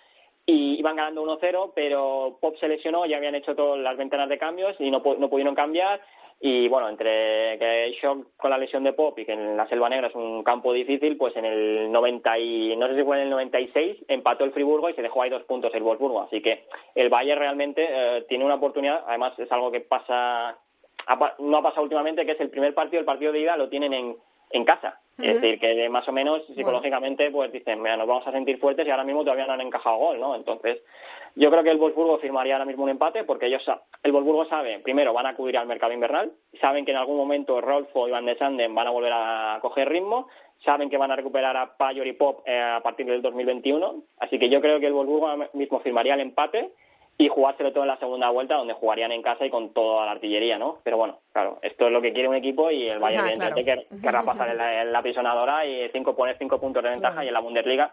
y 0.46 0.78
iban 0.78 0.96
ganando 0.96 1.24
1-0, 1.24 1.72
pero 1.74 2.38
Pop 2.40 2.56
se 2.58 2.68
lesionó, 2.68 3.06
ya 3.06 3.16
habían 3.16 3.34
hecho 3.34 3.54
todas 3.54 3.80
las 3.80 3.96
ventanas 3.96 4.28
de 4.28 4.38
cambios 4.38 4.76
y 4.78 4.90
no, 4.90 5.02
no 5.18 5.28
pudieron 5.28 5.54
cambiar. 5.54 6.00
Y 6.40 6.68
bueno, 6.68 6.88
entre 6.88 7.58
que 7.58 7.96
shock 8.02 8.36
con 8.36 8.50
la 8.50 8.58
lesión 8.58 8.84
de 8.84 8.92
Pop 8.92 9.18
y 9.18 9.24
que 9.24 9.32
en 9.32 9.56
la 9.56 9.66
Selva 9.68 9.88
Negra 9.88 10.08
es 10.08 10.14
un 10.14 10.42
campo 10.42 10.72
difícil, 10.72 11.16
pues 11.16 11.34
en 11.36 11.46
el 11.46 11.90
90 11.90 12.38
y, 12.38 12.76
no 12.76 12.86
sé 12.88 12.96
si 12.96 13.02
fue 13.02 13.16
en 13.16 13.22
el 13.22 13.30
96, 13.30 14.04
empató 14.08 14.44
el 14.44 14.52
Friburgo 14.52 14.90
y 14.90 14.94
se 14.94 15.00
dejó 15.00 15.22
ahí 15.22 15.30
dos 15.30 15.44
puntos 15.44 15.72
el 15.74 15.82
Wolfsburgo. 15.82 16.22
Así 16.22 16.42
que 16.42 16.64
el 16.94 17.08
Bayern 17.08 17.40
realmente 17.40 17.86
eh, 17.88 18.26
tiene 18.28 18.44
una 18.44 18.56
oportunidad, 18.56 19.04
además 19.06 19.38
es 19.38 19.50
algo 19.50 19.70
que 19.70 19.80
pasa 19.80 20.58
no 21.38 21.56
ha 21.58 21.62
pasado 21.62 21.82
últimamente, 21.82 22.24
que 22.24 22.32
es 22.32 22.40
el 22.40 22.50
primer 22.50 22.74
partido, 22.74 23.00
el 23.00 23.06
partido 23.06 23.32
de 23.32 23.40
ida 23.40 23.56
lo 23.56 23.68
tienen 23.68 23.92
en, 23.92 24.16
en 24.54 24.64
casa. 24.64 25.00
Es 25.18 25.40
decir, 25.40 25.60
que 25.60 25.88
más 25.90 26.08
o 26.08 26.12
menos 26.12 26.44
psicológicamente 26.56 27.30
pues 27.30 27.52
dicen, 27.52 27.80
mira, 27.80 27.96
nos 27.96 28.08
vamos 28.08 28.26
a 28.26 28.32
sentir 28.32 28.58
fuertes 28.58 28.86
y 28.86 28.90
ahora 28.90 29.04
mismo 29.04 29.22
todavía 29.22 29.46
no 29.46 29.52
han 29.52 29.60
encajado 29.60 29.96
gol, 29.96 30.18
¿no? 30.18 30.34
Entonces, 30.34 30.82
yo 31.36 31.50
creo 31.50 31.62
que 31.62 31.70
el 31.70 31.78
Wolfsburgo 31.78 32.18
firmaría 32.18 32.54
ahora 32.54 32.64
mismo 32.64 32.82
un 32.82 32.90
empate 32.90 33.22
porque 33.22 33.46
ellos, 33.46 33.62
el 34.02 34.12
Wolfsburgo 34.12 34.46
sabe, 34.46 34.80
primero, 34.80 35.12
van 35.12 35.26
a 35.26 35.30
acudir 35.30 35.56
al 35.56 35.68
mercado 35.68 35.92
invernal, 35.92 36.32
saben 36.60 36.84
que 36.84 36.90
en 36.90 36.96
algún 36.96 37.16
momento 37.16 37.60
Rolfo 37.60 38.08
y 38.08 38.10
Van 38.10 38.26
de 38.26 38.36
Sanden 38.36 38.74
van 38.74 38.88
a 38.88 38.90
volver 38.90 39.12
a 39.12 39.58
coger 39.62 39.88
ritmo, 39.88 40.28
saben 40.64 40.90
que 40.90 40.98
van 40.98 41.12
a 41.12 41.16
recuperar 41.16 41.56
a 41.56 41.76
Payor 41.76 42.06
y 42.08 42.12
Pop 42.14 42.42
eh, 42.46 42.60
a 42.60 42.80
partir 42.80 43.06
del 43.06 43.22
2021, 43.22 44.02
así 44.18 44.38
que 44.38 44.48
yo 44.48 44.60
creo 44.60 44.80
que 44.80 44.86
el 44.86 44.94
Wolfsburgo 44.94 45.28
ahora 45.28 45.48
mismo 45.52 45.78
firmaría 45.80 46.14
el 46.14 46.20
empate 46.20 46.70
y 47.16 47.28
jugárselo 47.28 47.72
todo 47.72 47.84
en 47.84 47.88
la 47.88 47.96
segunda 47.98 48.28
vuelta 48.30 48.56
donde 48.56 48.74
jugarían 48.74 49.12
en 49.12 49.22
casa 49.22 49.46
y 49.46 49.50
con 49.50 49.72
toda 49.72 50.04
la 50.06 50.12
artillería, 50.12 50.58
¿no? 50.58 50.78
Pero 50.82 50.96
bueno, 50.96 51.18
claro, 51.32 51.58
esto 51.62 51.86
es 51.86 51.92
lo 51.92 52.02
que 52.02 52.12
quiere 52.12 52.28
un 52.28 52.34
equipo 52.34 52.70
y 52.72 52.88
el 52.88 52.98
Bayern 52.98 53.26
evidentemente 53.28 53.64
claro. 53.64 53.82
quer- 53.88 54.00
querrá 54.02 54.22
pasar 54.22 54.48
en 54.48 54.56
la, 54.58 54.82
en 54.82 54.92
la 54.92 55.02
pisonadora 55.02 55.64
y 55.64 55.88
cinco 55.90 56.16
poner 56.16 56.36
cinco 56.38 56.58
puntos 56.60 56.82
de 56.82 56.90
ventaja 56.90 57.24
y 57.24 57.28
en 57.28 57.34
la 57.34 57.40
Bundesliga 57.40 57.92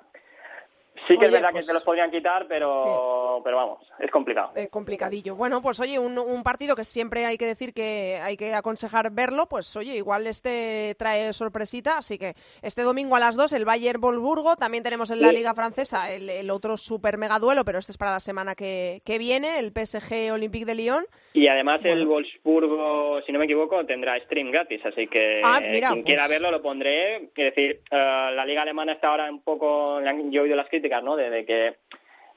sí 1.08 1.14
que 1.18 1.26
Oye, 1.26 1.26
es 1.28 1.32
verdad 1.34 1.50
pues- 1.52 1.64
que 1.64 1.68
se 1.68 1.74
los 1.74 1.84
podrían 1.84 2.12
quitar, 2.12 2.46
pero 2.48 3.42
pero 3.44 3.58
vamos, 3.58 3.80
es 4.00 4.12
complicado. 4.12 4.52
Eh, 4.56 4.68
complicadillo. 4.70 5.36
Bueno, 5.36 5.62
pues 5.62 5.80
oye, 5.80 5.98
un, 5.98 6.18
un 6.20 6.44
partido 6.44 6.76
que 6.76 6.84
siempre 6.84 7.26
hay 7.26 7.38
que 7.38 7.46
decir 7.46 7.74
que 7.74 8.20
hay 8.22 8.38
que 8.38 8.54
aconsejar 8.54 9.10
verlo, 9.12 9.48
pues 9.48 9.76
oye, 9.76 9.96
igual 9.96 10.28
este 10.28 10.96
trae 11.00 11.34
sorpresita, 11.34 11.98
así 11.98 12.18
que 12.20 12.36
este 12.62 12.84
domingo 12.84 13.16
a 13.16 13.20
las 13.20 13.36
2 13.36 13.54
el 13.54 13.66
Bayern 13.66 14.00
Wolfsburgo, 14.02 14.56
también 14.58 14.84
tenemos 14.84 15.10
en 15.12 15.22
la 15.22 15.30
Sí. 15.30 15.36
Liga 15.38 15.54
Francesa 15.56 16.12
el, 16.12 16.30
el 16.30 16.50
otro 16.52 16.78
super 16.78 17.18
mega 17.18 17.40
duelo, 17.40 17.64
pero 17.66 17.80
este 17.80 17.92
es 17.94 17.98
para 17.98 18.12
la 18.12 18.20
semana 18.20 18.54
que, 18.56 19.02
que 19.06 19.18
viene, 19.18 19.60
el 19.60 19.72
PSG 19.72 20.32
Olympique 20.34 20.66
de 20.66 20.76
Lyon. 20.76 21.06
Y 21.34 21.48
además 21.48 21.80
el 21.86 22.06
Wolfsburgo, 22.06 23.22
si 23.26 23.32
no 23.32 23.40
me 23.40 23.46
equivoco, 23.46 23.86
tendrá 23.86 24.20
stream 24.26 24.52
gratis, 24.52 24.86
así 24.86 25.08
que 25.08 25.40
Ah, 25.44 25.60
mira, 25.62 25.88
quien 25.90 26.04
pues- 26.04 26.06
quiera 26.06 26.28
verlo 26.28 26.52
lo 26.52 26.62
pondré. 26.62 27.30
Quiero 27.34 27.52
decir, 27.52 27.82
eh, 27.90 27.96
la 28.36 28.46
liga 28.46 28.62
alemana 28.64 28.94
está 28.94 29.08
ahora 29.10 29.30
un 29.32 29.42
poco, 29.42 30.00
yo 30.30 30.42
he 30.42 30.44
oído 30.44 30.56
las 30.56 30.68
críticas, 30.68 30.91
¿no? 31.00 31.16
De, 31.16 31.30
de 31.30 31.46
que 31.46 31.78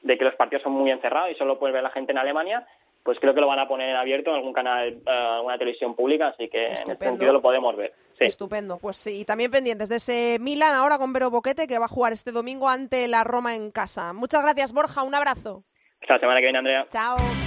de 0.05 0.17
que 0.17 0.23
los 0.23 0.35
partidos 0.35 0.63
son 0.63 0.73
muy 0.73 0.91
encerrados 0.91 1.31
y 1.31 1.35
solo 1.35 1.57
puede 1.57 1.73
ver 1.73 1.83
la 1.83 1.89
gente 1.89 2.11
en 2.11 2.19
Alemania. 2.19 2.65
Pues 3.03 3.19
creo 3.19 3.35
que 3.35 3.41
lo 3.41 3.47
van 3.47 3.59
a 3.59 3.67
poner 3.67 3.89
en 3.89 3.95
abierto 3.95 4.31
en 4.31 4.37
algún 4.37 4.53
canal, 4.53 4.87
eh, 4.87 5.01
alguna 5.05 5.59
televisión 5.59 5.95
pública, 5.95 6.29
así 6.29 6.47
que 6.47 6.67
en 6.67 6.73
ese 6.73 6.95
sentido 6.95 7.33
lo 7.33 7.41
podemos 7.41 7.75
ver. 7.75 7.93
Sí. 8.17 8.25
Estupendo. 8.25 8.79
Pues 8.79 8.97
sí, 8.97 9.21
y 9.21 9.25
también 9.25 9.51
pendientes 9.51 9.89
de 9.89 9.97
ese 9.97 10.37
Milan 10.39 10.73
ahora 10.73 10.97
con 10.97 11.13
Vero 11.13 11.29
Boquete 11.29 11.67
que 11.67 11.77
va 11.77 11.85
a 11.85 11.89
jugar 11.89 12.13
este 12.13 12.31
domingo 12.31 12.67
ante 12.67 13.07
la 13.07 13.23
Roma 13.23 13.55
en 13.55 13.71
casa. 13.71 14.13
Muchas 14.13 14.41
gracias, 14.41 14.73
Borja. 14.73 15.03
Un 15.03 15.13
abrazo. 15.13 15.63
Hasta 16.01 16.15
la 16.15 16.19
semana 16.19 16.39
que 16.39 16.45
viene, 16.45 16.59
Andrea. 16.59 16.85
Chao. 16.89 17.44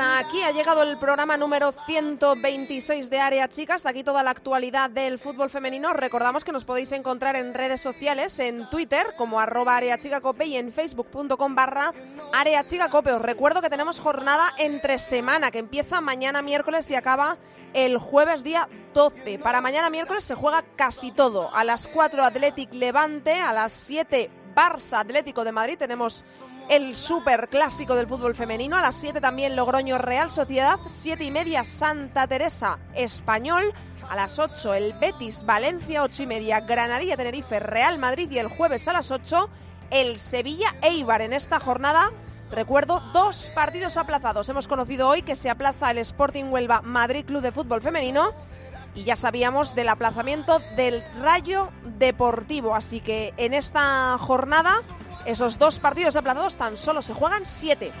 Aquí 0.00 0.42
ha 0.42 0.50
llegado 0.50 0.82
el 0.82 0.96
programa 0.96 1.36
número 1.36 1.72
126 1.72 3.10
de 3.10 3.20
Área 3.20 3.48
Chica. 3.48 3.74
Hasta 3.74 3.90
aquí 3.90 4.02
toda 4.02 4.22
la 4.22 4.30
actualidad 4.30 4.88
del 4.88 5.18
fútbol 5.18 5.50
femenino. 5.50 5.92
Recordamos 5.92 6.44
que 6.44 6.52
nos 6.52 6.64
podéis 6.64 6.92
encontrar 6.92 7.36
en 7.36 7.52
redes 7.52 7.80
sociales, 7.80 8.38
en 8.38 8.68
Twitter 8.70 9.14
como 9.16 9.40
arroba 9.40 9.76
areachicacope 9.76 10.46
y 10.46 10.56
en 10.56 10.72
facebook.com 10.72 11.54
barra 11.54 11.92
areachicacope. 12.32 13.12
Os 13.12 13.22
recuerdo 13.22 13.60
que 13.60 13.68
tenemos 13.68 14.00
jornada 14.00 14.50
entre 14.58 14.98
semana 14.98 15.50
que 15.50 15.58
empieza 15.58 16.00
mañana 16.00 16.40
miércoles 16.40 16.90
y 16.90 16.94
acaba 16.94 17.36
el 17.74 17.98
jueves 17.98 18.42
día 18.42 18.68
12. 18.94 19.38
Para 19.38 19.60
mañana 19.60 19.90
miércoles 19.90 20.24
se 20.24 20.34
juega 20.34 20.64
casi 20.76 21.12
todo. 21.12 21.54
A 21.54 21.62
las 21.62 21.86
4 21.86 22.24
Athletic 22.24 22.72
Levante, 22.72 23.34
a 23.34 23.52
las 23.52 23.72
7 23.72 24.30
Barça 24.54 24.98
Atlético 24.98 25.44
de 25.44 25.52
Madrid 25.52 25.78
tenemos 25.78 26.24
el 26.70 26.94
super 26.94 27.48
clásico 27.48 27.96
del 27.96 28.06
fútbol 28.06 28.36
femenino. 28.36 28.76
A 28.76 28.80
las 28.80 28.94
7 28.94 29.20
también 29.20 29.56
Logroño 29.56 29.98
Real 29.98 30.30
Sociedad. 30.30 30.78
7 30.92 31.24
y 31.24 31.30
media 31.32 31.64
Santa 31.64 32.28
Teresa 32.28 32.78
Español. 32.94 33.74
A 34.08 34.14
las 34.14 34.38
8 34.38 34.74
el 34.74 34.92
Betis 34.94 35.44
Valencia. 35.44 36.04
8 36.04 36.22
y 36.22 36.26
media 36.26 36.60
Granadilla 36.60 37.16
Tenerife 37.16 37.58
Real 37.58 37.98
Madrid. 37.98 38.30
Y 38.30 38.38
el 38.38 38.46
jueves 38.46 38.86
a 38.86 38.92
las 38.92 39.10
8 39.10 39.50
el 39.90 40.20
Sevilla 40.20 40.76
Eibar. 40.80 41.22
En 41.22 41.32
esta 41.32 41.58
jornada, 41.58 42.12
recuerdo, 42.52 43.00
dos 43.12 43.50
partidos 43.52 43.96
aplazados. 43.96 44.48
Hemos 44.48 44.68
conocido 44.68 45.08
hoy 45.08 45.22
que 45.22 45.34
se 45.34 45.50
aplaza 45.50 45.90
el 45.90 45.98
Sporting 45.98 46.44
Huelva 46.44 46.82
Madrid 46.82 47.24
Club 47.24 47.42
de 47.42 47.50
Fútbol 47.50 47.82
Femenino 47.82 48.32
y 48.94 49.04
ya 49.04 49.16
sabíamos 49.16 49.74
del 49.74 49.88
aplazamiento 49.88 50.60
del 50.76 51.04
Rayo 51.20 51.70
Deportivo. 51.98 52.74
Así 52.74 53.00
que 53.00 53.34
en 53.36 53.54
esta 53.54 54.16
jornada, 54.18 54.78
esos 55.26 55.58
dos 55.58 55.78
partidos 55.78 56.16
aplazados 56.16 56.56
tan 56.56 56.76
solo 56.76 57.02
se 57.02 57.14
juegan 57.14 57.46
siete. 57.46 57.92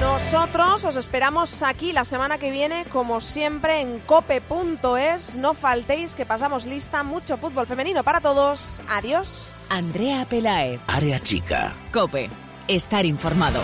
Nosotros 0.00 0.84
os 0.84 0.94
esperamos 0.94 1.62
aquí 1.64 1.92
la 1.92 2.04
semana 2.04 2.38
que 2.38 2.52
viene, 2.52 2.84
como 2.92 3.20
siempre, 3.20 3.80
en 3.80 3.98
cope.es. 4.00 5.36
No 5.36 5.54
faltéis, 5.54 6.14
que 6.14 6.24
pasamos 6.24 6.66
lista. 6.66 7.02
Mucho 7.02 7.36
fútbol 7.36 7.66
femenino 7.66 8.04
para 8.04 8.20
todos. 8.20 8.80
Adiós. 8.88 9.48
Andrea 9.68 10.24
Pelae. 10.24 10.78
Área 10.86 11.18
Chica. 11.18 11.72
Cope. 11.92 12.30
Estar 12.68 13.04
informado. 13.06 13.60